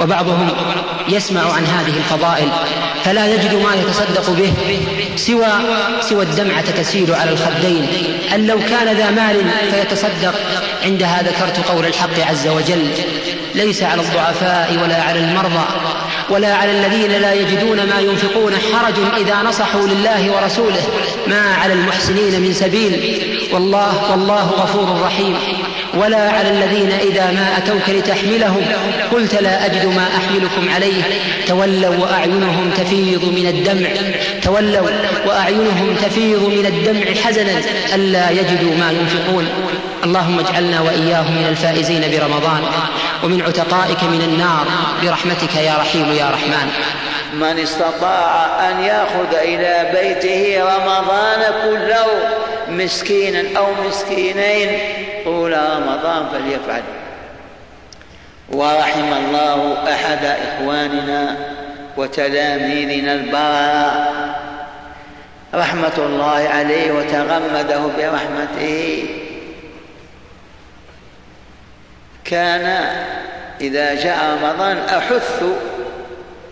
وبعضهم 0.01 0.49
يسمع 1.09 1.53
عن 1.53 1.67
هذه 1.67 1.97
الفضائل 1.97 2.49
فلا 3.05 3.35
يجد 3.35 3.55
ما 3.55 3.75
يتصدق 3.75 4.31
به 4.31 4.53
سوى 5.17 5.47
سوى 6.01 6.25
الدمعة 6.25 6.71
تسيل 6.71 7.15
على 7.15 7.31
الخدين. 7.31 7.87
أن 8.35 8.47
لو 8.47 8.59
كان 8.59 8.97
ذا 8.97 9.11
مال 9.11 9.37
فيتصدق 9.71 10.35
عندها 10.83 11.23
ذكرت 11.23 11.69
قول 11.69 11.87
الحق 11.87 12.21
عز 12.21 12.49
وجل 12.49 12.91
ليس 13.55 13.83
على 13.83 14.03
الضعفاء 14.03 14.79
ولا 14.83 15.03
على 15.03 15.19
المرضى 15.19 15.65
ولا 16.31 16.55
على 16.55 16.71
الذين 16.71 17.11
لا 17.11 17.33
يجدون 17.33 17.77
ما 17.77 18.01
ينفقون 18.01 18.53
حرج 18.53 18.95
إذا 19.17 19.43
نصحوا 19.43 19.87
لله 19.87 20.31
ورسوله 20.33 20.83
ما 21.27 21.55
على 21.55 21.73
المحسنين 21.73 22.41
من 22.41 22.53
سبيل. 22.53 23.23
والله 23.53 24.11
والله 24.11 24.43
غفور 24.43 25.01
رحيم. 25.03 25.37
ولا 25.95 26.31
على 26.31 26.51
الذين 26.51 26.93
إذا 26.93 27.31
ما 27.31 27.59
أتوك 27.59 27.89
لتحملهم 27.89 28.65
قلت 29.13 29.35
لا 29.35 29.67
أجد 29.67 29.87
ما 29.87 30.07
أحملكم 30.17 30.75
عليه. 30.75 31.03
تولوا 31.47 31.97
وأعينهم 31.97 32.71
تفيض 32.77 33.25
من 33.25 33.47
الدمع. 33.47 33.89
تولوا 34.43 34.91
وأعينهم 35.27 35.97
تفيض 36.03 36.43
من 36.43 36.67
الدمع 36.67 37.23
حزنا 37.23 37.61
ألا 37.95 38.31
يجدوا 38.31 38.77
ما 38.77 38.93
ينفقون. 38.93 39.49
اللهم 40.05 40.39
اجعلنا 40.39 40.81
وإياهم 40.81 41.33
من 41.33 41.47
الفائزين 41.49 42.01
برمضان 42.01 42.63
ومن 43.25 43.43
عتقائك 43.43 44.03
من 44.05 44.21
النار. 44.21 44.67
برحمتك 45.03 45.55
يا 45.55 45.75
رحيم 45.79 46.13
يا 46.13 46.31
رحمن. 46.31 46.69
من 47.33 47.59
استطاع 47.59 48.69
أن 48.71 48.85
يأخذ 48.85 49.35
إلى 49.35 49.91
بيته 49.95 50.65
رمضان 50.65 51.41
كله 51.65 52.07
مسكينا 52.69 53.59
أو 53.59 53.67
مسكينين 53.89 54.79
طول 55.25 55.53
رمضان 55.53 56.27
فليفعل. 56.33 56.83
ورحم 58.53 59.13
الله 59.13 59.77
أحد 59.93 60.25
إخواننا 60.25 61.37
وتلاميذنا 61.97 63.13
البراء. 63.13 64.13
رحمة 65.55 65.93
الله 65.99 66.49
عليه 66.49 66.93
وتغمده 66.93 67.81
برحمته. 67.99 69.05
كان 72.25 72.85
إذا 73.61 73.95
جاء 73.95 74.39
رمضان 74.43 74.79
أحث 74.79 75.43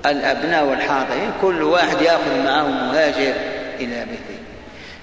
الأبناء 0.06 0.64
والحاضرين 0.64 1.32
كل 1.42 1.62
واحد 1.62 2.02
يأخذ 2.02 2.44
معه 2.44 2.66
مهاجر 2.66 3.34
إلى 3.80 4.06
بيته. 4.10 4.29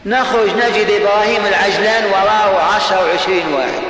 نخرج 0.06 0.50
نجد 0.50 0.90
إبراهيم 1.02 1.46
العجلان 1.46 2.06
وراءه 2.06 2.76
عشر 2.76 3.08
وعشرين 3.08 3.54
واحد. 3.54 3.84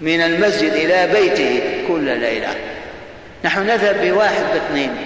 من 0.00 0.20
المسجد 0.20 0.72
إلى 0.72 1.06
بيته 1.06 1.84
كل 1.88 2.20
ليلة. 2.20 2.54
نحن 3.44 3.66
نذهب 3.66 4.00
بواحد 4.04 4.42
باثنين 4.52 4.96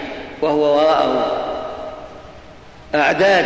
وهو 0.43 0.77
وراءه. 0.77 1.45
أعداد. 2.95 3.45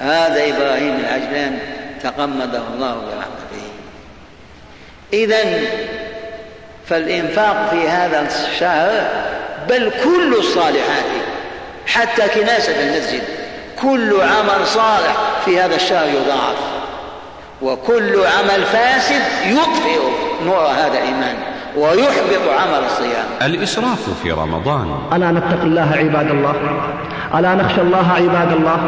هذا 0.00 0.56
إبراهيم 0.56 1.00
العجلان 1.00 1.58
تقمده 2.02 2.62
الله 2.74 2.94
برحمته. 2.94 3.68
إذا 5.12 5.60
فالإنفاق 6.88 7.70
في 7.70 7.88
هذا 7.88 8.26
الشهر 8.28 9.08
بل 9.68 9.92
كل 10.04 10.34
الصالحات 10.38 11.04
حتى 11.86 12.28
كناسة 12.28 12.80
المسجد. 12.80 13.37
كل 13.82 14.12
عمل 14.20 14.66
صالح 14.66 15.16
في 15.44 15.60
هذا 15.60 15.74
الشهر 15.74 16.06
يضاعف. 16.08 16.58
وكل 17.62 18.14
عمل 18.16 18.62
فاسد 18.62 19.22
يطفئ 19.46 20.00
نور 20.46 20.66
هذا 20.66 20.98
الإيمان 20.98 21.36
ويحبط 21.76 22.60
عمل 22.60 22.84
الصيام. 22.86 23.24
الإسراف 23.42 24.10
في 24.22 24.32
رمضان. 24.32 24.98
ألا 25.12 25.30
نتقي 25.30 25.62
الله 25.62 25.90
عباد 25.92 26.30
الله؟ 26.30 26.54
ألا 27.34 27.54
نخشى 27.54 27.80
الله 27.80 28.12
عباد 28.12 28.52
الله؟ 28.52 28.78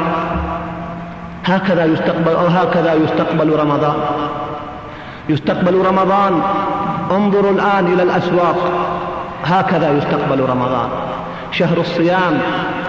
هكذا 1.44 1.84
يستقبل 1.84 2.32
أو 2.32 2.46
هكذا 2.46 2.94
يستقبل 2.94 3.56
رمضان. 3.60 3.96
يستقبل 5.28 5.74
رمضان. 5.86 6.42
انظروا 7.10 7.50
الآن 7.50 7.92
إلى 7.92 8.02
الأسواق. 8.02 8.56
هكذا 9.44 9.90
يستقبل 9.98 10.40
رمضان. 10.40 10.88
شهر 11.52 11.80
الصيام 11.80 12.38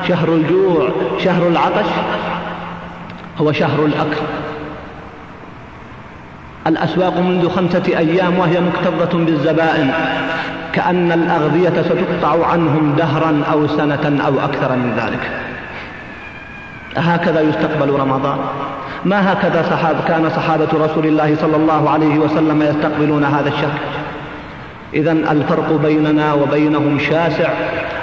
شهر 0.07 0.29
الجوع 0.29 0.89
شهر 1.19 1.47
العطش 1.47 1.89
هو 3.37 3.51
شهر 3.51 3.85
الأكل. 3.85 4.21
الأسواق 6.67 7.19
منذ 7.19 7.49
خمسة 7.49 7.83
أيام 7.87 8.39
وهي 8.39 8.59
مكتظة 8.59 9.25
بالزبائن 9.25 9.91
كأن 10.73 11.11
الأغذية 11.11 11.81
ستقطع 11.81 12.45
عنهم 12.47 12.95
دهرا 12.97 13.43
أو 13.51 13.67
سنة 13.67 14.23
أو 14.25 14.39
أكثر 14.39 14.75
من 14.75 14.93
ذلك. 14.97 15.31
هكذا 16.97 17.41
يستقبل 17.41 17.89
رمضان. 17.89 18.37
ما 19.05 19.33
هكذا 19.33 19.65
صحاب 19.69 19.95
كان 20.07 20.29
صحابة 20.29 20.67
رسول 20.73 21.05
الله 21.05 21.35
صلى 21.41 21.55
الله 21.55 21.89
عليه 21.89 22.19
وسلم 22.19 22.61
يستقبلون 22.61 23.23
هذا 23.23 23.49
الشهر؟ 23.49 23.79
إذا 24.93 25.11
الفرق 25.11 25.79
بيننا 25.83 26.33
وبينهم 26.33 26.99
شاسع. 26.99 27.49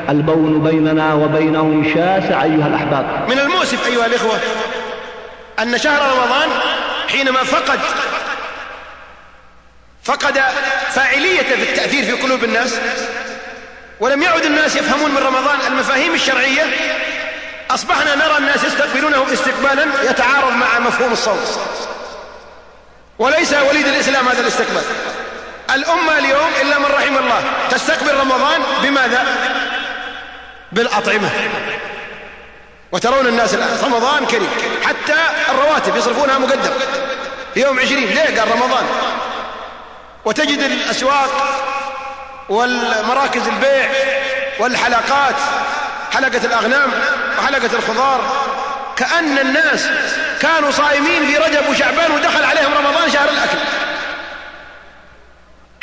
البون 0.08 0.62
بيننا 0.62 1.14
وبينهم 1.14 1.84
شاسع 1.94 2.42
أيها 2.42 2.66
الأحباب. 2.66 3.28
من 3.28 3.38
المؤسف 3.38 3.86
أيها 3.86 4.06
الإخوة 4.06 4.38
أن 5.58 5.78
شهر 5.78 6.12
رمضان 6.12 6.48
حينما 7.08 7.44
فقد 7.44 7.80
فقد 10.04 10.40
فاعليته 10.90 11.56
في 11.56 11.62
التأثير 11.62 12.04
في 12.04 12.12
قلوب 12.12 12.44
الناس 12.44 12.74
ولم 14.00 14.22
يعد 14.22 14.44
الناس 14.44 14.76
يفهمون 14.76 15.10
من 15.10 15.18
رمضان 15.18 15.58
المفاهيم 15.66 16.14
الشرعية 16.14 16.62
أصبحنا 17.70 18.14
نرى 18.14 18.38
الناس 18.38 18.64
يستقبلونه 18.64 19.26
استقبالا 19.32 19.86
يتعارض 20.10 20.52
مع 20.52 20.78
مفهوم 20.78 21.12
الصوم. 21.12 21.38
وليس 23.18 23.52
وليد 23.52 23.86
الإسلام 23.86 24.28
هذا 24.28 24.40
الاستقبال. 24.40 24.82
الأمة 25.74 26.18
اليوم 26.18 26.50
إلا 26.62 26.78
من 26.78 26.84
رحم 26.84 27.16
الله 27.18 27.42
تستقبل 27.70 28.14
رمضان 28.14 28.60
بماذا؟ 28.82 29.24
بالأطعمة. 30.72 31.30
وترون 32.92 33.26
الناس 33.26 33.54
الآن 33.54 33.78
رمضان 33.84 34.26
كريم. 34.26 34.50
حتى 34.84 35.16
الرواتب 35.48 35.96
يصرفونها 35.96 36.38
مقدم. 36.38 36.70
في 37.54 37.60
يوم 37.60 37.80
عشرين. 37.80 38.08
ليه؟ 38.08 38.40
قال 38.40 38.52
رمضان. 38.52 38.86
وتجد 40.24 40.58
الأسواق 40.58 41.30
والمراكز 42.48 43.48
البيع 43.48 43.90
والحلقات 44.58 45.34
حلقة 46.14 46.44
الأغنام 46.44 46.90
وحلقة 47.38 47.70
الخضار 47.72 48.20
كأن 48.96 49.38
الناس 49.38 49.88
كانوا 50.40 50.70
صائمين 50.70 51.26
في 51.26 51.36
رجب 51.36 51.68
وشعبان 51.70 52.10
ودخل 52.10 52.44
عليهم 52.44 52.74
رمضان 52.74 53.10
شهر 53.10 53.28
الأكل. 53.28 53.58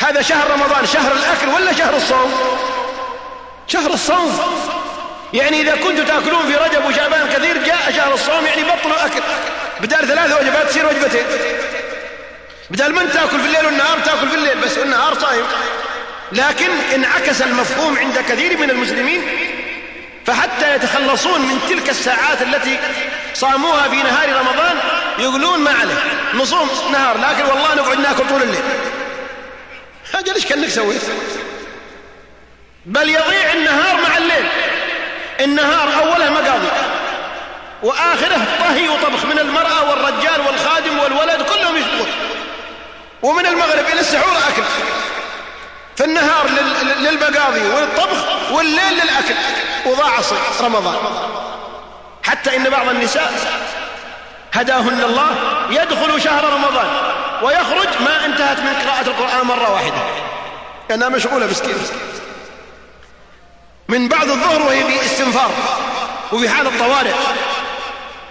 هذا 0.02 0.22
شهر 0.22 0.52
رمضان 0.52 0.86
شهر 0.86 1.12
الأكل 1.12 1.48
ولا 1.48 1.74
شهر 1.74 1.96
الصوم؟ 1.96 2.34
شهر 3.68 3.92
الصوم. 3.94 4.40
يعني 5.34 5.62
إذا 5.62 5.76
كنتوا 5.76 6.04
تأكلون 6.04 6.46
في 6.48 6.56
رجب 6.56 6.86
وشعبان 6.86 7.30
كثير 7.30 7.58
جاء 7.64 7.92
شهر 7.96 8.14
الصوم 8.14 8.46
يعني 8.46 8.64
بطلوا 8.64 9.06
أكل. 9.06 9.22
بدال 9.82 10.08
ثلاث 10.08 10.42
وجبات 10.42 10.70
تصير 10.70 10.86
وجبتين. 10.86 11.26
بدل 12.70 12.94
ما 12.94 13.06
تأكل 13.06 13.40
في 13.40 13.46
الليل 13.46 13.66
والنهار 13.66 14.00
تأكل 14.00 14.30
في 14.30 14.36
الليل 14.36 14.58
بس 14.58 14.78
والنهار 14.78 15.20
صايم. 15.20 15.46
لكن 16.32 16.70
انعكس 16.96 17.42
المفهوم 17.42 17.98
عند 17.98 18.18
كثير 18.30 18.58
من 18.58 18.70
المسلمين 18.70 19.22
فحتى 20.26 20.76
يتخلصون 20.76 21.42
من 21.42 21.60
تلك 21.70 21.90
الساعات 21.90 22.42
التي 22.42 22.80
صاموها 23.34 23.90
في 23.90 23.96
نهار 23.96 24.30
رمضان 24.30 24.78
يقولون 25.20 25.60
ما 25.60 25.72
عليه. 25.72 26.04
نصوم 26.34 26.70
نهار 26.92 27.18
لكن 27.18 27.46
والله 27.46 27.76
نقعد 27.76 28.00
ناكل 28.00 28.28
طول 28.30 28.42
الليل. 28.42 28.64
هذا 30.14 30.34
ليش 30.34 30.46
كأنك 30.46 30.70
سويت؟ 30.70 31.02
بل 32.86 33.10
يضيع 33.10 33.54
النهار 33.54 34.02
مع 34.10 34.18
الليل. 34.18 34.46
النهار 35.40 35.88
أوله 36.04 36.30
مقاضي 36.30 36.68
وآخره 37.84 38.46
طهي 38.60 38.90
وطبخ 38.90 39.26
من 39.26 39.40
المرأة 39.40 39.90
والرجال 39.90 40.42
والخادم 40.48 41.00
والولد 41.00 41.42
كلهم 41.42 41.76
يشتغل 41.76 42.08
ومن 43.22 43.46
المغرب 43.46 43.86
إلى 43.94 44.00
السحور 44.00 44.38
أكل. 44.38 44.64
في 45.96 46.04
النهار 46.04 46.48
للمقاضي 47.00 47.62
والطبخ 47.62 48.52
والليل 48.52 48.94
للأكل. 48.94 49.36
وضاع 49.86 50.12
رمضان. 50.62 50.96
حتى 52.24 52.56
إن 52.56 52.70
بعض 52.70 52.90
النساء 52.90 53.34
هداهن 54.54 55.04
الله 55.04 55.36
يدخل 55.70 56.22
شهر 56.22 56.54
رمضان 56.54 56.88
ويخرج 57.42 57.88
ما 58.06 58.26
انتهت 58.26 58.60
من 58.60 58.74
قراءة 58.86 59.08
القرآن 59.08 59.46
مرة 59.46 59.72
واحدة. 59.74 60.02
لأنها 60.90 61.10
مشغولة 61.10 61.46
مسكينة 61.46 61.78
من 63.88 64.08
بعد 64.08 64.30
الظهر 64.30 64.62
وهي 64.62 64.84
في 64.84 65.06
استنفار 65.06 65.52
وفي 66.32 66.50
حال 66.50 66.68
الطوارئ 66.68 67.14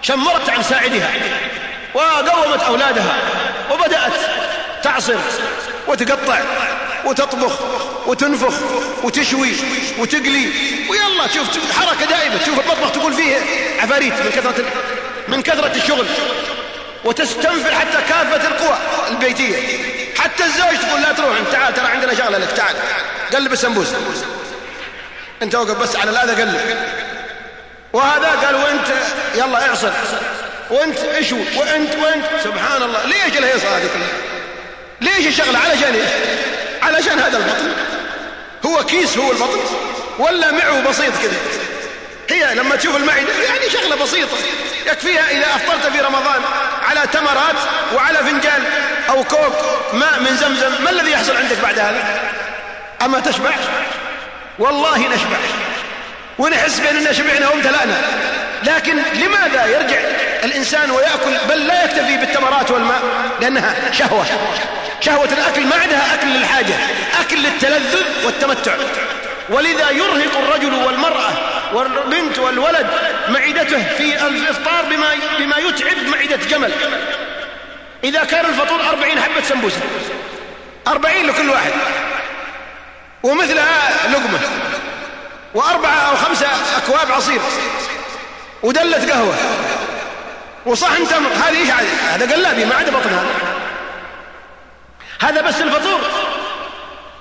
شمرت 0.01 0.49
عن 0.49 0.63
ساعدها 0.63 1.11
وقومت 1.93 2.61
أولادها 2.61 3.15
وبدأت 3.71 4.13
تعصر 4.83 5.15
وتقطع 5.87 6.39
وتطبخ 7.05 7.59
وتنفخ 8.07 8.53
وتشوي 9.03 9.53
وتقلي. 9.99 10.49
ويلا 10.89 11.27
شوف 11.33 11.47
حركة 11.79 12.05
دائمة 12.05 12.37
تشوف 12.37 12.59
المطبخ 12.59 12.91
تقول 12.91 13.13
فيه 13.13 13.35
عفاريت 13.79 14.13
من 14.13 14.31
كثرة 14.35 14.65
من 15.27 15.41
كثرة 15.41 15.75
الشغل. 15.75 16.05
وتستنفر 17.05 17.75
حتى 17.75 17.97
كافة 18.09 18.47
القوى 18.47 18.77
البيتية. 19.11 19.57
حتى 20.17 20.43
الزوج 20.43 20.87
تقول 20.87 21.01
لا 21.01 21.11
تروح 21.11 21.37
تعال 21.51 21.73
ترى 21.73 21.87
عندنا 21.87 22.15
شغلة 22.15 22.37
لك 22.37 22.51
تعال. 22.51 22.75
قلب 23.33 23.53
السمبوسة 23.53 23.97
انت 25.41 25.55
وقف 25.55 25.77
بس 25.77 25.95
على 25.95 26.11
الأذى 26.11 26.41
قلب 26.41 26.77
وهذا 27.93 28.29
قال 28.45 28.55
وانت 28.55 28.87
يلا 29.35 29.69
اعصر. 29.69 29.91
وانت 30.69 30.99
اشو 30.99 31.35
وانت 31.35 31.95
وانت. 31.95 32.25
سبحان 32.43 32.83
الله. 32.83 33.05
ليش 33.05 33.37
الهيصة 33.37 33.77
هذه 33.77 33.89
كلها؟ 33.93 34.07
ليش 35.01 35.27
الشغلة 35.27 35.59
علشان 35.59 35.93
إيش؟ 35.93 36.09
علشان 36.81 37.19
هذا 37.19 37.37
البطن؟ 37.37 37.73
هو 38.65 38.83
كيس 38.83 39.17
هو 39.17 39.31
البطن؟ 39.31 39.59
ولا 40.19 40.51
معه 40.51 40.81
بسيط 40.89 41.13
كذا 41.21 41.37
هي 42.29 42.55
لما 42.55 42.75
تشوف 42.75 42.95
المعدة 42.95 43.43
يعني 43.43 43.69
شغلة 43.69 43.95
بسيطة. 43.95 44.37
يكفيها 44.85 45.31
إذا 45.31 45.45
أفطرت 45.55 45.91
في 45.93 45.99
رمضان 46.01 46.41
على 46.89 47.01
تمرات 47.13 47.55
وعلى 47.95 48.17
فنجان 48.17 48.63
أو 49.09 49.23
كوب 49.23 49.53
ماء 49.93 50.19
من 50.19 50.37
زمزم 50.37 50.83
ما 50.83 50.89
الذي 50.89 51.11
يحصل 51.11 51.35
عندك 51.37 51.57
بعد 51.63 51.79
هذا؟ 51.79 52.19
أما 53.01 53.19
تشبع؟ 53.19 53.51
والله 54.59 54.97
نشبع. 54.97 55.37
ونحس 56.39 56.79
بأننا 56.79 57.13
شبعنا 57.13 57.49
وامتلأنا. 57.49 58.01
لكن 58.63 58.97
لماذا 59.13 59.65
يرجع 59.65 59.97
الإنسان 60.43 60.91
ويأكل؟ 60.91 61.37
بل 61.49 61.67
لا 61.67 61.83
يكتفي 61.83 62.17
بالتمرات 62.17 62.71
والماء 62.71 63.01
لأنها 63.41 63.75
شهوة. 63.91 64.25
شهوة 65.01 65.29
الأكل 65.31 65.65
ما 65.65 65.75
عندها 65.75 66.13
أكل 66.15 66.27
للحاجة. 66.27 66.73
أكل 67.21 67.37
للتلذذ 67.37 68.25
والتمتع. 68.25 68.73
ولذا 69.49 69.89
يرهق 69.89 70.37
الرجل 70.37 70.73
والمرأة 70.73 71.31
والبنت 71.73 72.39
والولد 72.39 72.87
معدته 73.29 73.83
في 73.97 74.27
الإفطار 74.27 74.85
بما, 74.85 75.07
بما 75.39 75.57
يتعب 75.57 75.97
معدة 76.07 76.45
جمل. 76.49 76.71
إذا 78.03 78.23
كان 78.23 78.45
الفطور 78.45 78.89
أربعين 78.89 79.21
حبة 79.21 79.41
سمبوسة. 79.49 79.81
أربعين 80.87 81.27
لكل 81.27 81.49
واحد. 81.49 81.71
ومثلها 83.25 84.07
لقمة 84.09 84.39
وأربعة 85.53 86.09
أو 86.09 86.15
خمسة 86.15 86.47
أكواب 86.77 87.11
عصير. 87.11 87.41
ودلة 88.63 89.13
قهوة. 89.13 89.35
وصحن 90.65 91.07
تمر. 91.07 91.29
هذه 91.29 91.57
إيش 91.57 91.69
هذا 92.13 92.35
قلابي 92.35 92.65
ما 92.65 92.75
عدا 92.75 92.91
بطن 92.91 93.09
هذا 93.09 93.29
هذا 95.19 95.41
بس 95.41 95.61
الفطور. 95.61 96.01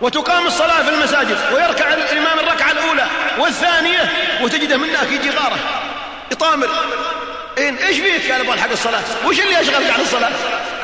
وتقام 0.01 0.47
الصلاة 0.47 0.83
في 0.83 0.89
المساجد 0.89 1.39
ويركع 1.55 1.95
الإمام 1.95 2.39
الركعة 2.39 2.71
الأولى 2.71 3.07
والثانية 3.39 4.13
وتجده 4.43 4.77
من 4.77 4.89
هناك 4.89 5.13
يجي 5.13 5.31
غارة 5.31 5.59
يطامر. 6.33 6.69
إن 7.59 7.77
إيش 7.77 7.99
فيك؟ 7.99 8.33
قال 8.33 8.41
أبغى 8.41 8.55
الحق 8.55 8.71
الصلاة. 8.71 9.03
وش 9.27 9.41
اللي 9.41 9.61
يشغلك 9.61 9.91
عن 9.91 10.01
الصلاة؟ 10.01 10.33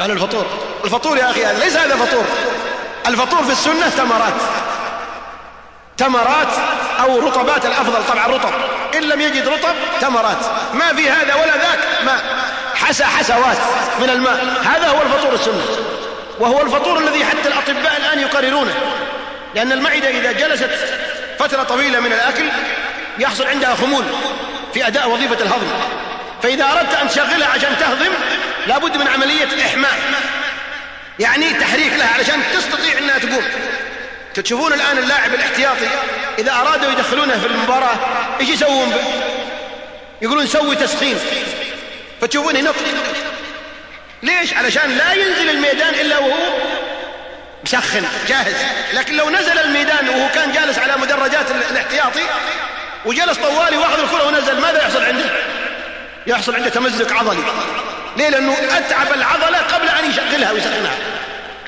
قال 0.01 0.11
الفطور. 0.11 0.47
الفطور 0.85 1.19
يا 1.19 1.31
أخي 1.31 1.45
هذا 1.45 1.65
ليس 1.65 1.77
هذا 1.77 1.97
فطور. 1.97 2.25
الفطور 3.07 3.45
في 3.45 3.53
السنة 3.53 3.89
تمرات 3.89 4.35
تمرات 6.01 6.49
أو 7.01 7.19
رطبات 7.19 7.67
الأفضل. 7.67 8.05
طبعا 8.09 8.27
رطب. 8.27 8.53
إن 8.95 9.03
لم 9.03 9.21
يجد 9.21 9.49
رطب 9.49 9.75
تمرات. 10.01 10.39
ما 10.75 10.95
في 10.95 11.11
هذا 11.11 11.35
ولا 11.35 11.53
ذاك. 11.53 11.79
ماء 12.05 12.21
حسى 12.75 13.05
حسوات 13.05 13.57
من 14.01 14.11
الماء. 14.11 14.63
هذا 14.65 14.89
هو 14.89 15.03
الفطور 15.03 15.35
السنة. 15.35 15.63
وهو 16.39 16.63
الفطور 16.63 16.99
الذي 16.99 17.25
حتى 17.25 17.49
الأطباء 17.49 17.97
الآن 17.97 18.21
يقررونه. 18.21 18.75
لأن 19.55 19.73
المعدة 19.73 20.09
إذا 20.09 20.33
جلست 20.33 20.71
فترة 21.39 21.63
طويلة 21.63 22.01
من 22.01 22.13
الأكل 22.13 22.45
يحصل 23.19 23.47
عندها 23.47 23.75
خمول 23.75 24.05
في 24.75 24.87
أداء 24.87 25.11
وظيفة 25.11 25.45
الهضم. 25.45 25.69
فإذا 26.43 26.65
أردت 26.65 26.95
أن 27.03 27.09
تشغلها 27.09 27.49
عشان 27.49 27.77
تهضم 27.81 28.13
لابد 28.67 28.97
من 28.97 29.09
عملية 29.09 29.67
إحماء. 29.67 29.99
يعني 31.19 31.51
تحريك 31.51 31.93
لها 31.93 32.15
علشان 32.15 32.43
تستطيع 32.55 32.99
أنها 32.99 33.19
تقوم. 33.19 33.45
تشوفون 34.35 34.73
الآن 34.73 34.99
اللاعب 34.99 35.35
الاحتياطي 35.35 35.89
إذا 36.39 36.53
أرادوا 36.53 36.93
يدخلونه 36.93 37.39
في 37.39 37.47
المباراة 37.47 37.97
إيش 38.41 38.49
يسوون 38.49 38.91
به 38.91 39.03
يقولون 40.23 40.47
سوي 40.47 40.77
تسخين. 40.77 41.19
فتشوفون 42.21 42.57
ينط 42.57 42.75
ليش؟ 44.23 44.55
علشان 44.55 44.91
لا 44.91 45.13
ينزل 45.13 45.51
الميدان 45.51 45.95
إلا 45.95 46.19
وهو 46.19 46.39
مسخن 47.65 48.05
جاهز. 48.29 48.55
لكن 48.93 49.17
لو 49.17 49.31
نزل 49.31 49.59
الميدان 49.59 50.09
وهو 50.09 50.29
كان 50.35 50.53
جالس 50.53 50.79
على 50.79 50.97
مدرجات 50.97 51.47
الاحتياطي 51.71 52.23
وجلس 53.05 53.39
طوالي 53.39 53.77
وأخذ 53.77 54.01
الكرة 54.01 54.27
ونزل 54.27 54.61
ماذا 54.61 54.79
يحصل 54.83 55.05
عنده؟ 55.05 55.25
يحصل 56.27 56.55
عنده 56.55 56.69
تمزق 56.69 57.13
عضلي. 57.13 57.43
ليه؟ 58.17 58.29
لأنه 58.29 58.57
أتعب 58.71 59.13
العضلة 59.13 59.59
قبل 59.59 59.89
أن 59.89 60.11
يشغلها 60.11 60.53
ويسخنها. 60.53 60.97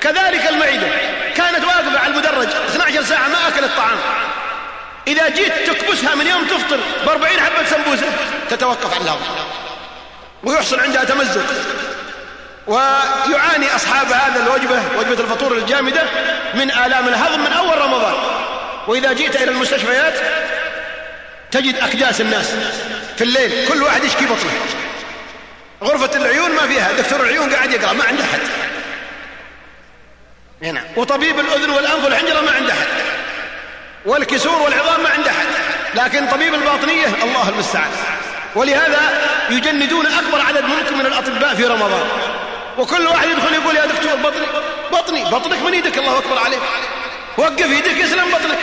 كذلك 0.03 0.46
المعدة. 0.48 0.88
كانت 1.36 1.64
واقفة 1.64 1.98
على 1.98 2.12
المدرج. 2.12 2.48
12 2.48 3.16
أكل 3.48 3.64
الطعام 3.64 3.98
إذا 5.07 5.28
جيت 5.28 5.53
تكبسها 5.70 6.14
من 6.14 6.26
يوم 6.26 6.44
تفطر 6.46 6.80
بأربعين 7.07 7.40
حبة 7.40 7.66
سمبوسة. 7.70 8.07
تتوقف 8.50 8.94
عن 8.94 9.00
الهضم 9.00 9.24
ويحصل 10.44 10.80
عندها 10.80 11.05
تمزق. 11.05 11.44
ويعاني 12.66 13.76
أصحاب 13.76 14.07
هذا 14.07 14.42
الوجبة 14.42 14.82
وجبة 14.98 15.24
الفطور 15.24 15.53
الجامدة 15.53 16.03
من 16.55 16.70
آلام 16.70 17.09
الهضم 17.09 17.40
من 17.40 17.53
أول 17.53 17.78
رمضان. 17.78 18.14
وإذا 18.88 19.12
جئت 19.12 19.36
إلى 19.36 19.50
المستشفيات 19.50 20.14
تجد 21.50 21.76
أكداس 21.76 22.20
الناس 22.20 22.46
في 23.16 23.24
الليل. 23.24 23.68
كل 23.68 23.82
واحد 23.82 24.05
يشكي 24.05 24.24
بطنه. 24.24 24.53
غرفة 25.84 26.16
العيون 26.16 26.50
ما 26.50 26.66
فيها. 26.66 26.92
دكتور 26.92 27.20
العيون 27.20 27.55
قاعد 27.55 27.72
يقرأ 27.72 27.92
ما 27.92 28.05
عنده 28.05 28.24
أحد. 28.24 28.40
وطبيب 30.96 31.40
الأذن 31.40 31.70
والأنف 31.70 32.04
والحنجرة 32.04 32.40
ما 32.40 32.50
عنده 32.50 32.72
أحد. 32.72 32.86
والكسور 34.06 34.62
والعظام 34.62 35.02
ما 35.02 35.08
عنده 35.08 35.30
أحد. 35.30 35.46
لكن 35.94 36.26
طبيب 36.26 36.54
الباطنية 36.54 37.06
الله 37.06 37.48
المستعان. 37.48 37.90
ولهذا 38.54 39.00
يجندون 39.50 40.06
أكبر 40.06 40.40
عدد 40.40 40.64
ممكن 40.64 40.98
من 40.98 41.06
الأطباء 41.06 41.54
في 41.54 41.64
رمضان. 41.64 42.08
وكل 42.78 43.06
واحد 43.06 43.28
يدخل 43.30 43.54
يقول 43.54 43.76
يا 43.76 43.86
دكتور 43.86 44.16
بطني 44.16 44.46
بطني 44.92 45.24
بطنك 45.24 45.62
من 45.62 45.72
إيدك 45.72 45.98
الله 45.98 46.18
أكبر 46.18 46.38
عليك. 46.38 46.60
وقف 47.38 47.70
يدك 47.70 47.96
يسلم 47.96 48.30
بطنك. 48.30 48.58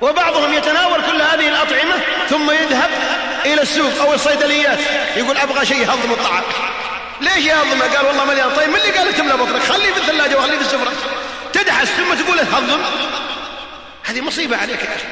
وبعضهم 0.00 0.54
يتناول 0.54 1.00
كل 1.00 1.22
هذه 1.22 1.48
الأطعمة 1.48 1.94
ثم 2.30 2.50
يذهب 2.50 2.90
إلى 3.44 3.62
السوق 3.62 4.00
أو 4.00 4.14
الصيدليات. 4.14 4.78
يقول 5.16 5.36
أبغى 5.36 5.66
شيء 5.66 5.80
يهضم 5.82 6.10
الطعام. 6.10 6.42
ليش 7.20 7.46
يهضمه 7.46 7.96
قال 7.96 8.06
والله 8.06 8.24
مليان؟ 8.24 8.50
طيب 8.56 8.68
من 8.68 8.76
اللي 8.76 8.98
قال 8.98 9.14
تملى 9.14 9.36
بطنك 9.36 9.62
خليه 9.62 9.92
في 9.92 10.00
الثلاجة 10.00 10.38
وخليه 10.38 10.56
في 10.56 10.62
السفرة. 10.62 10.92
تدحس 11.52 11.88
ثم 11.88 12.14
تقول 12.14 12.40
هضم. 12.40 12.80
هذه 14.04 14.20
مصيبة 14.20 14.56
عليك 14.56 14.82
يا 14.82 14.88
أخي. 14.96 15.04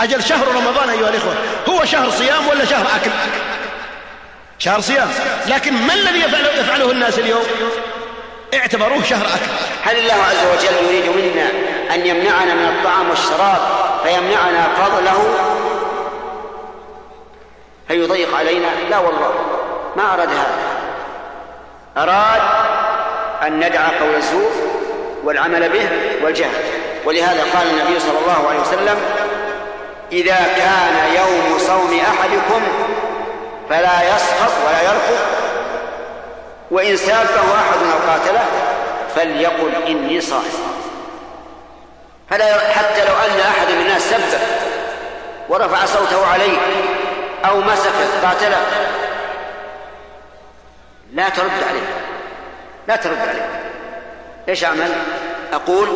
أجل 0.00 0.24
شهر 0.24 0.48
رمضان 0.48 0.90
أيها 0.90 1.08
الإخوة. 1.08 1.34
هو 1.68 1.84
شهر 1.84 2.10
صيام 2.10 2.48
ولا 2.48 2.64
شهر 2.64 2.86
أكل؟ 2.96 3.10
شهر 4.58 4.80
صيام. 4.80 5.10
لكن 5.46 5.72
ما 5.72 5.94
الذي 5.94 6.18
يفعله, 6.18 6.48
يفعله 6.60 6.90
الناس 6.90 7.18
اليوم؟ 7.18 7.42
اعتبروه 8.54 9.02
شهر 9.02 9.26
أكل. 9.26 9.50
هل 9.84 9.98
الله 9.98 10.14
عز 10.14 10.46
وجل 10.52 10.94
يريد 10.94 11.06
منا 11.06 11.50
أن 11.94 12.06
يمنعنا 12.06 12.54
من 12.54 12.66
الطعام 12.66 13.10
والشراب 13.10 13.60
فيمنعنا 14.04 14.68
فضله؟ 14.76 15.34
هل 17.90 17.96
يضيق 17.96 18.36
علينا؟ 18.36 18.68
لا 18.90 18.98
والله 18.98 19.34
ما 19.96 20.14
أراد 20.14 20.28
هذا. 20.28 20.63
أراد 21.96 22.42
أن 23.46 23.56
ندع 23.56 23.88
قول 24.00 24.14
الزور 24.16 24.50
والعمل 25.24 25.68
به 25.68 25.88
والجهل. 26.24 26.64
ولهذا 27.04 27.44
قال 27.54 27.66
النبي 27.70 28.00
صلى 28.00 28.18
الله 28.18 28.48
عليه 28.48 28.60
وسلم 28.60 28.96
إذا 30.12 30.38
كان 30.56 31.14
يوم 31.16 31.58
صوم 31.58 32.00
أحدكم 32.00 32.62
فلا 33.70 34.14
يسخط 34.16 34.52
ولا 34.66 34.82
يرفض 34.82 35.18
وإن 36.70 36.96
سابه 36.96 37.54
أحد 37.54 37.78
أو 37.92 38.10
قاتله 38.10 38.44
فليقل 39.16 39.72
إني 39.88 40.20
صائم. 40.20 40.74
فلا 42.30 42.58
حتى 42.58 43.04
لو 43.04 43.14
أن 43.14 43.40
أحد 43.40 43.72
من 43.72 43.80
الناس 43.80 44.02
سبه 44.02 44.38
ورفع 45.48 45.84
صوته 45.84 46.26
عليه 46.32 46.58
أو 47.44 47.60
مسكه 47.60 48.28
قاتله 48.28 48.56
لا 51.14 51.28
ترد 51.28 51.62
عليه. 51.68 51.88
لا 52.88 52.96
ترد 52.96 53.18
عليه. 53.18 53.48
إيش 54.48 54.64
أعمل؟ 54.64 54.90
أقول 55.52 55.88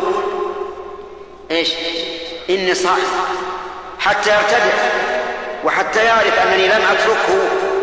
إيش؟ 1.51 1.73
إني 2.49 2.73
صائم 2.73 3.09
حتى 3.99 4.29
يرتدع 4.29 4.73
وحتى 5.63 6.05
يعرف 6.05 6.39
أنني 6.39 6.67
لم 6.67 6.81
أتركه 6.91 7.39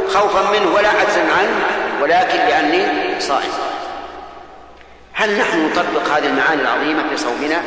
خوفا 0.09 0.51
منه 0.51 0.75
ولا 0.75 0.89
عجزا 0.89 1.21
عنه 1.21 1.61
ولكن 2.03 2.39
لأني 2.39 2.87
صائم. 3.21 3.53
هل 5.13 5.39
نحن 5.39 5.67
نطبق 5.67 6.09
هذه 6.17 6.27
المعاني 6.27 6.63
العظيمة 6.63 7.09
في 7.11 7.17
صومنا؟ 7.17 7.63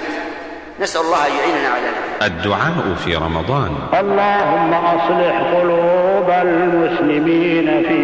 نسأل 0.80 1.01
الله 1.01 1.28
أن 1.28 1.32
يعيننا 1.36 1.70
على 1.70 1.86
ذلك. 1.86 2.24
الدعاء 2.24 2.95
في 3.05 3.15
رمضان. 3.15 3.76
اللهم 3.93 4.74
أصلح 4.74 5.36
قلوب 5.55 6.30
المسلمين 6.30 7.84
في 7.88 7.99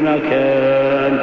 مكان 0.00 1.18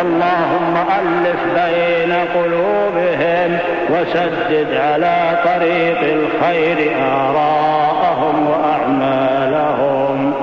اللهم 0.00 0.74
ألف 1.00 1.40
بين 1.54 2.12
قلوبهم 2.34 3.58
وسدد 3.90 4.70
على 4.76 5.38
طريق 5.44 5.98
الخير 5.98 6.78
آراءهم 7.02 8.46
وأعمالهم. 8.46 10.34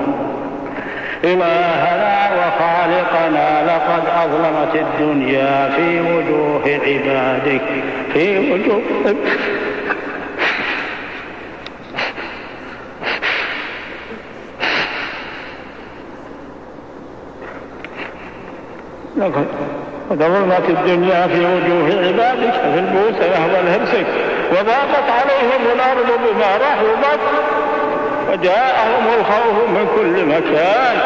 إلهنا 1.23 2.29
وخالقنا 2.37 3.63
لقد 3.65 4.03
أظلمت 4.23 4.75
الدنيا 4.75 5.69
في 5.75 6.01
وجوه 6.01 6.63
عبادك 6.65 7.61
في 8.13 8.51
وجوه 8.51 9.15
لقد 19.18 19.45
ظلمت 20.14 20.70
الدنيا 20.70 21.28
في 21.28 21.39
وجوه 21.39 22.07
عبادك 22.07 22.53
في 22.53 22.80
البوس 22.80 23.16
يهوى 23.22 23.60
الهرسك 23.60 24.05
وضاقت 24.51 25.07
عليهم 25.10 25.62
الأرض 25.76 26.20
بما 26.20 26.57
رحبت 26.57 27.20
وجاءهم 28.32 29.05
الخوف 29.20 29.70
من 29.70 29.88
كل 29.95 30.26
مكان. 30.26 30.99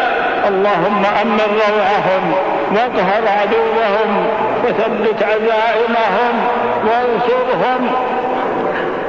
اللهم 0.47 1.05
أمن 1.21 1.39
روعهم 1.67 2.33
واقهر 2.75 3.23
عدوهم 3.41 4.27
وثبت 4.63 5.23
عزائمهم 5.23 6.33
وانصرهم 6.85 7.91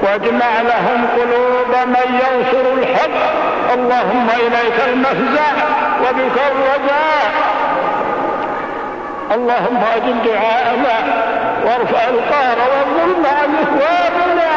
واجمع 0.02 0.60
لهم 0.62 1.06
قلوب 1.16 1.86
من 1.86 2.14
ينصر 2.14 2.72
الحق. 2.78 3.34
اللهم 3.74 4.26
إليك 4.40 4.78
المفزع 4.88 5.52
وبك 6.00 6.36
الرجاء. 6.52 7.32
اللهم 9.32 9.80
اجب 9.96 10.22
دعاءنا 10.24 10.96
وارفع 11.64 12.08
القهر 12.08 12.58
والظلم 12.58 13.26
عن 13.26 13.54
إخواننا 13.64 14.54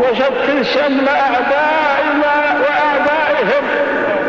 وشكل 0.00 0.66
شمل 0.66 1.08
أعدائنا 1.08 2.34
واعدائهم 2.62 3.64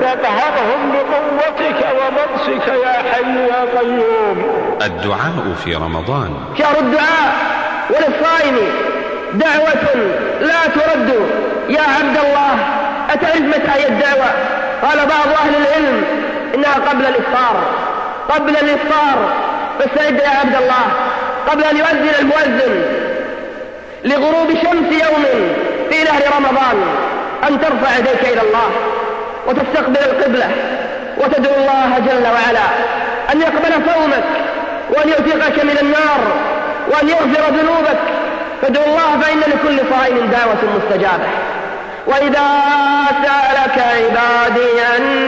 وقهرهم 0.02 0.92
بقوتك 0.92 1.86
وبطشك 2.00 2.68
يا 2.68 2.94
حي 3.14 3.48
يا 3.48 3.80
قيوم. 3.80 4.46
الدعاء 4.82 5.56
في 5.64 5.76
رمضان. 5.76 6.34
شهر 6.60 6.80
الدعاء 6.80 7.34
وللصائم 7.90 8.58
دعوة 9.34 9.96
لا 10.42 10.68
ترد. 10.76 11.30
يا 11.70 11.82
عبد 11.82 12.18
الله 12.18 12.54
أتعرف 13.10 13.42
متى 13.42 13.72
هي 13.72 13.88
الدعوة؟ 13.88 14.30
قال 14.84 14.98
بعض 14.98 15.28
أهل 15.44 15.56
العلم 15.56 16.04
إنها 16.56 16.74
قبل 16.90 17.06
الإفطار. 17.06 17.56
قبل 18.30 18.50
الإفطار 18.50 19.34
فاستعد 19.80 20.20
يا 20.20 20.30
عبد 20.30 20.56
الله 20.56 20.86
قبل 21.48 21.64
أن 21.64 21.78
يؤذن 21.78 22.12
المؤذن 22.20 22.84
لغروب 24.06 24.50
شمس 24.50 25.04
يوم 25.04 25.26
في 25.90 26.04
نهر 26.04 26.22
رمضان 26.38 26.78
أن 27.50 27.62
ترفع 27.62 27.98
يديك 27.98 28.22
إلى 28.22 28.42
الله 28.42 28.70
وتستقبل 29.48 29.98
القبلة 29.98 30.50
وتدعو 31.18 31.56
الله 31.56 32.00
جل 32.00 32.24
وعلا 32.24 32.68
أن 33.34 33.42
يقبل 33.42 33.74
صومك 33.94 34.24
وأن 34.90 35.10
يوثقك 35.10 35.64
من 35.64 35.78
النار 35.82 36.20
وأن 36.92 37.10
يغفر 37.10 37.54
ذنوبك. 37.54 38.00
فادعو 38.62 38.84
الله 38.86 39.22
فإن 39.22 39.40
لكل 39.40 39.80
صائم 39.94 40.32
دعوة 40.32 40.58
مستجابة. 40.78 41.30
وإذا 42.08 42.48
سألك 43.24 43.78
عبادي 43.80 44.98
أني 44.98 45.25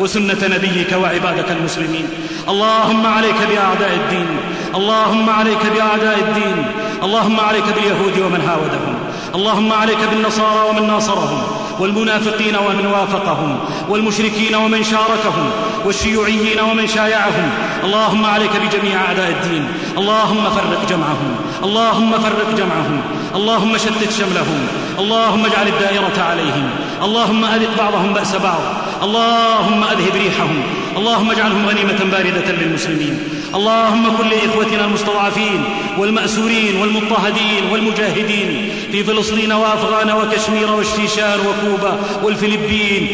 وسنة 0.00 0.38
نبيك 0.42 0.92
وعبادك 1.02 1.50
المسلمين. 1.50 2.08
اللهم 2.48 3.06
عليك 3.06 3.36
بأعداء 3.50 3.94
الدين. 3.94 4.26
اللهم 4.74 5.30
عليك 5.30 5.66
بأعداء 5.76 6.18
الدين. 6.18 6.64
اللهم 7.02 7.40
عليك 7.40 7.64
باليهود 7.64 8.18
ومن 8.18 8.40
هاودهم. 8.40 8.94
اللهم 9.34 9.72
عليك 9.72 9.98
بالنصارى 10.10 10.68
ومن 10.70 10.86
ناصرهم. 10.86 11.42
والمنافقين 11.80 12.56
ومن 12.56 12.86
وافقهم. 12.86 13.58
والمشركين 13.88 14.54
ومن 14.54 14.84
شاركهم. 14.84 15.50
والشيوعيين 15.84 16.60
ومن 16.60 16.86
شايعهم. 16.86 17.50
اللهم 17.84 18.26
عليك 18.26 18.50
بجميع 18.50 19.00
أعداء 19.08 19.30
الدين. 19.30 19.68
اللهم 19.98 20.44
فرق 20.44 20.86
جمعهم. 20.88 21.36
اللهم 21.64 22.12
فرق 22.12 22.54
جمعهم. 22.56 23.00
اللهم 23.34 23.76
شتت 23.76 24.12
شملهم. 24.18 24.68
اللهم 24.98 25.46
اجعل 25.46 25.68
الدائرة 25.68 26.22
عليهم. 26.30 26.70
اللهم 27.02 27.44
أذق 27.44 27.78
بعضهم 27.78 28.14
بأس 28.14 28.36
بعض. 28.36 28.60
اللهم 29.02 29.84
أذهب 29.84 30.14
ريحهم. 30.14 30.62
اللهم 30.96 31.30
اجعلهم 31.30 31.66
غنيمة 31.66 32.00
باردة 32.12 32.52
للمسلمين. 32.52 33.18
اللهم 33.54 34.16
كن 34.16 34.28
لإخوتنا 34.28 34.84
المستضعفين 34.84 35.64
والمأسورين 35.98 36.76
والمضطهدين 36.76 37.62
والمجاهدين 37.72 38.70
في 38.92 39.04
فلسطين 39.04 39.52
وأفغان 39.52 40.10
وكشمير 40.10 40.70
والشيشان 40.70 41.38
وكوبا 41.40 41.98
والفلبين 42.22 43.08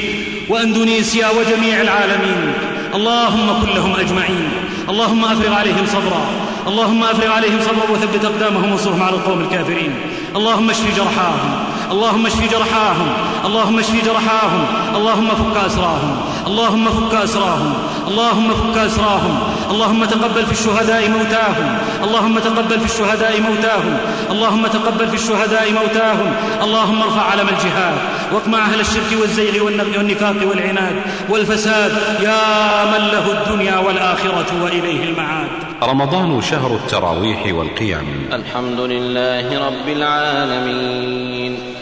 وأندونيسيا 0.49 1.29
وجميع 1.31 1.81
العالمين. 1.81 2.53
اللهم 2.95 3.63
كن 3.63 3.69
لهم 3.75 3.95
أجمعين. 3.97 4.51
اللهم 4.89 5.25
أفرغ 5.25 5.53
عليهم 5.55 5.87
صبرا. 5.87 6.27
اللهم 6.67 7.05
أفرغ 7.05 7.31
عليهم 7.31 7.61
صبرا 7.61 7.91
وثبت 7.91 8.25
أقدامهم 8.25 8.71
وانصرهم 8.71 9.03
على 9.03 9.17
القوم 9.17 9.41
الكافرين. 9.41 9.93
اللهم 10.37 10.71
اشف 10.71 10.97
جرحاهم. 10.97 11.65
اللهم 11.93 12.27
اشف 12.27 12.53
جرحاهم. 12.53 13.09
اللهم 13.45 13.79
اشف 13.79 14.05
جرحاهم. 14.05 14.65
اللهم 14.97 15.29
فك 15.29 15.57
أسراهم. 15.67 16.21
اللهم 16.47 16.89
فك 16.89 17.15
أسراهم. 17.15 17.75
اللهم 18.09 18.49
فك 18.51 18.79
أسراهم. 18.79 19.35
اللهم 19.71 20.05
تقبل 20.05 20.47
في 20.47 20.53
الشهداء 20.53 21.09
موتاهم. 21.09 21.79
اللهم 22.05 22.39
تقبل 22.39 22.81
في 22.81 22.85
الشهداء 22.85 23.41
موتاهم. 23.41 23.97
اللهم 24.31 24.67
تقبل 24.67 25.09
في 25.09 25.15
الشهداء 25.15 25.73
موتاهم. 25.73 26.35
اللهم 26.63 27.03
ارفع 27.03 27.23
علم 27.31 27.49
الجهاد. 27.49 27.97
واقمع 28.33 28.59
أهل 28.59 28.81
الشرك 28.81 29.21
والزيغ 29.21 29.65
والنفاق 29.65 30.37
والعناد 30.49 30.97
والفساد. 31.29 31.93
يا 32.23 32.85
من 32.85 33.09
له 33.15 33.27
الدنيا 33.33 33.79
والآخرة 33.79 34.63
وإليه 34.63 35.05
المعاد. 35.05 35.49
رمضان 35.83 36.43
شهر 36.43 36.75
التراويح 36.75 37.55
والقيام. 37.55 38.07
الحمد 38.33 38.81
لله 38.81 39.67
رب 39.67 39.89
العالمين. 39.89 41.82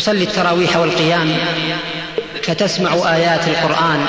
تصلي 0.00 0.24
التراويح 0.24 0.76
والقيام 0.76 1.36
فتسمع 2.42 3.14
آيات 3.14 3.48
القرآن 3.48 4.06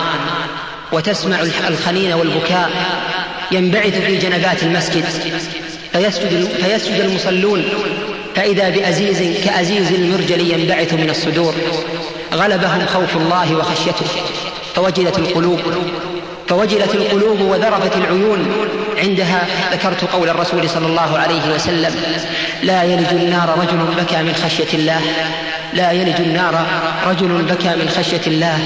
وتسمع 0.92 1.42
الخنين 1.68 2.14
والبكاء 2.14 2.70
ينبعث 3.52 4.02
في 4.02 4.18
جنبات 4.18 4.64
المسجد 4.64 5.06
فيسجد, 5.94 6.50
فيسجد 6.64 7.00
المصلون 7.00 7.64
فإذا 8.36 8.70
بأزيز 8.70 9.44
كأزيز 9.46 9.92
المرجل 9.92 10.52
ينبعث 10.52 10.94
من 10.94 11.10
الصدور 11.10 11.54
غلبهم 12.34 12.86
خوف 12.86 13.18
الله 13.18 13.56
وخشيته 13.56 14.06
فوجلت 14.76 15.20
القلوب 15.20 15.60
فوجلت 16.48 16.96
القلوب 16.96 17.42
وذرفت 17.42 17.98
العيون 17.98 18.68
عندها 18.98 19.48
ذكرت 19.74 20.04
قول 20.14 20.30
الرسول 20.30 20.70
صلى 20.70 20.86
الله 20.86 21.20
عليه 21.20 21.56
وسلم 21.56 21.96
لا 22.64 22.84
يلج 22.84 23.10
النار 23.12 23.60
رجل 23.60 24.04
بكى 24.04 24.24
من 24.24 24.34
خشية 24.34 24.78
الله 24.78 25.02
لا 25.73 25.91
يلج 25.91 26.22
النار 26.22 26.56
رجل 27.07 27.41
بكى 27.41 27.76
من 27.76 27.89
خشية 27.89 28.27
الله 28.27 28.60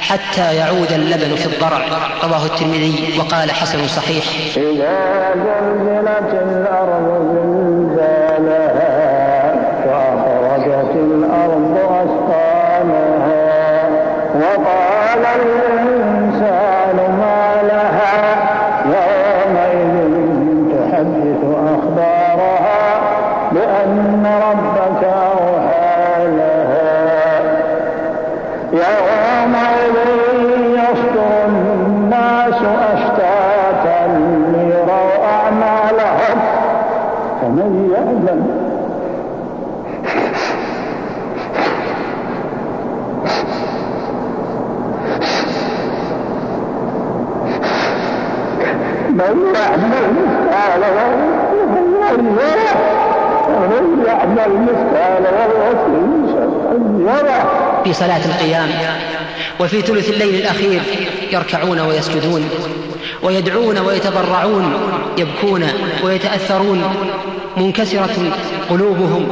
حتى 0.00 0.56
يعود 0.56 0.92
اللبن 0.92 1.34
في 1.36 1.46
الضرع. 1.46 1.86
رواه 2.24 2.46
الترمذي 2.46 3.14
وقال 3.18 3.50
حسن 3.50 3.88
صحيح. 3.88 4.24
إذا 4.56 5.34
زلزلت 5.34 6.42
الأرض 6.42 7.49
مثقال 54.50 55.22
ذرة 57.06 57.80
في 57.84 57.92
صلاة 57.92 58.20
القيام 58.24 58.68
وفي 59.60 59.80
ثلث 59.80 60.10
الليل 60.10 60.34
الأخير 60.34 60.80
يركعون 61.32 61.80
ويسجدون 61.80 62.48
ويدعون 63.22 63.78
ويتضرعون 63.78 64.72
يبكون 65.18 65.64
ويتأثرون. 66.04 66.82
منكسرة 67.56 68.32
قلوبهم 68.70 69.28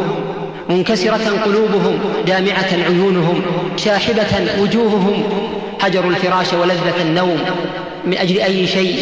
منكسرة 0.70 1.42
قلوبهم 1.44 1.98
دامعة 2.26 2.68
عيونهم 2.88 3.42
شاحبة 3.76 4.50
وجوههم. 4.60 5.22
هجروا 5.80 6.10
الفراش 6.10 6.52
ولذة 6.52 7.02
النوم 7.02 7.38
من 8.04 8.18
أجل 8.18 8.38
أي 8.40 8.66
شيء؟ 8.66 8.98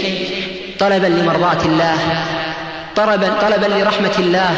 طلبا 0.78 1.06
لمرضاة 1.06 1.64
الله 1.64 1.96
طلبا 2.96 3.28
طلبا 3.42 3.66
لرحمة 3.66 4.12
الله 4.18 4.50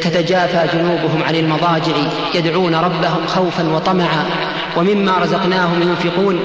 تتجافى 0.00 0.76
جنوبهم 0.76 1.22
عن 1.22 1.34
المضاجع 1.34 1.96
يدعون 2.34 2.74
ربهم 2.74 3.26
خوفا 3.26 3.68
وطمعا 3.68 4.24
ومما 4.76 5.18
رزقناهم 5.18 5.82
ينفقون. 5.82 6.40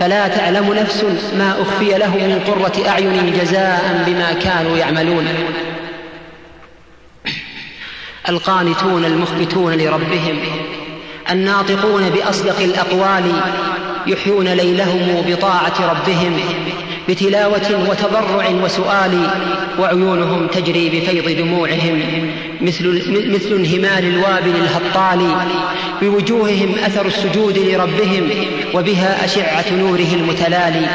فلا 0.00 0.28
تعلم 0.28 0.74
نفس 0.74 1.04
ما 1.38 1.54
أخفي 1.62 1.98
له 1.98 2.10
من 2.16 2.40
قرة 2.46 2.88
أعين 2.88 3.32
جزاء 3.40 4.04
بما 4.06 4.32
كانوا 4.32 4.76
يعملون. 4.76 5.28
القانتون 8.28 9.04
المخبتون 9.04 9.72
لربهم 9.72 10.38
الناطقون 11.30 12.10
بأصدق 12.10 12.60
الأقوال 12.60 13.32
يحيون 14.06 14.48
ليلهم 14.48 15.24
بطاعة 15.26 15.90
ربهم. 15.90 16.40
بتلاوة 17.08 17.88
وتضرع 17.90 18.48
وسؤال 18.64 19.26
وعيونهم 19.78 20.46
تجري 20.46 20.88
بفيض 20.88 21.38
دموعهم 21.38 22.00
مثل 22.60 22.86
مثل 23.34 23.54
انهمار 23.54 24.02
الوابل 24.02 24.54
الهطال 24.54 25.30
بوجوههم 26.02 26.74
أثر 26.86 27.06
السجود 27.06 27.58
لربهم 27.58 28.30
وبها 28.74 29.24
أشعة 29.24 29.64
نوره 29.78 30.14
المتلالي 30.14 30.86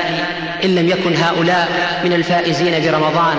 إن 0.63 0.75
لم 0.75 0.89
يكن 0.89 1.15
هؤلاء 1.15 1.67
من 2.05 2.13
الفائزين 2.13 2.73
برمضان 2.83 3.35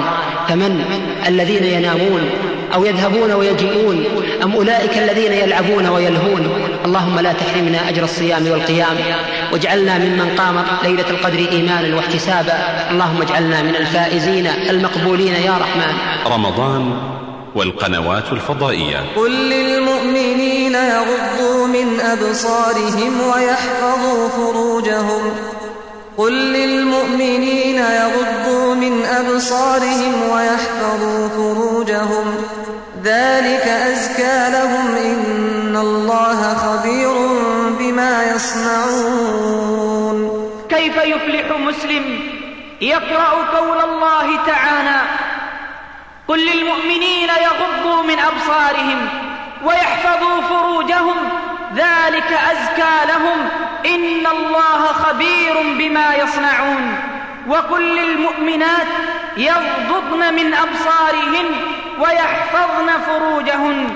فمن 0.49 0.85
الذين 1.29 1.65
ينامون 1.65 2.31
أو 2.75 2.85
يذهبون 2.85 3.33
ويجيئون؟ 3.33 4.05
أم 4.43 4.53
أولئك 4.53 4.99
الذين 4.99 5.33
يلعبون 5.33 5.87
ويلهون؟ 5.87 6.49
اللهم 6.85 7.21
لا 7.21 7.33
تحرمنا 7.33 7.89
أجر 7.89 8.05
الصيام 8.05 8.51
والقيام 8.51 8.97
واجعلنا 9.53 9.99
ممن 9.99 10.37
قام 10.39 10.65
ليلة 10.83 11.11
القدر 11.11 11.39
إيمانا 11.53 11.97
واحتسابا. 11.97 12.57
اللهم 12.91 13.23
اجعلنا 13.23 13.63
من 13.63 13.77
الفائزين 13.77 14.47
المقبولين 14.47 15.35
يا 15.35 15.59
رحمن. 15.61 15.95
رمضان 16.27 16.97
والقنوات 17.55 18.33
الفضائية. 18.33 18.99
قل 19.17 19.31
للمؤمنين 19.31 20.75
يغضوا 20.75 21.67
من 21.67 22.01
أبصارهم 22.01 23.13
ويحفظوا 23.35 24.29
فروجهم. 24.29 25.23
قل 26.19 26.33
للمؤمنين 26.33 27.79
يغضوا 27.79 28.75
من 28.75 29.05
أبصارهم 29.05 30.15
ويحفظوا 30.33 31.29
فروجهم 31.29 31.44
يقرأ 42.85 43.59
قول 43.59 43.81
الله 43.81 44.39
تعالى 44.47 45.01
قل 46.29 46.47
للمؤمنين 46.47 47.29
يغضوا 47.29 48.03
من 48.03 48.19
أبصارهم 48.19 49.09
ويحفظوا 49.65 50.41
فروجهم 50.41 51.17
ذلك 51.75 52.39
أزكى 52.53 52.97
لهم 53.09 53.49
إن 53.87 54.27
الله 54.27 54.87
خبير 54.87 55.55
بما 55.79 56.15
يصنعون. 56.15 56.99
وقل 57.49 57.83
للمؤمنات 57.83 58.87
يغضضن 59.37 60.35
من 60.35 60.55
أبصارهن 60.55 61.47
ويحفظن 61.99 63.01
فروجهن. 63.07 63.95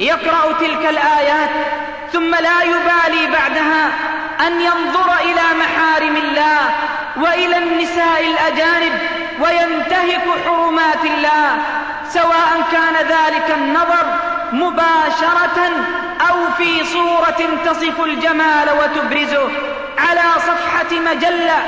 يقرأ 0.00 0.52
تلك 0.60 0.86
الآيات 0.90 1.50
ثم 2.12 2.30
لا 2.30 2.62
يبالي 2.62 3.26
بعدها 3.32 3.90
أن 4.46 4.60
ينظر 4.60 5.14
إلى 5.20 5.42
محارم 5.60 6.16
الله 6.16 6.60
وإلى 7.16 7.58
النساء 7.58 8.26
الأجانب 8.26 8.92
وينتهك 9.40 10.22
حرمات 10.46 11.04
الله 11.04 11.58
سواء 12.08 12.62
كان 12.72 12.94
ذلك 12.94 13.54
النظر 13.56 14.06
مباشرة 14.52 15.70
أو 16.30 16.36
في 16.58 16.84
صورة 16.84 17.58
تصف 17.64 18.00
الجمال 18.00 18.68
وتبرزه 18.80 19.48
على 19.98 20.22
صفحة 20.36 21.00
مجلة 21.06 21.58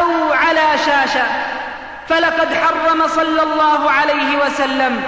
أو 0.00 0.32
على 0.32 0.78
شاشة. 0.86 1.24
فلقد 2.08 2.48
حرم 2.54 3.08
صلى 3.08 3.42
الله 3.42 3.90
عليه 3.90 4.36
وسلم 4.46 5.02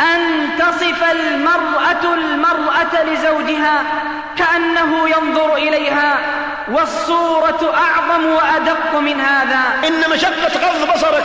أن 0.00 0.48
تصف 0.58 1.10
المرأة 1.12 2.14
المرأة 2.14 3.04
لزوجها 3.04 3.82
كأنه 4.38 5.08
ينظر 5.08 5.54
إليها 5.54 6.16
والصورة 6.70 7.74
أعظم 7.74 8.26
وأدق 8.26 8.94
من 8.94 9.20
هذا. 9.20 9.88
إن 9.88 10.10
مشقة 10.10 10.68
غض 10.68 10.94
بصرك 10.94 11.24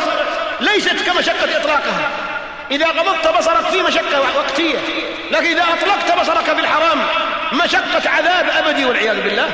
ليست 0.59 1.05
كمشقة 1.05 1.57
إطلاقها. 1.57 2.09
إذا 2.71 2.87
غضضت 2.87 3.37
بصرك 3.37 3.65
في 3.65 3.81
مشقة 3.81 4.21
وقتية 4.37 4.77
لكن 5.31 5.45
إذا 5.45 5.63
أطلقت 5.63 6.19
بصرك 6.19 6.49
بالحرام 6.49 7.01
مشقة 7.53 8.09
عذاب 8.09 8.49
أبدي 8.57 8.85
والعياذ 8.85 9.21
بالله. 9.21 9.49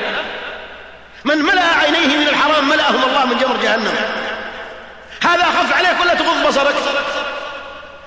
من 1.26 1.38
ملأ 1.38 1.66
عينيه 1.82 2.18
من 2.18 2.28
الحرام 2.28 2.70
ملأهم 2.70 3.04
الله 3.04 3.26
من 3.26 3.38
جمر 3.38 3.58
جهنم. 3.64 3.96
هذا 5.24 5.44
أخف 5.44 5.78
عليك 5.78 6.02
ولا 6.02 6.14
تغض 6.14 6.48
بصرك. 6.48 6.76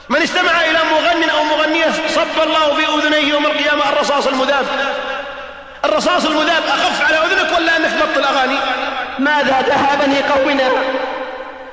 من 0.08 0.22
استمع 0.22 0.60
إلى 0.60 0.78
مغن 0.92 1.30
أو 1.30 1.44
مغنية 1.44 1.90
صب 2.08 2.42
الله 2.42 2.74
في 2.74 2.86
أذنيه 2.86 3.32
يوم 3.32 3.46
القيامة 3.46 3.88
الرصاص 3.88 4.26
المذاب. 4.26 4.66
الرصاص 5.84 6.24
المذاب 6.26 6.62
أخف 6.68 7.02
على 7.02 7.16
أذنك 7.16 7.58
ولا 7.58 7.76
أنك 7.76 7.90
تبطل 8.00 8.24
أغاني 8.24 8.58
ماذا 9.18 9.64
بني 10.04 10.22
قومنا؟ 10.22 10.70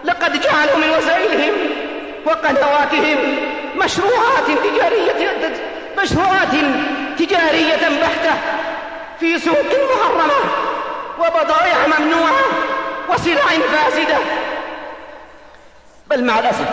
لقد 0.03 0.41
جعلوا 0.41 0.77
من 0.77 0.89
وسائلهم 0.97 1.53
وقنواتهم 2.25 3.17
مشروعات 3.75 4.45
تجارية 4.45 5.37
مشروعات 6.03 6.55
تجارية 7.19 7.99
بحتة 8.01 8.33
في 9.19 9.39
سوق 9.39 9.65
محرمة 9.95 10.33
وبضائع 11.19 11.77
ممنوعة 11.87 12.43
وسلع 13.09 13.41
فاسدة. 13.71 14.17
بل 16.07 16.23
مع 16.23 16.39
الأسف 16.39 16.69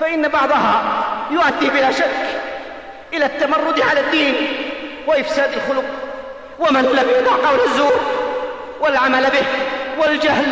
فإن 0.00 0.28
بعضها 0.28 0.82
يؤدي 1.30 1.70
بلا 1.70 1.92
شك 1.92 2.10
إلى 3.12 3.26
التمرد 3.26 3.80
على 3.80 4.00
الدين 4.00 4.34
وإفساد 5.06 5.50
الخلق. 5.52 6.01
ومن 6.58 6.82
لم 6.82 7.06
يدع 7.18 7.48
قول 7.48 7.60
الزور 7.60 8.00
والعمل 8.80 9.22
به 9.22 9.44
والجهل 9.98 10.46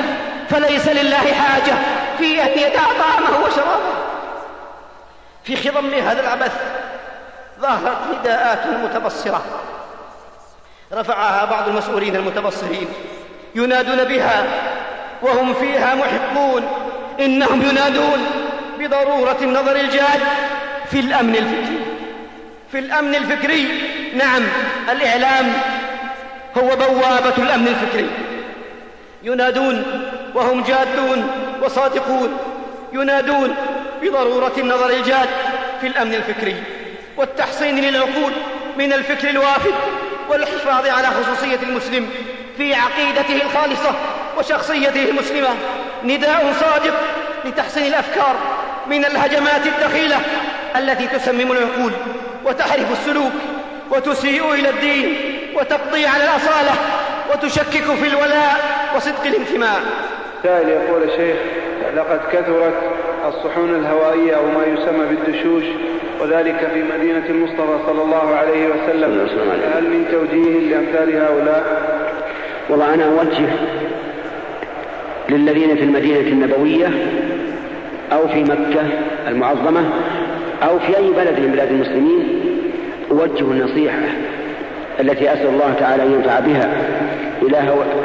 فليس 0.51 0.89
لله 0.89 1.33
حاجة. 1.33 1.75
في 2.19 2.43
أن 2.43 2.59
يدع 2.59 2.83
طعامه 2.99 3.45
وشرابه. 3.45 3.93
في 5.45 5.57
خضم 5.57 5.95
هذا 5.95 6.21
العبث 6.21 6.53
ظهرت 7.61 7.99
نداءات 8.21 8.67
متبصرة. 8.67 9.43
رفعها 10.93 11.45
بعض 11.45 11.69
المسؤولين 11.69 12.17
المتبصرين. 12.17 12.89
ينادون 13.55 14.05
بها 14.05 14.45
وهم 15.23 15.55
فيها 15.55 15.95
محقون 15.95 16.69
إنهم 17.21 17.63
ينادون 17.63 18.27
بضرورة 18.79 19.37
النظر 19.43 19.77
الجاد 19.77 20.21
في 20.91 21.01
الأمن 21.01 21.37
الفكري. 21.37 21.81
في 22.73 22.79
الأمن 22.79 23.15
الفكري 23.15 23.83
نعم 24.15 24.43
الإعلام 24.93 25.53
هو 26.59 26.77
بوابة 26.77 27.43
الأمن 27.43 27.69
الفكري. 27.69 28.11
ينادون 29.23 29.85
وهم 30.35 30.63
جادون 30.63 31.31
وصادقون. 31.63 32.39
ينادون 32.93 33.55
بضرورة 34.03 34.53
النظر 34.59 34.91
الجاد 34.91 35.29
في 35.81 35.87
الأمن 35.87 36.15
الفكري 36.15 36.57
والتحصين 37.17 37.81
للعقول 37.81 38.33
من 38.79 38.93
الفكر 38.93 39.31
الوافد 39.31 39.75
والحفاظ 40.29 40.87
على 40.89 41.07
خصوصية 41.07 41.59
المسلم 41.63 42.11
في 42.57 42.75
عقيدته 42.75 43.43
الخالصة 43.43 43.95
وشخصيته 44.39 45.09
المسلمة. 45.09 45.49
نداء 46.05 46.53
صادق 46.61 46.95
لتحسين 47.45 47.87
الأفكار 47.87 48.37
من 48.87 49.05
الهجمات 49.05 49.67
الدخيلة 49.67 50.17
التي 50.77 51.07
تسمم 51.07 51.53
العقول 51.53 51.93
وتحرف 52.45 52.93
السلوك 52.93 53.33
وتسيء 53.91 54.55
إلى 54.55 54.71
الدين. 54.71 55.30
وتقضي 55.57 56.07
على 56.07 56.25
الأصالة 56.25 56.73
وتشكك 57.33 57.85
في 58.03 58.09
الولاء 58.09 58.57
وصدق 58.97 59.27
الانتماء. 59.27 59.81
سائل 60.43 60.69
يقول 60.69 61.03
الشيخ 61.03 61.37
لقد 61.97 62.21
كثرت 62.33 62.75
الصحون 63.29 63.75
الهوائية 63.75 64.37
أو 64.37 64.43
ما 64.47 64.65
يسمى 64.67 65.07
بالدشوش 65.07 65.65
وذلك 66.21 66.71
في 66.75 66.83
مدينة 66.99 67.27
المصطفى 67.29 67.79
صلى 67.87 68.03
الله 68.03 68.35
عليه 68.35 68.69
وسلم. 68.69 69.29
هل 69.75 69.85
من 69.85 70.07
توجيه 70.11 70.71
لأمثال 70.71 71.17
هؤلاء؟ 71.17 71.91
والله 72.69 72.95
أنا 72.95 73.05
أوجه 73.05 73.49
للذين 75.29 75.77
في 75.77 75.83
المدينة 75.83 76.21
النبوية 76.21 76.91
أو 78.13 78.29
في 78.29 78.45
مكة 78.45 78.83
المعظمة 79.29 79.85
أو 80.63 80.79
في 80.79 80.97
أي 80.97 81.11
بلد 81.11 81.41
من 81.41 81.51
بلاد 81.53 81.71
المسلمين 81.71 82.41
أوجه 83.11 83.41
النصيحة 83.41 83.99
التي 85.01 85.33
أسأل 85.33 85.47
الله 85.47 85.75
تعالى 85.81 86.03
أن 86.03 86.13
ينفع 86.13 86.41
بها 86.41 86.71
إلى 87.43 87.57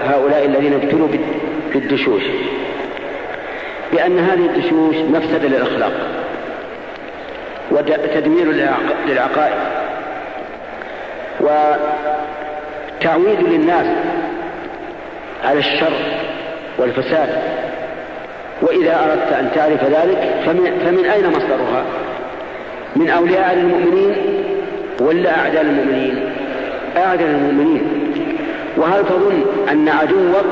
هؤلاء 0.06 0.46
الذين 0.46 0.74
ابتلوا 0.74 1.08
بالدشوش. 1.74 2.24
بأن 3.94 4.20
هذه 4.20 4.46
الدشوش 4.46 4.96
مفسدة 4.96 5.48
للأخلاق 5.48 5.94
وتدمير 7.72 8.52
للعقائد 9.08 9.56
وتعويد 13.00 13.40
للناس 13.40 13.88
على 15.44 15.60
الشر 15.60 15.94
والفساد. 16.78 17.30
وإذا 18.62 19.00
أردت 19.04 19.34
أن 19.40 19.52
تعرف 19.56 19.84
ذلك 19.84 20.36
فمن, 20.46 20.80
فمن 20.86 21.06
أين 21.06 21.28
مصدرها؟ 21.28 21.86
من 22.96 23.10
أولياء 23.10 23.54
المؤمنين 23.54 24.16
ولا 25.02 25.40
أعداء 25.40 25.62
المؤمنين؟ 25.62 26.45
أعداء 26.98 27.28
المؤمنين. 27.28 27.82
وهل 28.78 29.06
تظن 29.06 29.44
أن 29.72 29.90
عدوك 29.90 30.46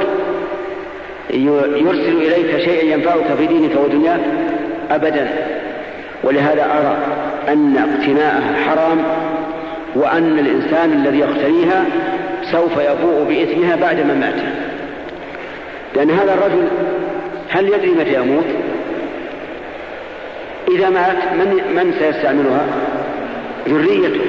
يرسل 1.30 2.18
إليك 2.22 2.58
شيئا 2.58 2.94
ينفعك 2.94 3.36
في 3.38 3.48
دينك 3.48 3.72
ودنياك؟ 3.76 4.22
أبدا. 4.92 5.30
ولهذا 6.24 6.64
أرى 6.64 6.98
أن 7.54 7.78
اقتناءها 7.78 8.56
حرام 8.66 9.04
وأن 9.96 10.40
الإنسان 10.40 10.92
الذي 10.94 11.20
يقتنيها 11.20 11.86
سوف 12.52 12.72
يبوء 12.72 13.24
بإثمها 13.24 13.76
بعد 13.76 14.00
مماته 14.00 14.50
لأن 15.96 16.12
هذا 16.12 16.34
الرجل 16.34 16.68
هل 17.50 17.68
يدري 17.68 17.92
متى 17.92 18.14
يموت؟ 18.14 18.46
إذا 20.72 20.90
مات 20.90 21.18
من, 21.34 21.76
من 21.76 21.94
سيستعملها؟ 22.00 22.66
ذريته 23.70 24.22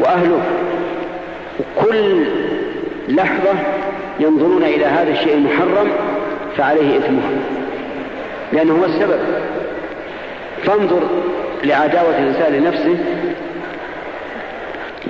وأهله. 0.00 0.40
كل 1.76 2.24
لحظة 3.08 3.54
ينظرون 4.20 4.62
إلى 4.62 4.84
هذا 4.84 5.10
الشيء 5.10 5.34
المحرم 5.34 5.88
فعليه 6.56 6.98
إثمها 6.98 7.30
لأنه 8.52 8.78
هو 8.80 8.84
السبب. 8.84 9.20
فانظر 10.64 11.00
لعداوة 11.64 12.18
الإنسان 12.18 12.52
لنفسه. 12.52 12.96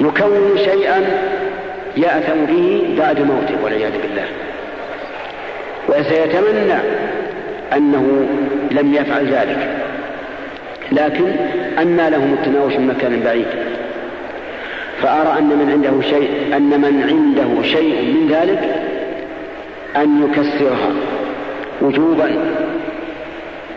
يكون 0.00 0.58
شيئا 0.64 1.02
يأثم 1.96 2.44
به 2.44 2.96
بعد 2.98 3.20
موته 3.20 3.64
والعياذ 3.64 3.92
بالله. 4.02 4.24
وسيتمنى 5.88 6.78
أنه 7.76 8.28
لم 8.70 8.94
يفعل 8.94 9.26
ذلك. 9.26 9.68
لكن 10.92 11.32
أنى 11.78 12.10
لهم 12.10 12.34
التناوش 12.34 12.72
من 12.72 12.86
مكان 12.86 13.20
بعيد. 13.24 13.65
فأرى 15.02 15.38
أن 15.38 15.48
من 15.48 15.70
عنده 15.70 16.08
شيء 16.08 16.56
أن 16.56 16.80
من 16.80 17.02
عنده 17.02 17.62
شيء 17.62 18.02
من 18.02 18.28
ذلك 18.28 18.82
أن 19.96 20.24
يكسرها 20.24 20.92
وجوبا 21.82 22.30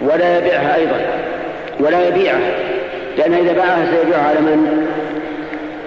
ولا 0.01 0.37
يبيعها 0.37 0.75
أيضا 0.75 0.99
ولا 1.79 2.07
يبيعها 2.07 2.51
لأن 3.17 3.33
إذا 3.33 3.53
باعها 3.53 3.85
سيبيعها 3.91 4.29
على 4.29 4.39
من؟ 4.39 4.87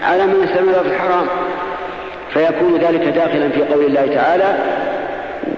على 0.03 0.27
من 0.27 0.49
استمر 0.49 0.73
في 0.73 0.95
الحرام. 0.95 1.27
فيكون 2.33 2.77
ذلك 2.77 3.09
داخلا 3.09 3.49
في 3.49 3.63
قول 3.63 3.85
الله 3.85 4.15
تعالى 4.15 4.59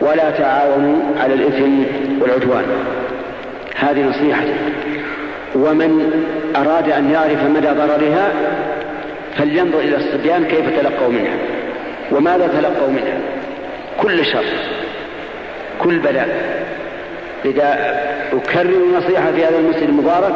ولا 0.00 0.30
تعاونوا 0.30 1.02
على 1.20 1.34
الإثم 1.34 1.82
والعدوان 2.20 2.64
هذه 3.76 4.02
نصيحة 4.02 4.44
ومن 5.54 6.22
أراد 6.56 6.88
أن 6.88 7.10
يعرف 7.10 7.44
مدى 7.44 7.68
ضررها 7.68 8.32
فلينظر 9.36 9.78
إلى 9.78 9.96
الصبيان 9.96 10.44
كيف 10.44 10.80
تلقوا 10.80 11.08
منها 11.08 11.36
وماذا 12.12 12.46
تلقوا 12.46 12.88
منها. 12.88 13.18
كل 14.00 14.24
شر 14.24 14.44
كل 15.80 15.98
بلاء. 15.98 16.28
إذا 17.44 18.00
أكرر 18.32 18.70
النصيحة 18.70 19.32
في 19.32 19.44
هذا 19.44 19.58
المسجد 19.58 19.88
المبارك 19.88 20.34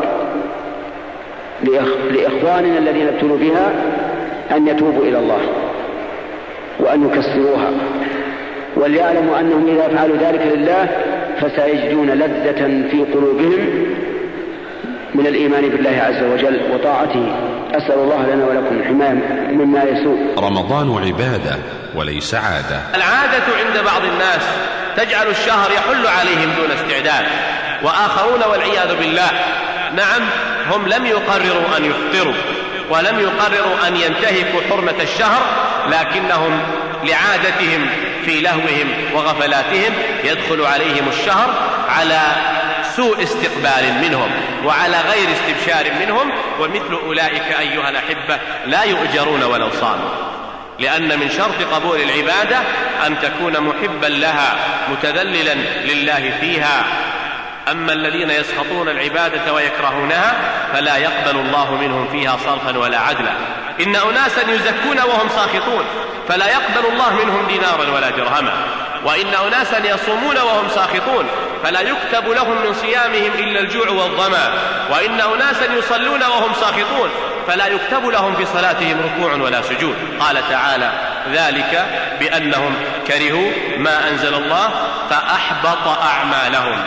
لإخواننا 2.11 2.79
الذين 2.79 3.09
ابتلوا 3.09 3.39
بها 3.39 3.73
أن 4.57 4.69
يتوبوا 4.69 5.05
إلى 5.05 5.19
الله 5.19 5.41
وأن 6.81 7.07
يكسروها. 7.07 7.71
وليعلموا 8.77 9.41
أنهم 9.41 9.67
إذا 9.69 9.89
فعلوا 9.97 10.17
ذلك 10.17 10.43
لله 10.55 10.89
فسيجدون 11.41 12.11
لذة 12.11 12.89
في 12.91 13.05
قلوبهم 13.15 13.87
من 15.15 15.27
الإيمان 15.27 15.69
بالله 15.69 16.03
عز 16.09 16.23
وجل 16.23 16.61
وطاعته. 16.75 17.48
أسأل 17.75 17.99
الله 17.99 18.27
لنا 18.27 18.45
ولكم 18.47 18.77
الحماية 18.77 19.53
مما 19.53 19.83
يسوء. 19.83 20.35
رمضان 20.39 21.05
عبادة 21.07 21.57
وليس 21.95 22.35
عادة. 22.35 22.81
العادة 22.95 23.45
عند 23.59 23.85
بعض 23.85 24.05
الناس 24.05 24.43
تجعل 24.97 25.27
الشهر 25.27 25.71
يحل 25.71 26.07
عليهم 26.07 26.51
دون 26.57 26.71
استعداد 26.71 27.27
وآخرون 27.83 28.43
والعياذ 28.51 28.97
بالله 28.97 29.31
نعم 29.97 30.23
هم 30.71 30.89
لم 30.89 31.07
يقرروا 31.07 31.77
أن 31.77 31.85
يفطروا 31.85 32.35
ولم 32.91 33.21
يقرروا 33.21 33.89
أن 33.89 33.97
ينتهكوا 33.97 34.61
حرمة 34.71 35.03
الشهر 35.03 35.43
لكنهم 35.89 36.61
لعادتهم 37.05 37.87
في 38.25 38.41
لهوهم 38.41 38.89
وغفلاتهم 39.15 39.93
يدخل 40.25 40.65
عليهم 40.67 41.09
الشهر 41.09 41.55
على 41.89 42.21
سوء 42.99 43.23
استقبال 43.23 43.95
منهم 44.03 44.31
وعلى 44.65 44.97
غير 45.01 45.29
استبشار 45.33 45.93
منهم 46.01 46.31
ومثل 46.61 46.95
أولئك 47.07 47.53
أيها 47.61 47.89
الأحبة 47.91 48.39
لا 48.67 48.83
يؤجرون 48.83 49.43
ولو 49.43 49.71
صاموا. 49.71 50.11
لأن 50.79 51.19
من 51.21 51.31
شرط 51.31 51.75
قبول 51.75 52.01
العبادة 52.01 52.59
أن 53.07 53.21
تكون 53.21 53.61
محبا 53.61 54.07
لها 54.07 54.57
متذللا 54.91 55.55
لله 55.85 56.33
فيها. 56.41 56.85
أما 57.71 57.93
الذين 57.93 58.31
يسخطون 58.31 58.89
العبادة 58.89 59.53
ويكرهونها 59.53 60.35
فلا 60.73 60.97
يقبل 60.97 61.39
الله 61.39 61.75
منهم 61.75 62.09
فيها 62.13 62.37
صرفا 62.37 62.79
ولا 62.79 62.99
عدلا. 62.99 63.33
إن 63.81 63.97
أناسا 63.97 64.51
يزكون 64.51 64.99
وهم 64.99 65.29
ساخطون 65.29 65.85
فلا 66.29 66.47
يقبل 66.47 66.93
الله 66.93 67.13
منهم 67.25 67.47
دينارا 67.47 67.95
ولا 67.95 68.11
درهما. 68.11 68.53
وإن 69.09 69.35
أناسا 69.47 69.79
يصومون 69.79 70.39
وهم 70.39 70.69
ساخطون 70.69 71.27
فلا 71.65 71.81
يكتب 71.81 72.29
لهم 72.29 72.67
من 72.67 72.75
صيامهم 72.75 73.33
إلا 73.39 73.61
الجوع 73.61 73.89
والظمأ. 73.89 74.53
وإن 74.91 75.21
أناسا 75.21 75.73
يصلون 75.73 76.23
وهم 76.23 76.55
ساخطون 76.55 77.11
فلا 77.47 77.67
يكتب 77.67 78.07
لهم 78.07 78.35
في 78.37 78.47
صلاتهم 78.47 79.01
ركوع 79.01 79.33
ولا 79.33 79.63
سجود. 79.63 79.97
قال 80.21 80.49
تعالى 80.49 80.91
ذلك 81.33 81.87
بأنهم 82.21 82.75
كرهوا 83.07 83.51
ما 83.79 84.09
أنزل 84.09 84.35
الله 84.35 84.71
فأحبط 85.11 85.89
أعمالهم. 86.03 86.79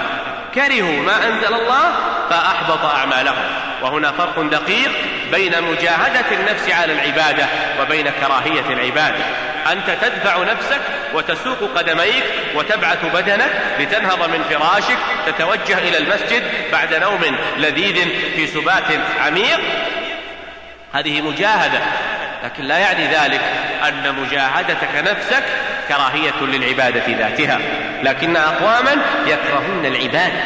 كرهوا 0.56 1.04
ما 1.04 1.28
أنزل 1.28 1.54
الله 1.54 1.92
فأحبط 2.30 2.86
أعمالهم. 2.86 3.44
وهنا 3.82 4.12
فرق 4.12 4.42
دقيق 4.42 4.92
بين 5.32 5.62
مجاهدة 5.62 6.26
النفس 6.32 6.70
على 6.70 6.94
العبادة 6.94 7.46
وبين 7.82 8.10
كراهية 8.10 8.74
العبادة. 8.74 9.24
أنت 9.72 9.90
تدفع 10.02 10.44
نفسك 10.44 10.82
وتسوق 11.14 11.78
قدميك 11.78 12.24
وتبعث 12.56 13.06
بدنك 13.14 13.52
لتنهض 13.80 14.30
من 14.30 14.44
فراشك 14.50 14.98
تتوجه 15.26 15.78
إلى 15.78 15.98
المسجد 15.98 16.44
بعد 16.72 16.94
نوم 16.94 17.38
لذيذ 17.58 18.10
في 18.36 18.48
سبات 18.48 18.84
عميق. 19.26 19.60
هذه 20.94 21.22
مجاهدة 21.22 21.80
لكن 22.44 22.64
لا 22.64 22.78
يعني 22.78 23.08
ذلك 23.08 23.42
أن 23.88 24.16
مجاهدتك 24.16 24.96
نفسك 24.96 25.44
كراهية 25.92 26.42
للعبادة 26.42 27.04
ذاتها 27.08 27.60
لكن 28.04 28.36
أقواما 28.36 28.98
يكرهون 29.28 29.86
العبادة 29.86 30.42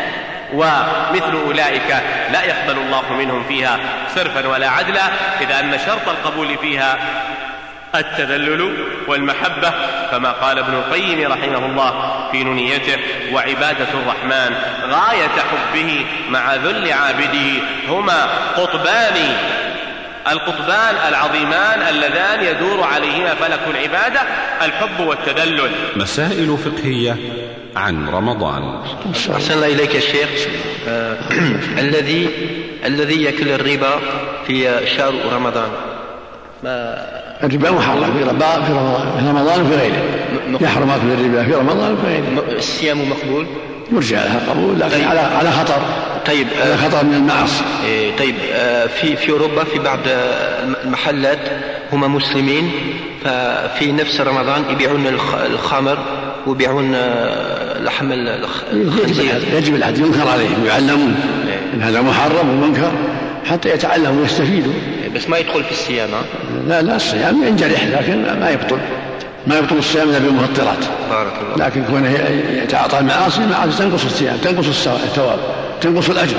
ومثل 0.53 1.34
أولئك 1.45 1.95
لا 2.31 2.43
يقبل 2.43 2.77
الله 2.77 3.13
منهم 3.13 3.43
فيها 3.43 3.80
صرفا 4.15 4.47
ولا 4.47 4.69
عدلا 4.69 5.03
إذا 5.41 5.59
أن 5.59 5.80
شرط 5.85 6.09
القبول 6.09 6.57
فيها 6.57 6.97
التذلل 7.95 8.85
والمحبة 9.07 9.73
كما 10.11 10.31
قال 10.31 10.59
ابن 10.59 10.73
القيم 10.73 11.31
رحمه 11.31 11.65
الله 11.65 12.27
في 12.31 12.43
نونيته 12.43 12.97
وعبادة 13.31 13.88
الرحمن 13.93 14.55
غاية 14.89 15.30
حبه 15.51 16.05
مع 16.30 16.55
ذل 16.55 16.93
عابده 16.93 17.61
هما 17.89 18.27
قطبان 18.57 19.15
القطبان 20.31 20.95
العظيمان 21.10 21.81
اللذان 21.89 22.43
يدور 22.43 22.84
عليهما 22.84 23.35
فلك 23.35 23.60
العبادة 23.69 24.22
الحب 24.61 25.07
والتذلل. 25.07 25.72
مسائل 25.95 26.57
فقهية 26.57 27.18
عن 27.76 28.10
رمضان. 28.10 28.81
أحسن 29.35 29.53
الله 29.53 29.68
إليك 29.68 29.95
يا 29.95 29.99
شيخ. 29.99 30.30
آه 30.88 31.18
الذي 31.84 32.30
الذي 32.85 33.23
يأكل 33.23 33.49
الربا 33.49 33.99
في 34.47 34.80
شهر 34.97 35.14
رمضان؟ 35.34 35.69
ما؟ 36.64 37.06
الربا 37.43 37.72
محرم 37.72 38.18
في 38.18 38.23
رمضان 38.23 38.64
في 38.64 39.30
رمضان 39.30 39.61
وفي 39.61 39.76
غيره. 39.76 40.03
يحرم 40.61 40.89
أكل 40.89 41.11
الربا 41.11 41.43
في 41.43 41.53
رمضان 41.53 41.93
وفي 41.93 42.07
غيره. 42.07 42.57
الصيام 42.57 43.10
مقبول؟ 43.10 43.47
يرجع 43.91 44.23
لها 44.23 44.39
قبول 44.49 44.79
لكن 44.79 44.89
طيب. 44.89 45.07
على 45.07 45.19
على 45.19 45.51
خطر. 45.51 45.81
طيب 46.25 46.47
على 46.61 46.77
خطر 46.77 47.05
من 47.05 47.13
المعاصي. 47.13 47.63
إيه 47.85 48.17
طيب 48.17 48.35
آه 48.53 48.87
في 48.87 49.15
في 49.15 49.31
أوروبا 49.31 49.63
في 49.63 49.79
بعض 49.79 49.99
المحلات 50.83 51.39
هم 51.93 52.15
مسلمين 52.15 52.71
ففي 53.23 53.91
نفس 53.91 54.21
رمضان 54.21 54.63
يبيعون 54.69 55.07
الخمر 55.45 55.97
ويبيعون 56.47 56.91
لحم 57.79 58.11
الخنزير. 58.11 59.41
يجب 59.53 59.75
الحد 59.75 59.97
ينكر 59.97 60.27
عليهم 60.27 60.65
يعلمون 60.67 61.15
إن 61.73 61.81
هذا 61.81 62.01
محرم 62.01 62.49
ومنكر 62.49 62.91
حتى 63.45 63.69
يتعلموا 63.69 64.21
ويستفيدوا. 64.21 64.73
بس 65.15 65.29
ما 65.29 65.37
يدخل 65.37 65.63
في 65.63 65.71
الصيام 65.71 66.09
لا 66.67 66.81
لا 66.81 66.95
الصيام 66.95 67.43
ينجرح 67.43 67.83
لكن 67.83 68.39
ما 68.39 68.49
يبطل. 68.49 68.79
ما 69.47 69.57
يبطل 69.57 69.77
الصيام 69.77 70.09
إلا 70.09 70.19
بالمفطرات 70.19 70.85
بارك 71.09 71.34
الله 71.41 71.67
لكن 71.67 71.84
كونه 71.84 72.11
يتعاطى 72.63 72.99
المعاصي 72.99 73.41
المعاصي 73.41 73.77
تنقص 73.77 74.05
الصيام 74.05 74.38
تنقص 74.38 74.88
الثواب 74.88 75.39
تنقص 75.81 76.09
الأجر. 76.09 76.38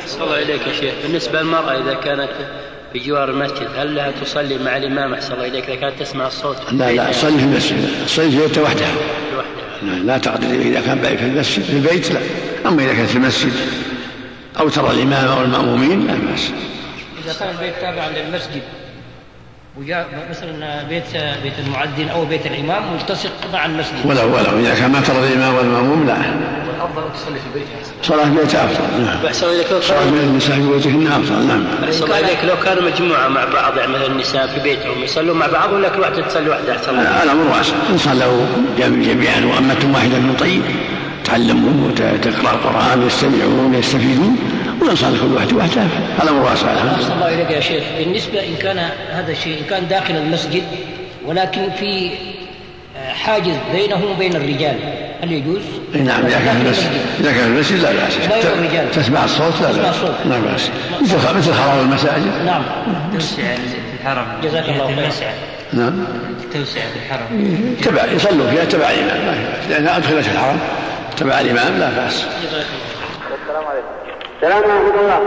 أحسن 0.00 0.22
الله 0.22 0.42
إليك 0.42 0.66
يا 0.66 0.72
شيخ. 0.72 0.94
بالنسبة 1.02 1.40
للمرأة 1.40 1.82
إذا 1.82 1.94
كانت 1.94 2.28
في 2.92 2.98
جوار 2.98 3.30
المسجد 3.30 3.68
هل 3.76 3.94
لها 3.94 4.12
تصلي 4.24 4.58
مع 4.58 4.76
الإمام؟ 4.76 5.14
أحسن 5.14 5.34
الله 5.34 5.46
إليك. 5.46 5.64
إذا 5.64 5.74
كانت 5.74 6.00
تسمع 6.00 6.26
الصوت. 6.26 6.56
لا 6.72 6.92
لا 6.92 7.10
تصلي 7.10 7.38
في 7.38 7.44
المسجد. 7.44 7.88
تصلي 8.06 8.30
في 8.30 8.38
بيتها 8.38 8.62
وحدها. 8.62 8.92
لا 9.82 10.18
تقدر 10.18 10.46
إذا 10.46 10.80
كان 10.80 11.02
في 11.02 11.24
المسجد 11.24 11.62
في 11.62 11.72
البيت 11.72 12.12
لا. 12.12 12.20
أما 12.66 12.84
إذا 12.84 12.94
كانت 12.94 13.10
في 13.10 13.16
المسجد 13.16 13.52
أو 14.60 14.68
ترى 14.68 14.90
الإمام 14.90 15.28
أو 15.28 15.42
المأمومين 15.42 16.06
لا 16.06 16.14
بأس. 16.14 16.50
إذا 17.24 17.34
كان 17.40 17.50
البيت 17.50 17.74
تابعا 17.80 18.08
للمسجد 18.08 18.62
مثلا 20.30 20.82
بيت 20.88 21.04
بيت 21.42 21.52
المعدن 21.66 22.08
أو 22.08 22.24
بيت 22.24 22.46
الإمام 22.46 22.82
ملتصق 22.92 23.30
مع 23.52 23.66
المسجد. 23.66 24.06
ولو 24.06 24.34
ولو 24.34 24.58
اذا 24.58 24.74
كان 24.74 24.90
ما 24.90 25.00
ترى 25.00 25.18
الإمام 25.18 25.54
والمأموم 25.54 26.06
لا. 26.06 26.16
والأفضل 26.16 27.02
أن 27.02 27.12
تصلي 27.14 27.38
في 27.38 27.58
بيتها 27.58 27.94
صلاة 28.02 28.24
في 28.24 28.30
بيتها 28.30 28.64
أفضل 28.64 29.04
نعم. 29.04 29.26
أحسن 29.26 29.46
إليك 29.46 29.72
لو 29.72 29.80
صلاة 29.80 30.00
في 30.00 30.24
النساء 30.24 30.56
في 30.56 30.62
بيوتهن 30.62 31.06
أفضل 31.06 31.46
نعم. 31.46 31.64
أحسن 31.84 32.12
إليك 32.12 32.44
لو 32.44 32.56
كانوا 32.64 32.82
مجموعة 32.82 33.28
مع 33.28 33.44
بعض 33.44 33.76
يعني 33.76 33.92
مثلا 33.92 34.06
النساء 34.06 34.46
في 34.46 34.60
بيتهم 34.60 35.02
يصلون 35.02 35.36
مع 35.36 35.46
بعض 35.46 35.72
ولا 35.72 35.88
كل 35.88 36.00
واحدة 36.00 36.22
تصلي 36.22 36.50
وحده 36.50 36.76
احسن 36.76 36.98
الأمر 36.98 37.56
واسع. 37.56 37.74
إن 37.90 37.98
صلوا 37.98 38.46
جميعا 38.78 39.40
وأمة 39.40 39.94
واحدة 39.94 40.18
من 40.18 40.36
طيب 40.40 40.62
تعلمون 41.24 41.90
وتقرا 41.90 42.52
القرآن 42.54 43.06
يستمعون 43.06 43.74
يستفيدون. 43.74 44.38
ويصلي 44.82 45.18
كل 45.18 45.34
واحد 45.34 45.52
وحده 45.52 45.82
هذا 46.18 46.30
أمر 46.30 46.42
واسع 46.42 46.72
الله 46.72 47.34
إليك 47.34 47.50
يا 47.50 47.60
شيخ. 47.60 47.84
بالنسبة 47.98 48.40
إن 48.46 48.56
كان 48.62 48.78
هذا 49.10 49.32
الشيء 49.32 49.58
إن 49.58 49.64
كان 49.70 49.88
داخل 49.88 50.16
المسجد 50.16 50.62
ولكن 51.26 51.70
في 51.80 52.10
حاجز 53.14 53.54
بينه 53.72 54.04
وبين 54.10 54.36
الرجال 54.36 54.76
هل 55.22 55.32
يجوز؟ 55.32 55.62
نعم 55.94 56.26
إذا 56.26 56.38
كان 56.38 56.62
المسجد 56.66 56.90
إذا 57.20 57.32
كان 57.32 57.52
المسجد 57.52 57.80
لا 57.80 57.92
بأس. 57.92 58.14
تسمع 58.96 59.24
الصوت؟ 59.24 59.60
لا 59.60 59.68
بأس. 59.68 59.96
لا 60.24 60.38
بأس. 60.38 60.70
مثل 61.02 61.38
مثل 61.38 61.52
خراب 61.52 61.80
المساجد. 61.80 62.44
نعم. 62.46 62.62
توسع 63.12 63.42
في 63.42 64.00
الحرم. 64.00 64.26
جزاك 64.42 64.68
الله 64.68 64.86
خيرا. 64.86 65.32
نعم. 65.72 66.04
توسع 66.52 66.80
في 66.80 66.98
الحرم. 67.06 67.76
تبع 67.82 68.04
يصلوا 68.04 68.50
فيها 68.50 68.64
تبع 68.64 68.90
الإمام. 68.90 69.44
لانها 69.70 69.96
أدخلت 69.96 70.26
الحرم 70.26 70.58
تبع 71.16 71.40
الإمام 71.40 71.78
لا 71.78 71.88
بأس. 71.88 72.24
السلام 73.42 73.64
عليكم. 73.64 73.99
السلام 74.42 74.62
ورحمة 74.62 75.00
الله. 75.00 75.20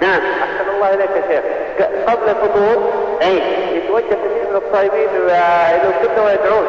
نعم. 0.00 0.20
أحسن 0.20 0.70
الله 0.74 0.94
إليك 0.94 1.10
يا 1.10 1.22
شيخ. 1.28 1.44
قبل 2.08 2.28
الفطور 2.28 2.92
أي. 3.22 3.42
يتوجه 3.76 4.04
كثير 4.04 4.50
من 4.50 4.62
الصائمين 4.66 5.08
إلى 5.08 5.82
السنة 5.88 6.24
ويدعون. 6.24 6.66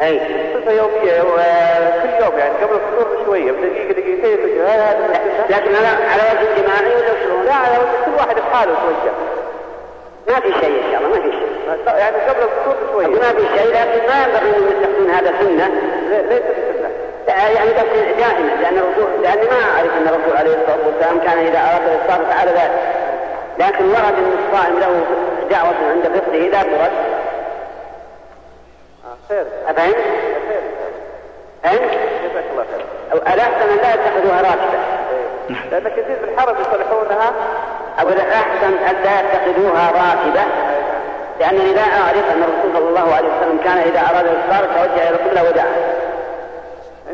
أي. 0.00 0.20
صفة 0.54 0.72
يومية 0.72 1.22
وكل 1.22 2.24
يوم 2.24 2.38
يعني 2.38 2.54
قبل 2.62 2.74
الفطور 2.74 3.16
بشوية 3.16 3.52
بدقيقة 3.52 3.92
دقيقتين 3.92 4.32
يتوجه 4.32 4.68
هذا؟ 4.68 5.20
لكن 5.50 5.74
على 5.74 5.86
على 5.86 6.22
وجه 6.22 6.62
جماعي 6.62 6.94
ولا 6.96 7.24
شلون؟ 7.24 7.44
لا 7.44 7.54
على 7.54 7.78
وجه 7.78 8.04
كل 8.04 8.12
واحد 8.16 8.36
بحاله 8.36 8.72
يتوجه. 8.72 9.14
ما 10.28 10.40
في 10.40 10.60
شيء 10.60 10.82
إن 10.86 10.92
شاء 10.92 11.00
الله 11.00 11.08
ما 11.08 11.22
في 11.22 11.30
شيء. 11.32 11.98
يعني 11.98 12.16
قبل 12.16 12.42
الفطور 12.42 12.74
بشوية. 12.88 13.06
ما 13.06 13.32
في 13.32 13.58
شيء 13.58 13.68
لكن 13.68 14.06
ما 14.08 14.24
ينبغي 14.24 14.56
أن 14.58 14.78
يتخذون 14.78 15.10
هذا 15.10 15.32
سنة. 15.40 15.70
ليس 16.28 16.42
لا، 17.30 17.48
يعني 17.48 17.70
بس 17.70 17.84
دائما 18.18 18.50
لأن 18.60 18.78
الرسول 18.78 19.22
لأني 19.22 19.42
ما 19.42 19.76
أعرف 19.76 19.92
أن 19.96 20.08
الرسول 20.08 20.36
عليه 20.36 20.50
الصلاة 20.50 20.86
والسلام 20.86 21.18
كان 21.18 21.38
إذا 21.38 21.58
أراد 21.58 21.82
الإفطار 21.88 22.26
فعل 22.26 22.48
ذلك. 22.48 22.80
لكن 23.58 23.84
ورد 23.84 24.14
أن 24.18 24.32
الصائم 24.48 24.78
له 24.78 25.04
دعوة 25.50 25.74
عند 25.90 26.04
فطره 26.04 26.34
إذا 26.34 26.62
فرد 26.62 26.90
خير. 29.28 29.44
أفهمت؟ 29.68 29.96
فهمت؟ 31.62 31.90
جزاك 32.22 32.44
الله 32.52 32.64
خير. 32.72 32.86
الأحسن 33.34 33.68
أن 33.70 33.76
لا 33.82 33.94
يتخذوها 33.94 34.40
راتبة. 34.42 34.78
لأن 35.70 35.88
كثير 35.88 36.18
من 36.22 36.28
الحرم 36.34 36.56
يصلحونها. 36.60 37.32
أقول 37.98 38.12
الأحسن 38.12 38.72
أن 38.88 38.96
لا 39.04 39.20
يتخذوها 39.20 39.90
راتبة. 39.90 40.44
لأنني 41.40 41.74
لا 41.74 41.82
أعرف 41.82 42.24
أن 42.32 42.42
الرسول 42.42 42.72
صلى 42.74 42.88
الله 42.88 43.14
عليه 43.14 43.28
وسلم 43.28 43.60
كان 43.64 43.78
إذا 43.78 44.00
أراد 44.00 44.26
الإفطار 44.26 44.64
توجه 44.64 45.08
إلى 45.08 45.10
القبلة 45.10 45.48
ودعا 45.48 45.66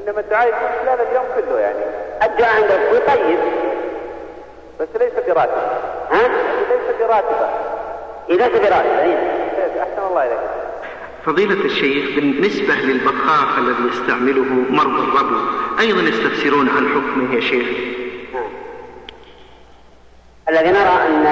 إنما 0.06 0.20
الدعاء 0.20 0.48
يكون 0.48 0.68
خلال 0.82 1.08
اليوم 1.08 1.24
كله 1.34 1.60
يعني. 1.60 1.78
الدعاء 2.22 2.54
عند 2.56 2.70
الرسول 2.70 3.06
طيب. 3.06 3.38
بس 4.80 4.88
ليس 5.00 5.12
براتبة 5.26 5.62
ها؟ 6.10 6.28
ليس 6.70 6.96
براتبة 7.00 7.48
إذا 8.30 8.48
براتبة 8.48 9.02
إيه. 9.02 9.18
أحسن 9.82 10.06
الله 10.10 10.26
إليك. 10.26 10.38
فضيلة 11.26 11.64
الشيخ 11.64 12.14
بالنسبة 12.16 12.74
للبخاخ 12.74 13.58
الذي 13.58 13.88
يستعمله 13.88 14.44
مرضى 14.70 15.02
الربو 15.02 15.36
أيضا 15.80 16.02
يستفسرون 16.02 16.68
عن 16.68 16.88
حكمه 16.88 17.34
يا 17.34 17.40
شيخ؟ 17.40 17.66
الذي 20.48 20.70
نرى 20.70 21.06
أن 21.06 21.26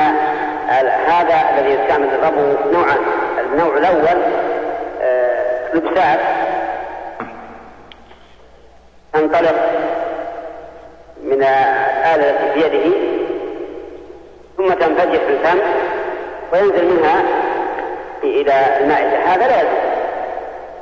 هذا 1.07 1.59
الذي 1.59 1.83
يستعمل 1.83 2.09
الربو 2.09 2.71
نوعان 2.73 2.99
النوع 3.41 3.77
الأول 3.77 4.23
آه، 5.03 5.75
لبسات. 5.75 6.21
تنطلق 9.15 9.55
من 11.24 11.43
الآلة 11.43 12.31
التي 12.31 12.53
في 12.53 12.66
يده 12.66 12.97
ثم 14.57 14.69
تنفجر 14.73 15.19
في 15.19 15.32
الفم 15.32 15.59
وينزل 16.53 16.85
منها 16.85 17.23
إلى 18.23 18.53
المائدة 18.81 19.19
هذا 19.19 19.47
لا 19.47 19.61
يجوز 19.61 19.95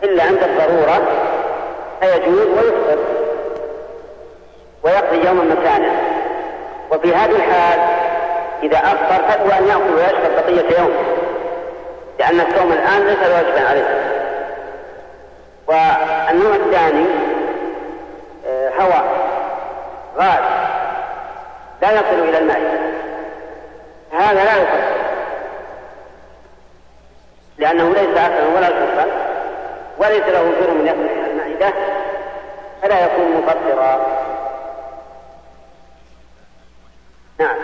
إلا 0.03 0.23
عند 0.25 0.39
الضرورة 0.43 1.03
فيجوز 2.01 2.47
ويفطر 2.47 2.99
ويقضي 4.83 5.27
يوما 5.27 5.45
مكانه. 5.45 5.93
وفي 6.91 7.15
هذه 7.15 7.37
الحال 7.37 7.81
إذا 8.63 8.79
أفطر 8.79 9.23
فهو 9.29 9.59
أن 9.59 9.69
يأكل 9.69 9.95
ويشرب 9.95 10.33
بقية 10.37 10.79
يومه 10.79 11.05
لأن 12.19 12.41
الصوم 12.41 12.73
الآن 12.73 13.07
ليس 13.07 13.19
واجبا 13.19 13.69
عليه. 13.69 14.13
والنوع 15.69 16.55
الثاني 16.55 17.07
هواء 18.81 19.05
غاز 20.17 20.45
لا 21.83 21.93
يصل 21.93 22.29
إلى 22.29 22.39
المائدة 22.39 22.79
هذا 24.13 24.45
لا 24.45 24.57
يفطر 24.57 25.03
لأنه 27.59 27.89
ليس 27.91 28.19
أكلا 28.19 28.47
ولا 28.57 28.69
شربا 28.69 29.07
وليس 29.99 30.23
له 30.23 30.53
جرم 30.61 30.87
يصل 30.87 31.07
إلى 31.13 31.31
المائدة 31.31 31.73
فلا 32.83 33.05
يكون 33.05 33.33
مفطرا 33.33 34.07
نعم. 37.39 37.57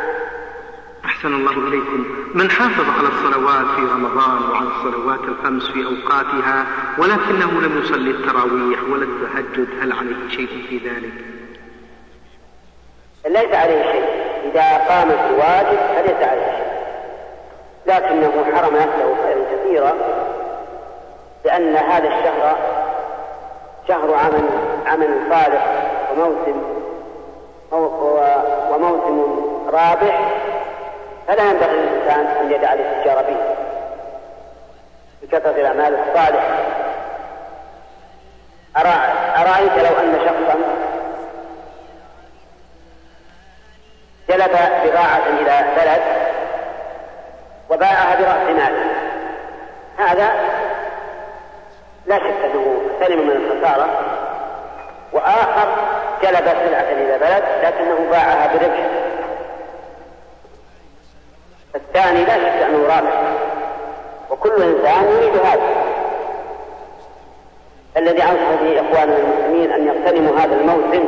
أحسن 1.09 1.35
الله 1.35 1.53
إليكم. 1.53 2.05
من 2.35 2.51
حافظ 2.51 2.85
على 2.99 3.09
الصلوات 3.09 3.67
في 3.77 3.81
رمضان 3.81 4.51
وعلى 4.51 4.69
الصلوات 4.69 5.21
الخمس 5.29 5.71
في 5.71 5.85
أوقاتها 5.87 6.67
ولكنه 6.99 7.61
لم 7.61 7.81
يصلي 7.83 8.11
التراويح 8.11 8.79
ولا 8.93 9.05
التهجد 9.05 9.69
هل 9.83 9.93
عليه 9.93 10.29
شيء 10.31 10.67
في 10.69 10.79
ذلك؟ 10.79 11.13
ليس 13.27 13.55
عليه 13.55 13.83
شيء. 13.93 14.05
إذا 14.53 14.77
قام 14.89 15.11
الواجب 15.11 15.79
فليس 15.97 16.29
عليه 16.29 16.53
شيء. 16.57 16.69
لكنه 17.87 18.45
حرم 18.55 18.77
نفسه 18.77 19.17
خيرا 19.23 19.45
كثيرا 19.53 19.93
لأن 21.45 21.77
هذا 21.77 22.09
الشهر 22.09 22.57
شهر 23.89 24.15
عمل 24.15 24.49
عمل 24.87 25.21
صالح 25.31 25.91
وموسم 26.13 26.63
وموسم 28.73 29.41
رابح. 29.69 30.45
فلا 31.29 31.43
ينبغي 31.43 31.77
للإنسان 31.77 32.27
أن 32.27 32.51
يدع 32.53 32.73
الاستجارة 32.73 33.21
به 33.23 33.37
بكثرة 35.23 35.51
الأعمال 35.51 35.95
الصالحة. 35.95 36.59
أرأيت 39.37 39.73
لو 39.73 39.99
أن 40.01 40.19
شخصا 40.25 40.59
جلب 44.29 44.51
بضاعة 44.85 45.27
إلى 45.41 45.65
بلد 45.77 46.03
وباعها 47.71 48.17
برأس 48.17 48.57
مال. 48.57 48.75
هذا 49.99 50.31
لا 52.07 52.19
شك 52.19 52.45
أنه 52.45 52.81
سلم 53.01 53.27
من 53.27 53.37
الخسارة 53.37 53.89
وآخر 55.13 55.69
جلب 56.23 56.45
سلعة 56.45 56.91
إلى 56.91 57.19
بلد 57.19 57.45
لكنه 57.63 58.11
باعها 58.11 58.47
بربح. 58.47 59.08
الثاني 61.74 62.24
لا 62.24 62.35
شك 62.35 62.62
أنه 62.62 62.82
رابح 62.89 63.12
وكل 64.31 64.62
إنسان 64.62 65.05
يريد 65.05 65.36
هذا. 65.36 65.62
الذي 67.97 68.23
أنصح 68.23 68.62
به 68.62 68.81
إخواننا 68.81 69.16
المسلمين 69.16 69.73
أن 69.73 69.86
يغتنموا 69.86 70.39
هذا 70.39 70.55
الموسم 70.55 71.05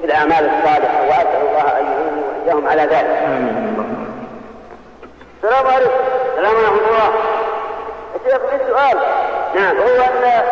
في 0.00 0.04
الأعمال 0.06 0.50
الصالحة 0.50 1.02
وأسأل 1.02 1.48
الله 1.48 1.78
أن 1.80 1.86
يعيني 1.86 2.22
وإياهم 2.44 2.68
على 2.68 2.82
ذلك. 2.82 3.18
السلام 5.44 5.66
عليكم. 5.66 5.90
السلام 6.30 6.54
ورحمة 6.54 6.88
الله. 6.88 7.12
شيخ 8.24 8.40
لي 8.52 8.58
سؤال. 8.68 8.98
نعم. 9.54 9.76
هو 9.76 10.02
أن 10.02 10.44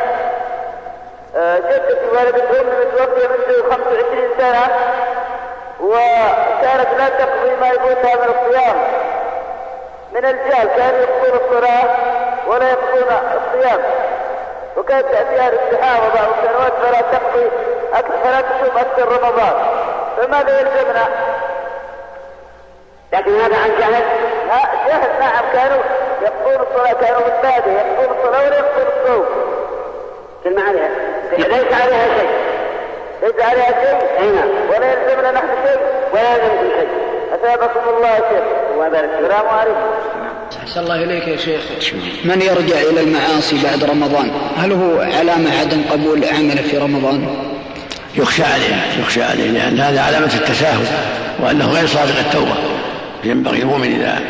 آه، 1.37 1.59
جدتي 1.59 2.07
والدة 2.13 2.61
أمي 2.61 2.71
متوفية 2.85 3.29
منذ 3.29 3.71
25 3.71 4.29
سنة 4.39 4.67
وكانت 5.81 6.89
لا 6.99 7.09
تقضي 7.09 7.57
ما 7.61 7.69
يفوتها 7.69 8.17
من 8.17 8.35
الصيام 8.35 8.77
من 10.15 10.25
الجهل 10.25 10.69
كانوا 10.77 10.99
يقضون 11.01 11.41
الصلاة 11.45 11.89
ولا 12.47 12.71
يقضون 12.71 13.03
الصيام. 13.03 13.81
وكانت 14.77 15.07
تأتيها 15.07 15.51
بعض 16.15 16.29
السنوات 16.39 16.73
فلا 16.73 17.01
تقضي 17.01 17.49
أكثر 17.95 18.13
فلا 18.25 18.41
تصوم 18.41 18.79
أكثر 18.79 19.09
رمضان. 19.09 19.53
فماذا 20.17 20.61
يلزمنا؟ 20.61 21.09
لكن 23.13 23.41
هذا 23.41 23.57
عن 23.57 23.71
جهل؟ 23.79 24.03
لا 24.49 24.89
جهل 24.89 25.21
نعم 25.21 25.45
كانوا 25.53 25.83
يقضون 26.23 26.67
الصلاة 26.67 26.93
كانوا 26.93 27.21
بعده 27.43 27.73
يقضون 27.73 28.17
الصلاة 28.19 28.47
ولا 28.47 28.59
يقضون 28.59 28.87
الصوم. 28.97 29.27
كلمة 30.45 30.69
عليها. 30.69 30.91
ليس 31.33 31.73
عليها 31.83 32.19
شيء. 32.19 32.31
ليس 33.23 33.47
عليها 33.47 33.67
شيء. 33.67 34.21
أي 34.21 34.29
نعم. 34.31 34.49
ولا 34.71 34.93
يلزمنا 34.93 35.31
نحن 35.31 35.49
شيء. 35.67 35.81
ولا 36.13 36.35
يلزمكم 36.35 36.81
شيء. 36.81 36.92
أثابكم 37.33 37.81
الله 37.97 38.15
شيخ 38.15 38.23
فيك. 38.31 39.05
السلام 39.21 39.49
عليكم. 39.49 39.81
أحسن 40.63 40.81
الله 40.81 41.05
إليك 41.05 41.29
يا 41.29 41.37
شيخ. 41.37 41.61
من 42.25 42.43
يرجع 42.43 42.81
إلى 42.81 43.01
المعاصي 43.01 43.63
بعد 43.65 43.85
رمضان؟ 43.85 44.31
هل 44.57 44.73
هو 44.73 45.01
علامة 45.01 45.61
عدم 45.61 45.83
قبول 45.91 46.25
عمله 46.25 46.63
في 46.63 46.79
رمضان؟ 46.79 47.37
يخشى 48.15 48.43
عليه 48.45 49.01
يخشى 49.01 49.23
عليه 49.23 49.51
لأن 49.51 49.81
هذا 49.81 50.01
علامة 50.01 50.35
التساهل 50.35 50.85
وأنه 51.41 51.73
غير 51.73 51.87
صادق 51.87 52.19
التوبة. 52.19 52.55
ينبغي 53.25 53.63
المؤمن 53.63 53.93
إذا 53.93 54.21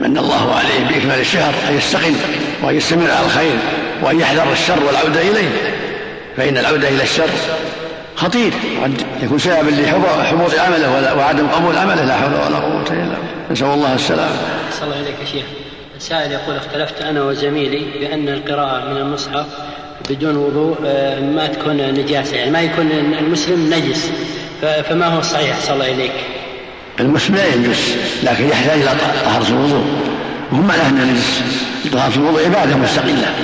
من 0.00 0.18
الله 0.18 0.54
عليه 0.54 0.88
بإكمال 0.88 1.20
الشهر 1.20 1.54
أن 1.68 1.76
يستقم 1.76 2.16
وأن 2.62 2.76
يستمر 2.76 3.10
على 3.10 3.26
الخير 3.26 3.58
وأن 4.02 4.20
يحذر 4.20 4.52
الشر 4.52 4.84
والعودة 4.86 5.20
إليه. 5.20 5.50
فإن 6.36 6.58
العودة 6.58 6.88
إلى 6.88 7.02
الشر 7.02 7.28
خطير. 8.16 8.52
قد 8.84 9.02
يكون 9.22 9.38
سببا 9.38 9.70
لحبوط 9.70 10.54
عمله 10.58 11.14
وعدم 11.16 11.46
قبول 11.46 11.76
عمله 11.76 12.04
لا 12.04 12.16
حول 12.16 12.32
ولا 12.32 12.58
قوة 12.58 12.82
إلا 12.82 12.88
بالله. 12.90 13.18
نسأل 13.50 13.66
الله 13.66 13.94
السلامة. 13.94 14.36
أحسن 14.68 14.84
الله 14.84 14.96
إليك 15.00 15.14
يا 15.20 15.26
شيخ. 15.32 15.44
السائل 15.96 16.32
يقول 16.32 16.56
اختلفت 16.56 17.02
أنا 17.02 17.22
وزميلي 17.22 17.86
بأن 18.00 18.28
القراءة 18.28 18.90
من 18.90 18.96
المصحف 18.96 19.46
بدون 20.10 20.36
وضوء 20.36 20.76
آه، 20.86 21.20
ما 21.20 21.46
تكون 21.46 21.76
نجاسة 21.76 22.36
يعني 22.36 22.50
ما 22.50 22.60
يكون 22.60 22.90
المسلم 23.18 23.74
نجس. 23.74 24.10
فما 24.88 25.06
هو 25.06 25.18
الصحيح؟ 25.18 25.60
صلى 25.60 25.74
الله 25.74 25.92
إليك. 25.92 26.12
المسلم 27.00 27.36
لا 27.36 27.54
ينجس 27.54 27.96
لكن 28.22 28.48
يحتاج 28.48 28.80
إلى 28.80 28.90
طهارة 29.24 29.48
الوضوء. 29.48 29.84
وهم 30.52 30.66
معناه 30.66 30.88
انه 30.88 31.12
نجس. 31.12 31.42
طهارة 31.92 32.16
الوضوء 32.16 32.44
عبادة 32.44 32.76
مستقلة 32.76 33.34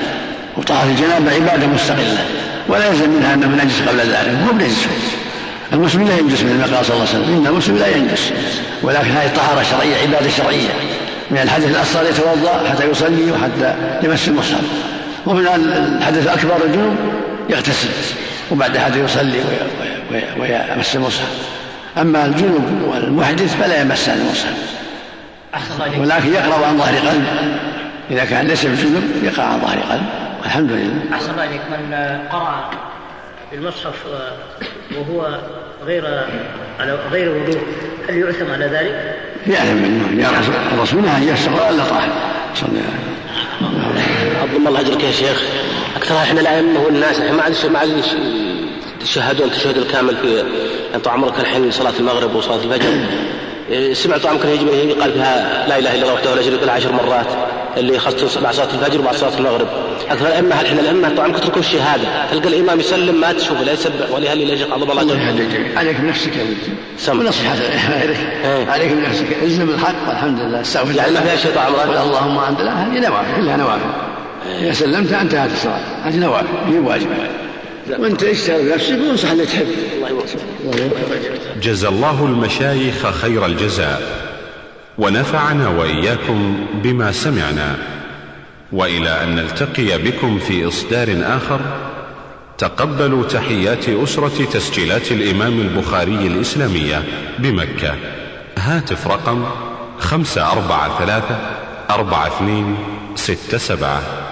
وطهارة 0.57 0.89
الجنابة 0.91 1.33
عبادة 1.33 1.67
مستقلة. 1.67 2.25
ولا 2.71 2.89
يلزم 2.89 3.11
منها 3.11 3.35
انه 3.35 3.65
نجس 3.65 3.83
قبل 3.89 3.99
ذلك 3.99 4.39
هو 4.49 4.53
بنجس 4.53 4.87
المسلم 5.73 6.03
لا 6.09 6.19
ينجس 6.19 6.43
مثل 6.43 6.55
ما 6.59 6.77
قال 6.77 6.85
صلى 6.87 6.97
الله 6.97 7.09
عليه 7.09 7.19
وسلم. 7.25 7.37
إن 7.39 7.47
المسلم 7.47 7.77
لا 7.77 7.87
ينجس. 7.97 8.33
ولكن 8.83 9.11
هذه 9.11 9.31
طهارة 9.37 9.63
شرعية 9.63 9.97
عبادة 9.97 10.31
شرعية. 10.31 10.69
من 11.31 11.39
الحدث 11.39 11.71
الأصغر 11.71 12.05
يتوضأ 12.05 12.69
حتى 12.71 12.91
يصلي 12.91 13.33
وحتى 13.33 13.75
يمس 14.03 14.29
المصحف. 14.29 14.61
ومن 15.27 15.47
الحدث 15.99 16.23
الأكبر 16.23 16.57
الجنب 16.67 16.97
يغتسل 17.51 17.89
وبعد 18.51 18.77
هذا 18.77 19.05
يصلي 19.05 19.39
وي- 19.39 20.17
وي- 20.17 20.25
وي- 20.41 20.71
ويمس 20.75 20.97
المصحف. 20.97 21.29
أما 22.01 22.27
الجنوب 22.27 22.83
والمحدث 22.87 23.57
فلا 23.57 23.81
يمس 23.81 24.09
المصحف. 24.09 24.55
ولكن 25.99 26.33
يقرأ 26.35 26.67
عن 26.67 26.79
ظهر 26.79 26.95
قلب 26.95 27.25
إذا 28.11 28.25
كان 28.25 28.47
ليس 28.47 28.65
بجنوب 28.67 29.03
يقرأ 29.23 29.45
عن 29.45 29.61
ظهر 29.61 29.79
قلب 29.91 30.03
والحمد 30.43 30.73
لله. 30.73 31.15
أحسن 31.15 31.31
الله 31.31 31.45
إليك. 31.45 31.61
من 31.71 31.95
قرأ 32.33 32.71
المصحف 33.53 34.07
آه، 34.07 34.33
وهو 34.99 35.39
غير 35.87 36.07
على 36.81 36.99
غير 37.13 37.31
وضوء 37.31 37.61
هل 38.09 38.17
يؤثم 38.17 38.51
على 38.51 38.65
ذلك؟ 38.65 39.17
يعلم 39.47 39.77
منه 39.77 40.23
يا 40.23 40.29
رسول 40.29 40.55
الرسول 40.73 41.07
أن 41.07 41.29
يستغفر 41.29 41.71
إلا 41.71 41.85
طاهر 41.85 42.09
صلى 42.55 42.69
الله 42.69 42.81
عليه 42.81 44.39
عظم 44.43 44.69
الله 44.69 44.81
اجرك 44.81 45.05
يا 45.05 45.13
شيخ؟ 45.13 45.43
أكثر 45.97 46.17
إحنا 46.17 46.41
الائمه 46.41 46.81
والناس 46.81 47.21
إحنا 47.21 47.33
ما 47.33 47.43
عاد 47.43 47.55
ما 47.73 47.79
عاد 47.79 48.03
يتشهدون 49.01 49.49
التشهد 49.49 49.77
الكامل 49.77 50.17
في 50.17 50.45
طال 50.99 51.13
عمرك 51.13 51.41
الحين 51.41 51.71
صلاة 51.71 51.93
المغرب 52.01 52.35
وصلاة 52.35 52.57
الفجر. 52.65 52.93
سمعت 53.93 54.21
طال 54.21 54.31
عمرك 54.31 54.45
يجب 54.45 55.01
قال 55.01 55.13
فيها 55.13 55.67
لا 55.69 55.79
إله 55.79 55.95
إلا 55.95 56.03
الله 56.03 56.15
وحده 56.15 56.35
لا 56.35 56.43
شريك 56.43 56.63
له 56.63 56.73
عشر 56.73 56.93
مرات 56.93 57.27
اللي 57.77 57.99
خاصة 57.99 58.41
بعد 58.41 58.55
صلاة 58.55 58.69
الفجر 58.75 59.01
وبعد 59.01 59.15
صلاة 59.15 59.39
المغرب. 59.39 59.69
أكثر 60.11 60.27
الأئمة 60.27 60.61
الحين 60.61 60.79
الأئمة 60.79 61.09
طال 61.09 61.21
عمرك 61.21 61.39
يتركوا 61.39 61.61
الشهاده 61.61 62.09
تلقى 62.31 62.49
الإمام 62.49 62.81
يسلم 62.81 63.21
ما 63.21 63.33
تشوف 63.33 63.61
لا 63.61 63.73
يسبح 63.73 64.11
ولا 64.11 64.25
يهلل 64.25 64.51
يا 64.51 64.57
شيخ 64.57 64.73
عظم 64.73 64.91
الله 64.91 65.15
يهديك. 65.15 65.79
عليك 65.79 66.01
بنفسك 66.01 66.37
يا 66.37 66.43
ولدي. 66.43 67.21
ونصيحة 67.21 67.55
غيرك 68.01 68.17
عليك. 68.69 68.93
بنفسك. 68.93 69.27
الزم 69.43 69.69
الحق 69.71 70.09
والحمد 70.09 70.41
لله 70.41 70.61
استغفر 70.61 70.95
يعني 70.97 71.13
ما 71.13 71.21
فيها 71.21 71.61
عمرك 71.61 71.81
قل 71.81 71.97
اللهم 71.97 72.39
أنت 72.39 72.61
لا 72.61 72.73
هذه 72.73 72.99
نوافل 73.09 73.37
كلها 73.37 73.57
نوافل. 73.57 73.91
إذا 74.61 74.73
سلمت 74.73 75.13
انتهت 75.13 75.53
الصلاة. 75.53 75.81
هذه 76.05 76.17
نوافل. 76.17 76.47
هي 76.69 76.79
واجب 76.79 77.07
وأنت 77.99 78.23
اشتغل 78.23 78.63
بنفسك 78.63 78.99
وانصح 79.09 79.31
اللي 79.31 79.47
تحب. 79.47 79.67
جزى 81.63 81.89
الله 81.89 82.25
المشايخ 82.27 83.11
خير 83.11 83.47
الجزاء 83.47 84.03
ونفعنا 84.99 85.69
وإياكم 85.69 86.67
بما 86.83 87.13
سمعنا 87.13 87.77
وإلى 88.73 89.23
أن 89.23 89.35
نلتقي 89.35 89.99
بكم 89.99 90.39
في 90.39 90.69
إصدار 90.69 91.17
آخر 91.23 91.61
تقبلوا 92.59 93.25
تحيات 93.25 93.89
أسرة 93.89 94.45
تسجيلات 94.45 95.13
الإمام 95.13 95.61
البخاري 95.61 96.27
الإسلامية 96.27 97.03
بمكة. 97.39 97.95
هاتف 98.59 99.07
رقم 99.07 99.45
خمسة 99.99 100.53
أربعة 100.53 100.99
ثلاثة 100.99 101.37
أربعة 101.91 102.27
اثنين 102.27 102.77
ستة 103.15 103.59
سبعة. 103.59 104.30